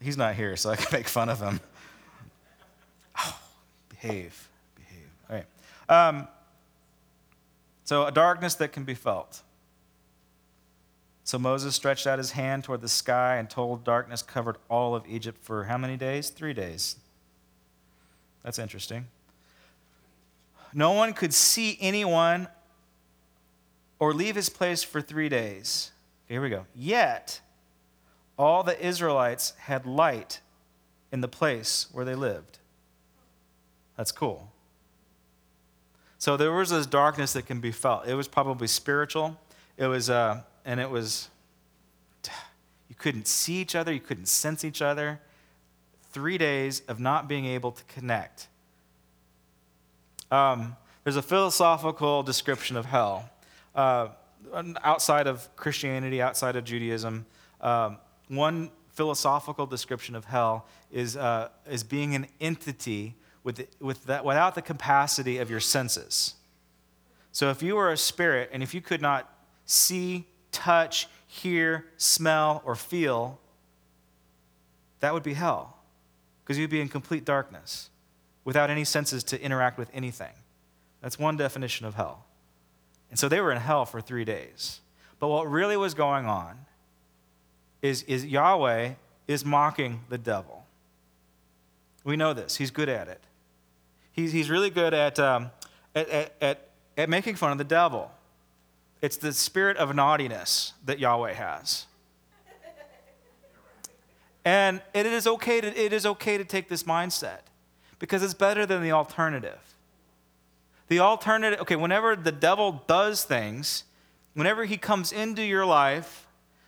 He's 0.01 0.17
not 0.17 0.35
here, 0.35 0.57
so 0.57 0.71
I 0.71 0.77
can 0.77 0.87
make 0.93 1.09
fun 1.09 1.29
of 1.29 1.41
him. 1.41 1.61
Oh, 3.17 3.39
behave, 3.89 4.49
behave. 4.75 5.09
All 5.31 5.37
right. 5.37 6.09
Um, 6.09 6.29
so, 7.85 8.07
a 8.07 8.11
darkness 8.11 8.57
that 8.57 8.73
can 8.73 8.83
be 8.83 8.95
felt. 8.95 9.43
So 11.25 11.39
Moses 11.39 11.75
stretched 11.75 12.07
out 12.07 12.19
his 12.19 12.33
hand 12.33 12.65
toward 12.65 12.83
the 12.83 12.89
sky, 12.89 13.37
and 13.37 13.49
total 13.49 13.77
darkness 13.79 14.21
covered 14.21 14.57
all 14.69 14.95
of 14.95 15.07
Egypt 15.09 15.43
for 15.43 15.65
how 15.65 15.79
many 15.79 15.97
days? 15.97 16.29
Three 16.29 16.53
days. 16.53 16.97
That's 18.43 18.59
interesting. 18.59 19.07
No 20.75 20.91
one 20.91 21.13
could 21.13 21.33
see 21.33 21.79
anyone 21.81 22.49
or 24.01 24.13
leave 24.13 24.35
his 24.35 24.49
place 24.49 24.83
for 24.83 25.01
three 25.01 25.29
days. 25.29 25.93
Here 26.27 26.43
we 26.43 26.51
go. 26.51 26.67
Yet, 26.75 27.41
all 28.37 28.65
the 28.65 28.85
Israelites 28.85 29.53
had 29.61 29.87
light 29.87 30.41
in 31.13 31.21
the 31.21 31.29
place 31.29 31.87
where 31.93 32.05
they 32.05 32.17
lived. 32.17 32.59
That's 33.97 34.11
cool. 34.11 34.51
So 36.19 36.37
there 36.37 36.51
was 36.51 36.71
this 36.71 36.87
darkness 36.87 37.35
that 37.35 37.47
can 37.47 37.61
be 37.61 37.71
felt. 37.71 38.09
It 38.09 38.15
was 38.15 38.27
probably 38.27 38.67
spiritual. 38.67 39.39
It 39.77 39.87
was, 39.87 40.11
uh, 40.11 40.43
and 40.65 40.81
it 40.81 40.91
was, 40.91 41.29
you 42.89 42.97
couldn't 42.97 43.29
see 43.29 43.61
each 43.61 43.77
other, 43.77 43.93
you 43.93 44.01
couldn't 44.01 44.27
sense 44.27 44.65
each 44.65 44.83
other. 44.83 45.21
Three 46.11 46.39
days 46.39 46.83
of 46.89 46.99
not 46.99 47.29
being 47.29 47.45
able 47.45 47.71
to 47.71 47.85
connect. 47.85 48.49
Um, 50.35 50.77
there's 51.05 51.15
a 51.15 51.23
philosophical 51.23 52.25
description 52.25 52.77
of 52.77 52.87
hell. 52.87 53.31
Uh, 53.73 54.09
outside 54.83 55.29
of 55.29 55.49
Christianity, 55.55 56.21
outside 56.21 56.57
of 56.57 56.65
Judaism, 56.65 57.25
um, 57.61 57.99
one 58.27 58.73
philosophical 58.95 59.65
description 59.65 60.17
of 60.17 60.25
hell 60.25 60.67
is, 60.91 61.17
uh, 61.17 61.51
is 61.71 61.85
being 61.85 62.17
an 62.17 62.27
entity 62.41 63.15
with, 63.45 63.65
with 63.79 64.07
that, 64.07 64.25
without 64.25 64.57
the 64.57 64.63
capacity 64.63 65.39
of 65.39 65.51
your 65.51 65.61
senses. 65.61 66.35
So 67.31 67.51
if 67.51 67.63
you 67.63 67.77
were 67.77 67.93
a 67.93 67.97
spirit 67.97 68.51
and 68.53 68.61
if 68.61 68.75
you 68.75 68.81
could 68.81 69.01
not 69.01 69.33
see, 69.67 70.27
touch, 70.51 71.07
hear, 71.29 71.85
smell, 71.97 72.61
or 72.65 72.75
feel, 72.75 73.39
that 74.99 75.15
would 75.15 75.23
be 75.23 75.35
hell 75.35 75.77
because 76.43 76.59
you'd 76.59 76.71
be 76.71 76.81
in 76.81 76.89
complete 76.89 77.25
darkness 77.25 77.91
without 78.45 78.71
any 78.71 78.85
senses 78.85 79.25
to 79.25 79.41
interact 79.41 79.79
with 79.79 79.91
anything. 79.95 80.33
That's 81.01 81.19
one 81.19 81.37
definition 81.37 81.87
of 81.87 81.95
hell. 81.95 82.25
And 83.11 83.19
so 83.19 83.29
they 83.29 83.41
were 83.41 83.53
in 83.53 83.59
hell 83.59 83.85
for 83.85 84.01
three 84.01 84.25
days. 84.25 84.81
But 85.19 85.29
what 85.29 85.51
really 85.51 85.77
was 85.77 85.95
going 85.95 86.27
on 86.27 86.67
is, 87.83 88.03
is 88.05 88.25
Yahweh 88.25 88.93
is 89.27 89.45
mocking 89.45 90.01
the 90.09 90.19
devil. 90.19 90.67
We 92.05 92.17
know 92.17 92.33
this. 92.33 92.57
He's 92.57 92.71
good 92.71 92.89
at 92.89 93.09
it. 93.09 93.23
He's, 94.13 94.33
he's 94.33 94.51
really 94.51 94.71
good 94.71 94.95
at, 94.95 95.19
um, 95.19 95.51
at, 95.95 96.09
at, 96.09 96.35
at, 96.41 96.69
at 96.97 97.09
making 97.09 97.37
fun 97.37 97.53
of 97.53 97.59
the 97.59 97.65
devil. 97.65 98.11
It's 99.01 99.17
the 99.17 99.33
spirit 99.33 99.77
of 99.77 99.95
naughtiness 99.95 100.73
that 100.85 100.99
Yahweh 100.99 101.35
has. 101.35 101.87
And 104.45 104.83
it 104.93 105.07
is 105.07 105.27
okay 105.27 105.61
to, 105.61 105.81
it 105.81 105.93
is 105.93 106.05
okay 106.05 106.37
to 106.37 106.45
take 106.45 106.69
this 106.69 106.83
mindset 106.83 107.41
because 108.05 108.23
it's 108.23 108.35
better 108.35 108.67
than 108.67 108.83
the 108.83 108.93
alternative. 108.93 109.59
The 110.89 110.99
alternative, 110.99 111.59
okay, 111.63 111.75
whenever 111.75 112.15
the 112.15 112.33
devil 112.33 112.85
does 112.87 113.25
things, 113.25 113.85
whenever 114.35 114.67
he 114.67 114.77
comes 114.77 115.11
into 115.11 115.43
your 115.43 115.65
life, 115.65 116.27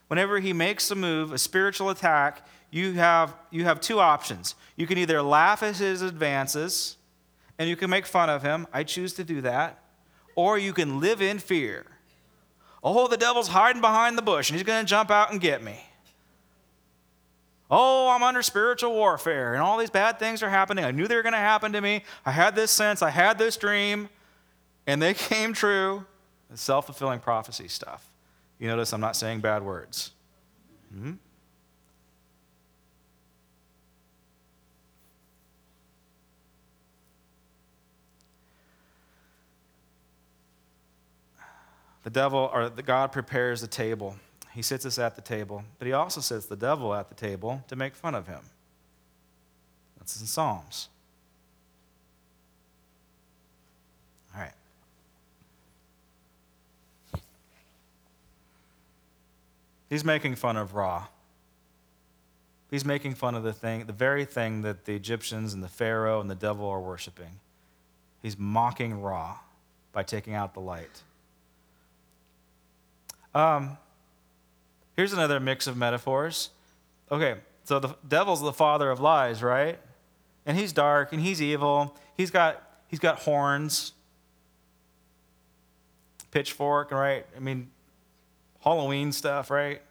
whenever 0.08 0.40
he 0.40 0.54
makes 0.54 0.90
a 0.90 0.94
move, 0.94 1.32
a 1.32 1.38
spiritual 1.38 1.90
attack, 1.90 2.46
you 2.70 2.94
have, 2.94 3.34
you 3.50 3.64
have 3.64 3.82
two 3.82 4.00
options. 4.00 4.54
You 4.76 4.86
can 4.86 4.96
either 4.96 5.20
laugh 5.20 5.62
at 5.62 5.76
his 5.76 6.00
advances 6.00 6.96
and 7.58 7.68
you 7.68 7.76
can 7.76 7.90
make 7.90 8.06
fun 8.06 8.30
of 8.30 8.42
him. 8.42 8.66
I 8.72 8.82
choose 8.82 9.12
to 9.12 9.22
do 9.24 9.42
that. 9.42 9.78
Or 10.36 10.56
you 10.56 10.72
can 10.72 11.00
live 11.00 11.20
in 11.20 11.38
fear. 11.38 11.84
Oh, 12.82 13.08
the 13.08 13.18
devil's 13.18 13.48
hiding 13.48 13.82
behind 13.82 14.16
the 14.16 14.22
bush 14.22 14.48
and 14.48 14.56
he's 14.56 14.66
going 14.66 14.82
to 14.82 14.88
jump 14.88 15.10
out 15.10 15.32
and 15.32 15.38
get 15.38 15.62
me. 15.62 15.84
Oh, 17.70 18.08
I'm 18.10 18.22
under 18.22 18.42
spiritual 18.42 18.92
warfare 18.92 19.54
and 19.54 19.62
all 19.62 19.76
these 19.78 19.90
bad 19.90 20.18
things 20.18 20.42
are 20.42 20.50
happening. 20.50 20.84
I 20.84 20.92
knew 20.92 21.08
they 21.08 21.16
were 21.16 21.22
going 21.22 21.32
to 21.32 21.38
happen 21.38 21.72
to 21.72 21.80
me. 21.80 22.02
I 22.24 22.30
had 22.30 22.54
this 22.54 22.70
sense, 22.70 23.02
I 23.02 23.10
had 23.10 23.38
this 23.38 23.56
dream, 23.56 24.08
and 24.86 25.02
they 25.02 25.14
came 25.14 25.52
true. 25.52 26.04
Self 26.54 26.86
fulfilling 26.86 27.18
prophecy 27.18 27.66
stuff. 27.66 28.08
You 28.60 28.68
notice 28.68 28.92
I'm 28.92 29.00
not 29.00 29.16
saying 29.16 29.40
bad 29.40 29.64
words. 29.64 30.12
Hmm? 30.92 31.14
The 42.04 42.10
devil 42.10 42.48
or 42.54 42.68
the 42.68 42.84
God 42.84 43.10
prepares 43.10 43.60
the 43.60 43.66
table 43.66 44.14
he 44.56 44.62
sits 44.62 44.86
us 44.86 44.98
at 44.98 45.16
the 45.16 45.20
table, 45.20 45.62
but 45.78 45.84
he 45.84 45.92
also 45.92 46.22
sits 46.22 46.46
the 46.46 46.56
devil 46.56 46.94
at 46.94 47.10
the 47.10 47.14
table 47.14 47.62
to 47.68 47.76
make 47.76 47.94
fun 47.94 48.14
of 48.14 48.26
him. 48.26 48.40
That's 49.98 50.18
in 50.18 50.26
Psalms. 50.26 50.88
All 54.34 54.40
right. 54.40 54.54
He's 59.90 60.06
making 60.06 60.36
fun 60.36 60.56
of 60.56 60.74
Ra. 60.74 61.08
He's 62.70 62.86
making 62.86 63.14
fun 63.14 63.34
of 63.34 63.42
the 63.42 63.52
thing, 63.52 63.84
the 63.84 63.92
very 63.92 64.24
thing 64.24 64.62
that 64.62 64.86
the 64.86 64.94
Egyptians 64.94 65.52
and 65.52 65.62
the 65.62 65.68
Pharaoh 65.68 66.18
and 66.18 66.30
the 66.30 66.34
devil 66.34 66.66
are 66.66 66.80
worshiping. 66.80 67.40
He's 68.22 68.38
mocking 68.38 69.02
Ra 69.02 69.36
by 69.92 70.02
taking 70.02 70.32
out 70.32 70.54
the 70.54 70.60
light. 70.60 71.02
Um, 73.34 73.76
Here's 74.96 75.12
another 75.12 75.38
mix 75.38 75.66
of 75.66 75.76
metaphors. 75.76 76.50
Okay, 77.12 77.36
so 77.64 77.78
the 77.78 77.96
devil's 78.06 78.40
the 78.40 78.52
father 78.52 78.90
of 78.90 78.98
lies, 78.98 79.42
right? 79.42 79.78
And 80.46 80.56
he's 80.56 80.72
dark 80.72 81.12
and 81.12 81.20
he's 81.20 81.42
evil. 81.42 81.96
He's 82.16 82.30
got 82.30 82.62
he's 82.88 82.98
got 82.98 83.20
horns, 83.20 83.92
pitchfork, 86.30 86.90
right? 86.90 87.26
I 87.36 87.40
mean, 87.40 87.70
Halloween 88.60 89.12
stuff, 89.12 89.50
right? 89.50 89.82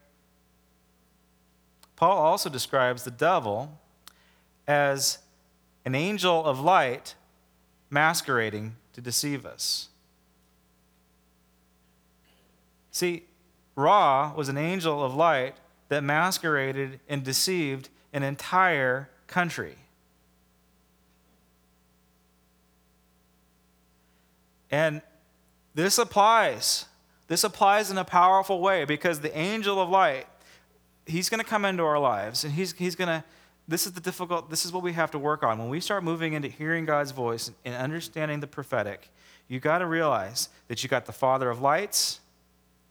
Paul 1.95 2.17
also 2.17 2.49
describes 2.49 3.03
the 3.03 3.11
devil 3.11 3.79
as 4.67 5.19
an 5.85 5.95
angel 5.95 6.43
of 6.43 6.59
light 6.59 7.15
masquerading 7.89 8.75
to 8.93 9.01
deceive 9.01 9.45
us. 9.45 9.89
See, 12.91 13.25
Ra 13.75 14.33
was 14.35 14.49
an 14.49 14.57
angel 14.57 15.03
of 15.03 15.13
light 15.15 15.55
that 15.89 16.03
masqueraded 16.03 16.99
and 17.07 17.23
deceived 17.23 17.89
an 18.13 18.23
entire 18.23 19.09
country. 19.27 19.75
And 24.71 25.01
this 25.73 25.97
applies. 25.97 26.85
This 27.27 27.43
applies 27.43 27.91
in 27.91 27.97
a 27.97 28.05
powerful 28.05 28.61
way 28.61 28.85
because 28.85 29.19
the 29.19 29.35
angel 29.37 29.81
of 29.81 29.89
light, 29.89 30.27
he's 31.05 31.29
going 31.29 31.39
to 31.39 31.45
come 31.45 31.65
into 31.65 31.83
our 31.83 31.99
lives 31.99 32.43
and 32.43 32.53
he's, 32.53 32.73
he's 32.73 32.95
going 32.95 33.07
to, 33.07 33.23
this 33.67 33.85
is 33.85 33.93
the 33.93 34.01
difficult, 34.01 34.49
this 34.49 34.65
is 34.65 34.71
what 34.71 34.83
we 34.83 34.93
have 34.93 35.11
to 35.11 35.19
work 35.19 35.43
on. 35.43 35.57
When 35.57 35.69
we 35.69 35.79
start 35.79 36.03
moving 36.03 36.33
into 36.33 36.47
hearing 36.47 36.85
God's 36.85 37.11
voice 37.11 37.51
and 37.63 37.75
understanding 37.75 38.39
the 38.39 38.47
prophetic, 38.47 39.09
you 39.47 39.59
got 39.59 39.79
to 39.79 39.85
realize 39.85 40.49
that 40.67 40.83
you 40.83 40.89
got 40.89 41.05
the 41.05 41.11
Father 41.13 41.49
of 41.49 41.61
lights 41.61 42.19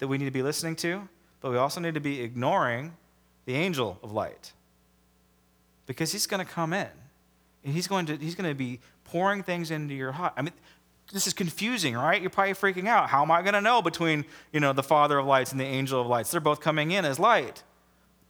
that 0.04 0.08
we 0.08 0.18
need 0.18 0.26
to 0.26 0.30
be 0.30 0.42
listening 0.42 0.76
to, 0.76 1.08
but 1.40 1.50
we 1.50 1.56
also 1.56 1.80
need 1.80 1.94
to 1.94 2.00
be 2.00 2.20
ignoring 2.20 2.92
the 3.46 3.54
angel 3.54 3.98
of 4.02 4.12
light. 4.12 4.52
Because 5.86 6.12
he's 6.12 6.26
going 6.26 6.44
to 6.44 6.52
come 6.52 6.74
in 6.74 6.88
and 7.64 7.72
he's 7.72 7.88
going 7.88 8.04
to, 8.04 8.16
he's 8.18 8.34
going 8.34 8.50
to 8.50 8.54
be 8.54 8.80
pouring 9.04 9.42
things 9.42 9.70
into 9.70 9.94
your 9.94 10.12
heart. 10.12 10.34
I 10.36 10.42
mean, 10.42 10.52
this 11.10 11.26
is 11.26 11.32
confusing, 11.32 11.94
right? 11.94 12.20
You're 12.20 12.28
probably 12.28 12.52
freaking 12.52 12.86
out. 12.86 13.08
How 13.08 13.22
am 13.22 13.30
I 13.30 13.40
going 13.40 13.54
to 13.54 13.62
know 13.62 13.80
between, 13.80 14.26
you 14.52 14.60
know, 14.60 14.74
the 14.74 14.82
father 14.82 15.16
of 15.18 15.24
lights 15.24 15.52
and 15.52 15.60
the 15.60 15.64
angel 15.64 16.02
of 16.02 16.06
lights? 16.06 16.30
They're 16.30 16.38
both 16.38 16.60
coming 16.60 16.90
in 16.90 17.06
as 17.06 17.18
light. 17.18 17.62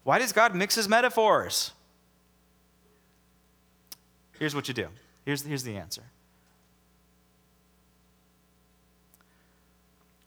Why 0.05 0.21
does 0.21 0.31
God 0.31 0.55
mix 0.55 0.77
his 0.77 0.89
metaphors? 0.89 1.73
Here's 4.39 4.55
what 4.55 4.69
you 4.69 4.75
do. 4.75 4.87
Here's, 5.25 5.43
here's 5.43 5.65
the 5.65 5.77
answer. 5.77 6.05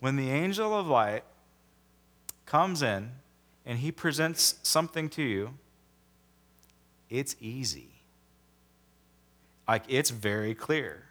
When 0.01 0.17
the 0.17 0.29
angel 0.29 0.77
of 0.77 0.87
light 0.87 1.23
comes 2.47 2.81
in 2.81 3.11
and 3.65 3.77
he 3.79 3.91
presents 3.91 4.55
something 4.63 5.09
to 5.09 5.21
you, 5.21 5.53
it's 7.09 7.35
easy. 7.39 7.89
Like, 9.67 9.83
it's 9.87 10.09
very 10.09 10.55
clear. 10.55 11.03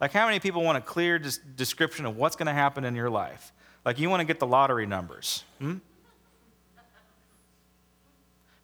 Like, 0.00 0.12
how 0.12 0.26
many 0.26 0.40
people 0.40 0.62
want 0.62 0.76
a 0.76 0.80
clear 0.80 1.18
description 1.18 2.06
of 2.06 2.16
what's 2.16 2.36
going 2.36 2.46
to 2.46 2.52
happen 2.52 2.84
in 2.84 2.94
your 2.94 3.10
life? 3.10 3.52
Like, 3.84 3.98
you 3.98 4.10
want 4.10 4.20
to 4.20 4.24
get 4.24 4.40
the 4.40 4.46
lottery 4.46 4.86
numbers. 4.86 5.44
Hmm? 5.58 5.76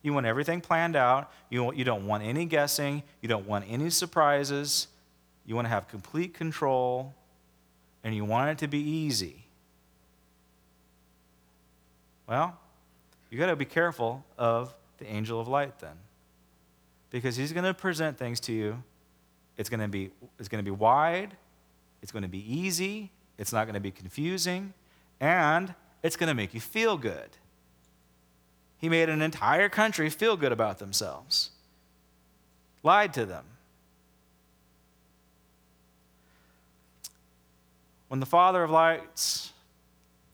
You 0.02 0.12
want 0.12 0.26
everything 0.26 0.60
planned 0.60 0.96
out. 0.96 1.32
You, 1.50 1.72
you 1.72 1.84
don't 1.84 2.06
want 2.06 2.22
any 2.22 2.44
guessing. 2.44 3.02
You 3.20 3.28
don't 3.28 3.46
want 3.46 3.64
any 3.68 3.90
surprises. 3.90 4.88
You 5.44 5.54
want 5.54 5.66
to 5.66 5.70
have 5.70 5.88
complete 5.88 6.34
control. 6.34 7.14
And 8.04 8.14
you 8.14 8.24
want 8.24 8.50
it 8.50 8.58
to 8.58 8.68
be 8.68 8.78
easy. 8.78 9.45
Well, 12.28 12.58
you 13.30 13.38
got 13.38 13.46
to 13.46 13.56
be 13.56 13.64
careful 13.64 14.24
of 14.36 14.74
the 14.98 15.06
angel 15.06 15.40
of 15.40 15.48
light 15.48 15.78
then. 15.78 15.96
Because 17.10 17.36
he's 17.36 17.52
going 17.52 17.64
to 17.64 17.74
present 17.74 18.18
things 18.18 18.40
to 18.40 18.52
you. 18.52 18.82
It's 19.56 19.70
going 19.70 19.80
to 19.80 19.88
be 19.88 20.10
it's 20.38 20.48
going 20.48 20.62
to 20.62 20.68
be 20.68 20.74
wide, 20.74 21.36
it's 22.02 22.12
going 22.12 22.24
to 22.24 22.28
be 22.28 22.44
easy, 22.52 23.10
it's 23.38 23.52
not 23.52 23.64
going 23.64 23.74
to 23.74 23.80
be 23.80 23.90
confusing, 23.90 24.74
and 25.20 25.74
it's 26.02 26.16
going 26.16 26.28
to 26.28 26.34
make 26.34 26.52
you 26.52 26.60
feel 26.60 26.98
good. 26.98 27.30
He 28.78 28.88
made 28.88 29.08
an 29.08 29.22
entire 29.22 29.68
country 29.68 30.10
feel 30.10 30.36
good 30.36 30.52
about 30.52 30.78
themselves. 30.78 31.50
Lied 32.82 33.14
to 33.14 33.24
them. 33.24 33.44
When 38.08 38.20
the 38.20 38.26
Father 38.26 38.62
of 38.62 38.70
lights 38.70 39.52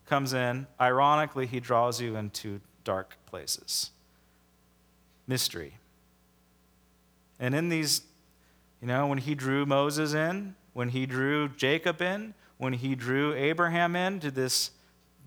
comes 0.06 0.32
in, 0.32 0.66
ironically, 0.80 1.46
he 1.46 1.60
draws 1.60 2.00
you 2.00 2.16
into 2.16 2.60
dark 2.84 3.16
places. 3.26 3.90
Mystery. 5.26 5.78
And 7.38 7.54
in 7.54 7.68
these, 7.68 8.02
you 8.80 8.88
know, 8.88 9.06
when 9.06 9.18
he 9.18 9.34
drew 9.34 9.66
Moses 9.66 10.14
in, 10.14 10.54
when 10.72 10.90
he 10.90 11.06
drew 11.06 11.48
Jacob 11.48 12.00
in, 12.00 12.34
when 12.58 12.72
he 12.74 12.94
drew 12.94 13.34
Abraham 13.34 13.96
into 13.96 14.30
this, 14.30 14.70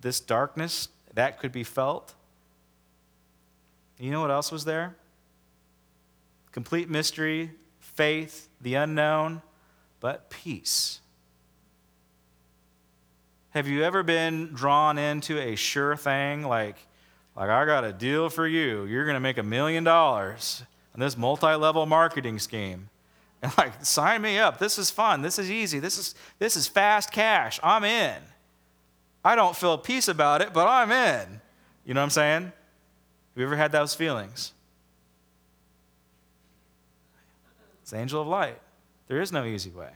this 0.02 0.20
darkness 0.20 0.90
that 1.14 1.40
could 1.40 1.52
be 1.52 1.64
felt, 1.64 2.14
you 4.00 4.12
know 4.12 4.22
what 4.22 4.32
else 4.32 4.52
was 4.52 4.66
there? 4.66 4.96
Complete 6.52 6.90
mystery, 6.90 7.52
faith, 7.80 8.50
the 8.62 8.76
unknown, 8.76 9.42
but 10.00 10.30
peace. 10.30 11.00
Have 13.56 13.70
you 13.70 13.84
ever 13.84 14.04
been 14.04 14.48
drawn 14.48 14.98
into 14.98 15.40
a 15.40 15.56
sure 15.56 15.96
thing 15.96 16.44
like, 16.44 16.76
like 17.38 17.50
I 17.50 17.66
got 17.66 17.86
a 17.86 17.94
deal 17.94 18.30
for 18.30 18.46
you. 18.46 18.84
You're 18.84 19.06
going 19.06 19.16
to 19.16 19.22
make 19.22 19.38
a 19.38 19.44
million 19.44 19.86
dollars. 19.86 20.62
on 20.94 21.00
this 21.00 21.18
multi 21.18 21.56
level 21.56 21.86
marketing 21.86 22.38
scheme. 22.38 22.90
And 23.42 23.56
like, 23.58 23.86
sign 23.86 24.22
me 24.24 24.40
up. 24.40 24.58
This 24.58 24.80
is 24.80 24.90
fun. 24.90 25.22
This 25.22 25.38
is 25.38 25.52
easy. 25.52 25.80
This 25.80 26.00
is, 26.00 26.16
this 26.40 26.56
is 26.56 26.68
fast 26.68 27.12
cash. 27.12 27.60
I'm 27.62 27.84
in. 27.84 28.16
I 29.24 29.36
don't 29.36 29.56
feel 29.56 29.78
peace 29.78 30.08
about 30.08 30.42
it, 30.42 30.52
but 30.52 30.68
I'm 30.68 30.92
in. 30.92 31.42
You 31.86 31.94
know 31.94 32.00
what 32.00 32.06
I'm 32.06 32.10
saying? 32.12 32.44
Have 32.44 32.54
you 33.36 33.44
ever 33.44 33.56
had 33.56 33.72
those 33.72 33.94
feelings? 33.94 34.54
It's 37.82 37.92
the 37.92 37.98
angel 37.98 38.22
of 38.22 38.28
light. 38.28 38.60
There 39.08 39.22
is 39.22 39.32
no 39.32 39.44
easy 39.46 39.70
way. 39.70 39.92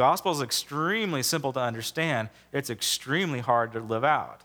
Gospel 0.00 0.32
is 0.32 0.40
extremely 0.40 1.22
simple 1.22 1.52
to 1.52 1.60
understand. 1.60 2.30
It's 2.54 2.70
extremely 2.70 3.40
hard 3.40 3.72
to 3.72 3.80
live 3.80 4.02
out. 4.02 4.40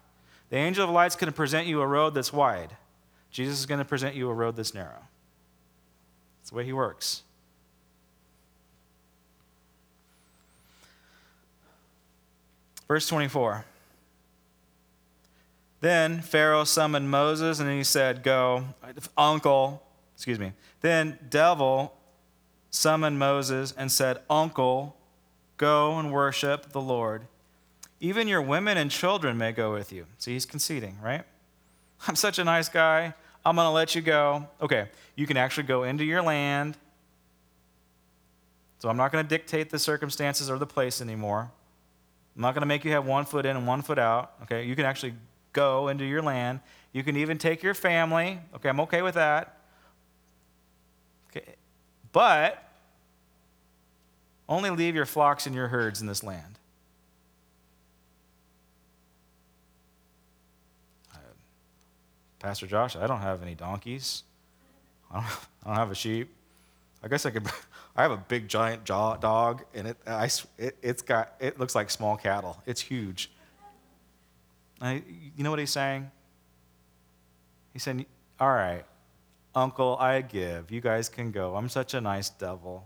The 0.49 0.58
angel 0.58 0.84
of 0.84 0.89
light's 0.89 1.16
going 1.16 1.32
to 1.32 1.34
present 1.34 1.66
you 1.66 1.80
a 1.80 1.88
road 1.88 2.14
that's 2.14 2.34
wide. 2.34 2.76
Jesus 3.32 3.60
is 3.60 3.66
going 3.66 3.78
to 3.80 3.86
present 3.86 4.16
you 4.16 4.30
a 4.30 4.34
road 4.34 4.58
that's 4.58 4.74
narrow. 4.74 5.03
That's 6.39 6.49
the 6.49 6.58
way 6.58 6.66
he 6.66 6.74
works. 6.74 7.24
Verse 12.89 13.08
24. 13.08 13.64
Then 15.80 16.20
Pharaoh 16.20 16.66
summoned 16.66 17.10
Moses 17.10 17.62
and 17.62 17.72
he 17.72 17.86
said, 17.86 18.24
Go, 18.24 18.66
uncle, 19.18 19.82
excuse 20.18 20.38
me. 20.38 20.51
Then 20.82 21.18
devil 21.30 21.95
summoned 22.72 23.18
Moses 23.18 23.74
and 23.78 23.89
said, 23.89 24.18
Uncle, 24.30 24.97
go 25.58 25.97
and 25.97 26.12
worship 26.12 26.72
the 26.72 26.82
Lord. 26.82 27.28
Even 27.99 28.28
your 28.28 28.41
women 28.41 28.78
and 28.78 28.91
children 28.91 29.38
may 29.38 29.51
go 29.51 29.74
with 29.74 29.91
you. 29.91 30.06
See, 30.18 30.34
he's 30.34 30.45
conceding, 30.45 30.97
right? 31.01 31.24
I'm 32.08 32.16
such 32.16 32.39
a 32.39 32.43
nice 32.43 32.70
guy. 32.70 33.14
I'm 33.45 33.56
going 33.56 33.66
to 33.66 33.72
let 33.72 33.95
you 33.95 34.01
go. 34.01 34.47
Okay, 34.62 34.88
you 35.16 35.28
can 35.28 35.38
actually 35.38 35.64
go 35.64 35.84
into 35.84 36.03
your 36.03 36.22
land. 36.22 36.78
So 38.80 38.89
I'm 38.89 38.97
not 38.97 39.12
going 39.12 39.24
to 39.24 39.30
dictate 39.30 39.70
the 39.70 39.80
circumstances 39.80 40.49
or 40.49 40.58
the 40.58 40.66
place 40.66 41.01
anymore. 41.01 41.51
I'm 42.36 42.41
not 42.41 42.53
going 42.53 42.62
to 42.62 42.68
make 42.68 42.84
you 42.84 42.91
have 42.91 43.06
one 43.06 43.26
foot 43.26 43.45
in 43.45 43.56
and 43.56 43.66
one 43.66 43.82
foot 43.82 43.99
out. 43.99 44.34
Okay, 44.43 44.66
you 44.66 44.76
can 44.76 44.86
actually 44.86 45.14
go 45.53 45.88
into 45.88 46.03
your 46.03 46.22
land. 46.22 46.60
You 46.91 47.03
can 47.03 47.16
even 47.18 47.38
take 47.38 47.64
your 47.64 47.74
family. 47.74 48.39
Okay, 48.56 48.70
I'm 48.70 48.80
okay 48.82 49.01
with 49.01 49.16
that. 49.16 49.58
Okay, 51.30 51.56
but 52.12 52.64
only 54.48 54.70
leave 54.70 54.96
your 54.96 55.06
flocks 55.06 55.46
and 55.46 55.56
your 55.56 55.68
herds 55.68 56.02
in 56.02 56.08
this 56.08 56.24
land. 56.24 56.60
Uh, 61.14 61.18
Pastor 62.39 62.68
Josh, 62.68 62.96
I 62.96 63.08
don't 63.08 63.22
have 63.22 63.41
any 63.41 63.56
donkeys. 63.56 64.24
I 65.12 65.16
don't, 65.16 65.26
I 65.66 65.68
don't 65.70 65.76
have 65.76 65.91
a 65.91 65.96
sheep. 65.96 66.34
I 67.04 67.08
guess 67.08 67.26
I 67.26 67.32
could. 67.32 67.48
I 67.98 68.02
have 68.02 68.12
a 68.12 68.18
big 68.18 68.50
giant 68.50 68.84
jaw 68.84 69.16
dog, 69.16 69.64
and 69.74 69.88
it, 69.88 69.98
I, 70.06 70.30
it, 70.58 70.78
it's 70.82 71.02
got, 71.02 71.34
it 71.39 71.58
looks 71.58 71.76
like 71.76 71.89
small 71.89 72.18
cattle. 72.18 72.62
It's 72.66 72.82
huge. 72.82 73.32
I, 74.82 75.02
you 75.38 75.43
know 75.46 75.50
what 75.50 75.60
he's 75.60 75.72
saying? 75.72 76.12
He 77.72 77.80
said, 77.80 78.06
All 78.38 78.50
right, 78.50 78.84
Uncle, 79.54 79.96
I 79.98 80.22
give. 80.22 80.72
You 80.72 80.82
guys 80.82 81.08
can 81.08 81.32
go. 81.32 81.56
I'm 81.56 81.70
such 81.70 81.93
a 81.93 82.02
nice 82.02 82.30
devil. 82.30 82.86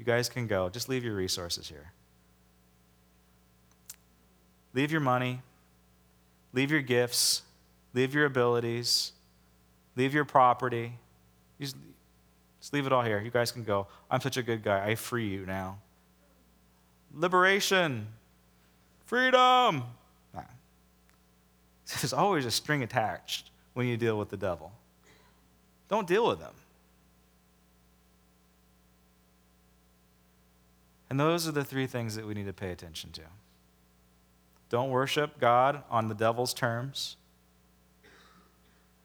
You 0.00 0.06
guys 0.06 0.30
can 0.30 0.46
go. 0.46 0.70
Just 0.70 0.88
leave 0.88 1.04
your 1.04 1.14
resources 1.14 1.68
here. 1.68 1.92
Leave 4.72 4.90
your 4.90 5.02
money, 5.02 5.42
leave 6.54 6.70
your 6.70 6.80
gifts, 6.80 7.42
leave 7.92 8.14
your 8.14 8.24
abilities, 8.24 9.12
leave 9.96 10.14
your 10.14 10.24
property. 10.24 10.94
Just, 11.60 11.76
just 12.60 12.72
leave 12.72 12.86
it 12.86 12.92
all 12.92 13.02
here. 13.02 13.20
You 13.20 13.30
guys 13.30 13.52
can 13.52 13.62
go. 13.62 13.88
I'm 14.10 14.22
such 14.22 14.38
a 14.38 14.42
good 14.42 14.62
guy. 14.62 14.86
I 14.86 14.94
free 14.94 15.28
you 15.28 15.44
now. 15.44 15.76
Liberation, 17.14 18.06
freedom. 19.04 19.82
Nah. 20.32 20.40
There's 22.00 22.14
always 22.14 22.46
a 22.46 22.50
string 22.50 22.82
attached 22.82 23.50
when 23.74 23.86
you 23.86 23.98
deal 23.98 24.18
with 24.18 24.30
the 24.30 24.38
devil. 24.38 24.72
Don't 25.90 26.06
deal 26.06 26.26
with 26.26 26.38
them. 26.38 26.54
And 31.10 31.18
those 31.18 31.46
are 31.48 31.52
the 31.52 31.64
three 31.64 31.86
things 31.86 32.14
that 32.14 32.26
we 32.26 32.34
need 32.34 32.46
to 32.46 32.52
pay 32.52 32.70
attention 32.70 33.10
to. 33.12 33.22
Don't 34.70 34.90
worship 34.90 35.40
God 35.40 35.82
on 35.90 36.08
the 36.08 36.14
devil's 36.14 36.54
terms. 36.54 37.16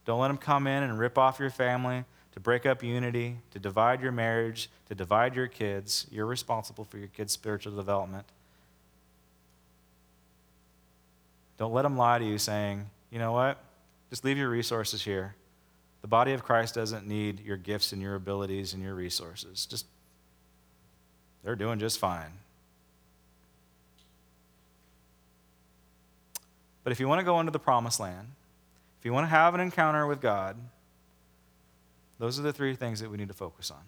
Don't 0.06 0.20
let 0.20 0.30
him 0.30 0.38
come 0.38 0.68
in 0.68 0.84
and 0.84 1.00
rip 1.00 1.18
off 1.18 1.40
your 1.40 1.50
family, 1.50 2.06
to 2.34 2.40
break 2.40 2.66
up 2.66 2.84
unity, 2.84 3.38
to 3.52 3.60
divide 3.60 4.02
your 4.02 4.12
marriage, 4.12 4.70
to 4.88 4.94
divide 4.94 5.36
your 5.36 5.48
kids. 5.48 6.06
You're 6.12 6.28
responsible 6.28 6.84
for 6.84 7.00
your 7.00 7.08
kids' 7.08 7.34
spiritual 7.34 7.76
development. 7.76 8.26
Don't 11.58 11.74
let 11.74 11.86
him 11.86 11.98
lie 11.98 12.20
to 12.20 12.26
you 12.26 12.38
saying, 12.38 12.90
you 13.10 13.18
know 13.18 13.32
what? 13.32 13.58
Just 14.10 14.24
leave 14.24 14.38
your 14.38 14.50
resources 14.50 15.02
here. 15.02 15.34
The 16.02 16.08
body 16.08 16.34
of 16.34 16.44
Christ 16.44 16.76
doesn't 16.76 17.08
need 17.08 17.40
your 17.40 17.58
gifts 17.58 17.94
and 17.94 18.02
your 18.02 18.14
abilities 18.14 18.74
and 18.74 18.84
your 18.84 18.94
resources. 18.94 19.66
Just, 19.66 19.88
they're 21.46 21.56
doing 21.56 21.78
just 21.78 22.00
fine. 22.00 22.32
But 26.84 26.92
if 26.92 27.00
you 27.00 27.08
want 27.08 27.20
to 27.20 27.24
go 27.24 27.40
into 27.40 27.52
the 27.52 27.60
promised 27.60 28.00
land, 28.00 28.28
if 29.00 29.06
you 29.06 29.14
want 29.14 29.26
to 29.26 29.30
have 29.30 29.54
an 29.54 29.62
encounter 29.62 30.08
with 30.08 30.22
God, 30.22 30.58
those 32.18 32.40
are 32.40 32.42
the 32.42 32.52
three 32.52 32.76
things 32.76 33.00
that 33.00 33.12
we 33.12 33.18
need 33.18 33.28
to 33.28 33.34
focus 33.36 33.70
on. 33.70 33.82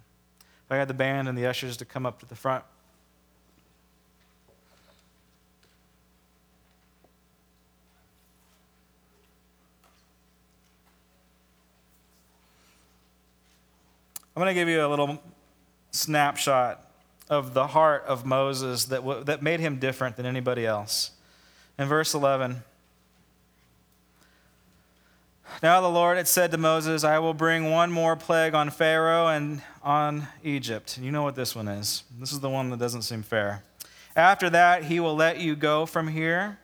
If 0.66 0.72
I 0.72 0.76
had 0.76 0.88
the 0.88 0.94
band 0.94 1.28
and 1.28 1.36
the 1.36 1.48
ushers 1.48 1.78
to 1.78 1.86
come 1.86 2.06
up 2.06 2.20
to 2.20 2.28
the 2.28 2.36
front. 2.36 2.64
I'm 14.36 14.44
going 14.44 14.48
to 14.48 14.54
give 14.54 14.70
you 14.70 14.86
a 14.86 14.88
little 14.88 15.20
snapshot 15.90 16.87
of 17.30 17.54
the 17.54 17.68
heart 17.68 18.04
of 18.06 18.26
Moses 18.26 18.86
that, 18.86 18.98
w- 18.98 19.24
that 19.24 19.42
made 19.42 19.60
him 19.60 19.80
different 19.80 20.16
than 20.16 20.26
anybody 20.26 20.66
else. 20.66 21.12
In 21.78 21.88
verse 21.88 22.14
11, 22.14 22.64
now 25.62 25.82
the 25.82 25.90
Lord 25.90 26.18
had 26.18 26.28
said 26.28 26.52
to 26.52 26.58
Moses, 26.58 27.04
I 27.04 27.20
will 27.20 27.34
bring 27.34 27.72
one 27.72 27.92
more 27.92 28.16
plague 28.16 28.54
on 28.54 28.70
Pharaoh 28.70 29.28
and 29.28 29.62
on 29.84 30.28
Egypt. 30.44 30.98
You 31.02 31.12
know 31.12 31.24
what 31.24 31.36
this 31.36 31.56
one 31.56 31.68
is. 31.68 32.04
This 32.20 32.32
is 32.32 32.40
the 32.40 32.50
one 32.50 32.70
that 32.70 32.80
doesn't 32.80 33.04
seem 33.04 33.24
fair. 33.24 33.64
After 34.16 34.50
that, 34.50 34.86
he 34.86 35.00
will 35.00 35.16
let 35.16 35.40
you 35.40 35.56
go 35.56 35.86
from 35.86 36.08
here. 36.08 36.60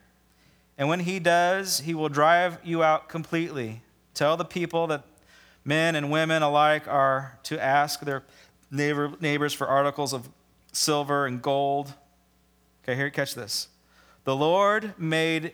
And 0.78 0.89
when 0.89 1.01
he 1.01 1.20
does, 1.20 1.82
he 1.82 1.93
will 1.93 2.09
drive 2.09 2.57
you 2.64 2.84
out 2.84 3.09
completely. 3.09 3.82
Tell 4.14 4.38
the 4.38 4.45
people 4.45 4.88
that 4.88 5.03
Men 5.66 5.95
and 5.95 6.11
women 6.11 6.43
alike 6.43 6.88
are 6.88 7.38
to 7.43 7.61
ask 7.61 8.01
their 8.01 8.24
neighbor, 8.70 9.14
neighbors 9.20 9.53
for 9.53 9.68
articles 9.68 10.14
of 10.14 10.28
silver 10.74 11.26
and 11.26 11.41
gold. 11.41 11.93
Okay, 12.84 12.95
here, 12.95 13.09
catch 13.09 13.36
this. 13.36 13.69
The 14.26 14.36
Lord 14.36 14.93
made 14.97 15.53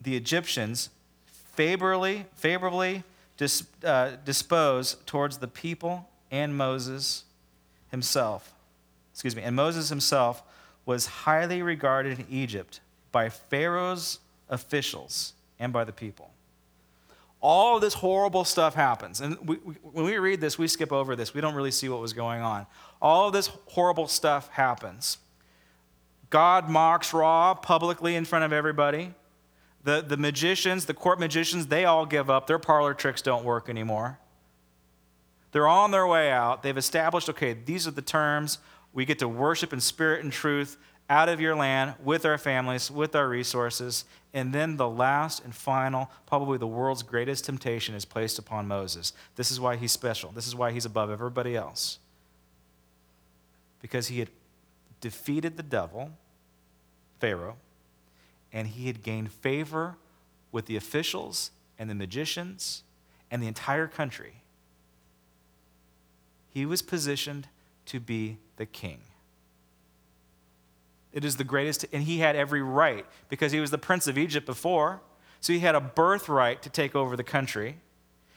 the 0.00 0.16
Egyptians 0.16 0.90
favorably, 1.26 2.26
favorably 2.34 3.02
dis, 3.36 3.64
uh, 3.84 4.12
disposed 4.24 5.04
towards 5.06 5.38
the 5.38 5.48
people 5.48 6.08
and 6.30 6.56
Moses 6.56 7.24
himself. 7.90 8.54
Excuse 9.12 9.34
me, 9.34 9.42
and 9.42 9.56
Moses 9.56 9.88
himself 9.88 10.42
was 10.86 11.06
highly 11.06 11.62
regarded 11.62 12.20
in 12.20 12.26
Egypt 12.30 12.80
by 13.12 13.28
Pharaoh's 13.28 14.20
officials 14.48 15.34
and 15.58 15.72
by 15.72 15.84
the 15.84 15.92
people 15.92 16.29
all 17.40 17.76
of 17.76 17.82
this 17.82 17.94
horrible 17.94 18.44
stuff 18.44 18.74
happens. 18.74 19.20
And 19.20 19.36
we, 19.48 19.56
we, 19.64 19.74
when 19.82 20.04
we 20.04 20.16
read 20.18 20.40
this, 20.40 20.58
we 20.58 20.68
skip 20.68 20.92
over 20.92 21.16
this. 21.16 21.32
We 21.32 21.40
don't 21.40 21.54
really 21.54 21.70
see 21.70 21.88
what 21.88 22.00
was 22.00 22.12
going 22.12 22.42
on. 22.42 22.66
All 23.00 23.28
of 23.28 23.32
this 23.32 23.50
horrible 23.66 24.08
stuff 24.08 24.48
happens. 24.48 25.18
God 26.28 26.68
mocks 26.68 27.12
Ra 27.12 27.54
publicly 27.54 28.14
in 28.14 28.24
front 28.24 28.44
of 28.44 28.52
everybody. 28.52 29.14
The, 29.82 30.02
the 30.02 30.18
magicians, 30.18 30.84
the 30.84 30.94
court 30.94 31.18
magicians, 31.18 31.68
they 31.68 31.86
all 31.86 32.04
give 32.04 32.28
up. 32.28 32.46
Their 32.46 32.58
parlor 32.58 32.92
tricks 32.92 33.22
don't 33.22 33.44
work 33.44 33.70
anymore. 33.70 34.18
They're 35.52 35.66
on 35.66 35.90
their 35.90 36.06
way 36.06 36.30
out. 36.30 36.62
They've 36.62 36.76
established 36.76 37.28
okay, 37.30 37.54
these 37.54 37.88
are 37.88 37.90
the 37.90 38.02
terms. 38.02 38.58
We 38.92 39.04
get 39.04 39.18
to 39.20 39.28
worship 39.28 39.72
in 39.72 39.80
spirit 39.80 40.22
and 40.22 40.32
truth 40.32 40.76
out 41.10 41.28
of 41.28 41.40
your 41.40 41.56
land 41.56 41.94
with 42.02 42.24
our 42.24 42.38
families, 42.38 42.90
with 42.90 43.14
our 43.16 43.28
resources. 43.28 44.04
And 44.32 44.52
then 44.52 44.76
the 44.76 44.88
last 44.88 45.44
and 45.44 45.54
final, 45.54 46.10
probably 46.26 46.56
the 46.56 46.66
world's 46.66 47.02
greatest 47.02 47.44
temptation 47.44 47.94
is 47.94 48.04
placed 48.04 48.38
upon 48.38 48.68
Moses. 48.68 49.12
This 49.34 49.50
is 49.50 49.60
why 49.60 49.76
he's 49.76 49.92
special. 49.92 50.30
This 50.30 50.46
is 50.46 50.54
why 50.54 50.70
he's 50.70 50.84
above 50.84 51.10
everybody 51.10 51.56
else. 51.56 51.98
Because 53.82 54.08
he 54.08 54.20
had 54.20 54.28
defeated 55.00 55.56
the 55.56 55.62
devil, 55.64 56.12
Pharaoh, 57.18 57.56
and 58.52 58.68
he 58.68 58.86
had 58.86 59.02
gained 59.02 59.32
favor 59.32 59.96
with 60.52 60.66
the 60.66 60.76
officials 60.76 61.50
and 61.78 61.90
the 61.90 61.94
magicians 61.94 62.84
and 63.30 63.42
the 63.42 63.48
entire 63.48 63.86
country. 63.86 64.34
he 66.52 66.66
was 66.66 66.82
positioned 66.82 67.46
to 67.86 68.00
be 68.00 68.36
the 68.56 68.66
king. 68.66 69.00
It 71.12 71.24
is 71.24 71.36
the 71.36 71.44
greatest, 71.44 71.84
and 71.92 72.04
he 72.04 72.18
had 72.18 72.36
every 72.36 72.62
right 72.62 73.04
because 73.28 73.52
he 73.52 73.60
was 73.60 73.70
the 73.70 73.78
prince 73.78 74.06
of 74.06 74.16
Egypt 74.16 74.46
before. 74.46 75.00
So 75.40 75.52
he 75.52 75.60
had 75.60 75.74
a 75.74 75.80
birthright 75.80 76.62
to 76.62 76.70
take 76.70 76.94
over 76.94 77.16
the 77.16 77.24
country, 77.24 77.76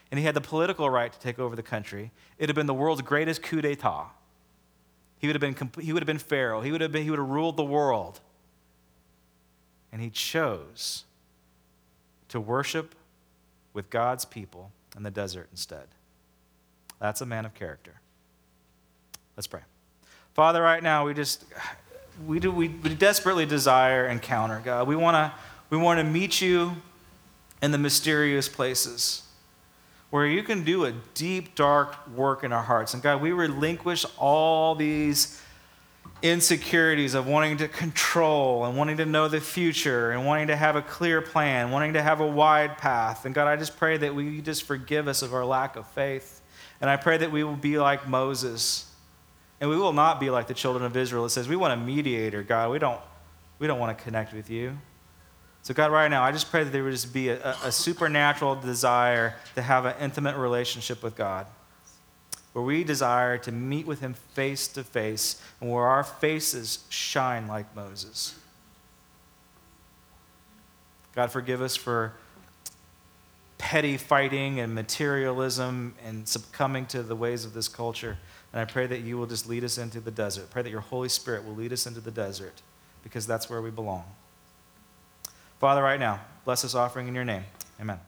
and 0.09 0.19
he 0.19 0.25
had 0.25 0.35
the 0.35 0.41
political 0.41 0.89
right 0.89 1.11
to 1.11 1.19
take 1.19 1.37
over 1.37 1.55
the 1.55 1.63
country. 1.63 2.11
It 2.37 2.49
had 2.49 2.55
been 2.55 2.65
the 2.65 2.73
world's 2.73 3.01
greatest 3.01 3.43
coup 3.43 3.61
d'etat. 3.61 4.07
He 5.19 5.27
would 5.27 5.35
have 5.35 5.41
been, 5.41 5.69
he 5.81 5.93
would 5.93 6.01
have 6.01 6.07
been 6.07 6.17
Pharaoh. 6.17 6.61
He 6.61 6.71
would 6.71 6.81
have, 6.81 6.91
been, 6.91 7.03
he 7.03 7.09
would 7.09 7.19
have 7.19 7.29
ruled 7.29 7.57
the 7.57 7.63
world. 7.63 8.19
And 9.91 10.01
he 10.01 10.09
chose 10.09 11.05
to 12.29 12.39
worship 12.39 12.95
with 13.73 13.89
God's 13.89 14.25
people 14.25 14.71
in 14.97 15.03
the 15.03 15.11
desert 15.11 15.47
instead. 15.51 15.87
That's 16.99 17.21
a 17.21 17.25
man 17.25 17.45
of 17.45 17.53
character. 17.53 18.01
Let's 19.37 19.47
pray. 19.47 19.61
Father, 20.33 20.61
right 20.61 20.81
now 20.81 21.05
we 21.05 21.13
just 21.13 21.45
we 22.25 22.39
do 22.39 22.51
we, 22.51 22.69
we 22.69 22.93
desperately 22.93 23.45
desire 23.45 24.07
encounter, 24.07 24.61
God. 24.63 24.87
We 24.87 24.95
want 24.95 25.15
to 25.15 25.33
we 25.69 25.77
want 25.77 25.99
to 25.99 26.03
meet 26.03 26.41
you 26.41 26.73
in 27.61 27.71
the 27.71 27.77
mysterious 27.77 28.49
places 28.49 29.23
where 30.09 30.27
you 30.27 30.43
can 30.43 30.63
do 30.63 30.85
a 30.85 30.91
deep 31.15 31.55
dark 31.55 32.07
work 32.09 32.43
in 32.43 32.53
our 32.53 32.61
hearts. 32.61 32.93
And 32.93 33.01
God, 33.01 33.19
we 33.19 33.31
relinquish 33.31 34.05
all 34.19 34.75
these 34.75 35.41
insecurities 36.21 37.15
of 37.15 37.25
wanting 37.25 37.57
to 37.57 37.67
control 37.67 38.65
and 38.65 38.77
wanting 38.77 38.97
to 38.97 39.05
know 39.05 39.27
the 39.27 39.41
future 39.41 40.11
and 40.11 40.25
wanting 40.25 40.47
to 40.47 40.55
have 40.55 40.75
a 40.75 40.83
clear 40.83 41.21
plan, 41.21 41.71
wanting 41.71 41.93
to 41.93 42.01
have 42.03 42.19
a 42.19 42.27
wide 42.27 42.77
path. 42.77 43.25
And 43.25 43.33
God, 43.33 43.47
I 43.47 43.55
just 43.55 43.75
pray 43.75 43.97
that 43.97 44.13
we 44.13 44.39
just 44.39 44.63
forgive 44.63 45.07
us 45.07 45.23
of 45.23 45.33
our 45.33 45.43
lack 45.43 45.75
of 45.75 45.87
faith. 45.87 46.41
And 46.79 46.89
I 46.89 46.95
pray 46.95 47.17
that 47.17 47.31
we 47.31 47.43
will 47.43 47.55
be 47.55 47.79
like 47.79 48.07
Moses 48.07 48.92
and 49.63 49.69
we 49.69 49.77
will 49.77 49.93
not 49.93 50.19
be 50.19 50.29
like 50.29 50.47
the 50.47 50.53
children 50.53 50.83
of 50.83 50.97
Israel. 50.97 51.23
It 51.23 51.29
says, 51.29 51.47
we 51.47 51.55
want 51.55 51.71
a 51.71 51.77
mediator, 51.81 52.43
God. 52.43 52.69
We 52.69 52.79
don't, 52.79 52.99
we 53.59 53.65
don't 53.65 53.79
want 53.79 53.97
to 53.97 54.03
connect 54.03 54.33
with 54.33 54.49
you. 54.49 54.77
So, 55.61 55.73
God, 55.73 55.89
right 55.89 56.09
now, 56.09 56.21
I 56.21 56.33
just 56.33 56.51
pray 56.51 56.65
that 56.65 56.71
there 56.71 56.83
would 56.83 56.91
just 56.91 57.13
be 57.13 57.29
a, 57.29 57.55
a 57.63 57.71
supernatural 57.71 58.55
desire 58.55 59.37
to 59.55 59.61
have 59.61 59.85
an 59.85 59.95
intimate 60.01 60.35
relationship 60.35 61.01
with 61.01 61.15
God, 61.15 61.47
where 62.51 62.65
we 62.65 62.83
desire 62.83 63.37
to 63.37 63.53
meet 63.53 63.87
with 63.87 64.01
Him 64.01 64.15
face 64.15 64.67
to 64.67 64.83
face, 64.83 65.41
and 65.61 65.71
where 65.71 65.85
our 65.85 66.03
faces 66.03 66.83
shine 66.89 67.47
like 67.47 67.73
Moses. 67.73 68.35
God, 71.15 71.31
forgive 71.31 71.61
us 71.61 71.77
for 71.77 72.11
petty 73.57 73.95
fighting 73.95 74.59
and 74.59 74.75
materialism 74.75 75.95
and 76.05 76.27
succumbing 76.27 76.87
to 76.87 77.01
the 77.01 77.15
ways 77.15 77.45
of 77.45 77.53
this 77.53 77.69
culture. 77.69 78.17
And 78.53 78.61
I 78.61 78.65
pray 78.65 78.85
that 78.85 79.01
you 79.01 79.17
will 79.17 79.25
just 79.25 79.49
lead 79.49 79.63
us 79.63 79.77
into 79.77 79.99
the 79.99 80.11
desert. 80.11 80.51
Pray 80.51 80.61
that 80.61 80.69
your 80.69 80.81
Holy 80.81 81.09
Spirit 81.09 81.43
will 81.43 81.55
lead 81.55 81.73
us 81.73 81.87
into 81.87 81.99
the 81.99 82.11
desert 82.11 82.61
because 83.03 83.25
that's 83.25 83.49
where 83.49 83.61
we 83.61 83.71
belong. 83.71 84.05
Father, 85.59 85.81
right 85.81 85.99
now, 85.99 86.21
bless 86.45 86.61
this 86.61 86.75
offering 86.75 87.07
in 87.07 87.15
your 87.15 87.25
name. 87.25 87.43
Amen. 87.81 87.99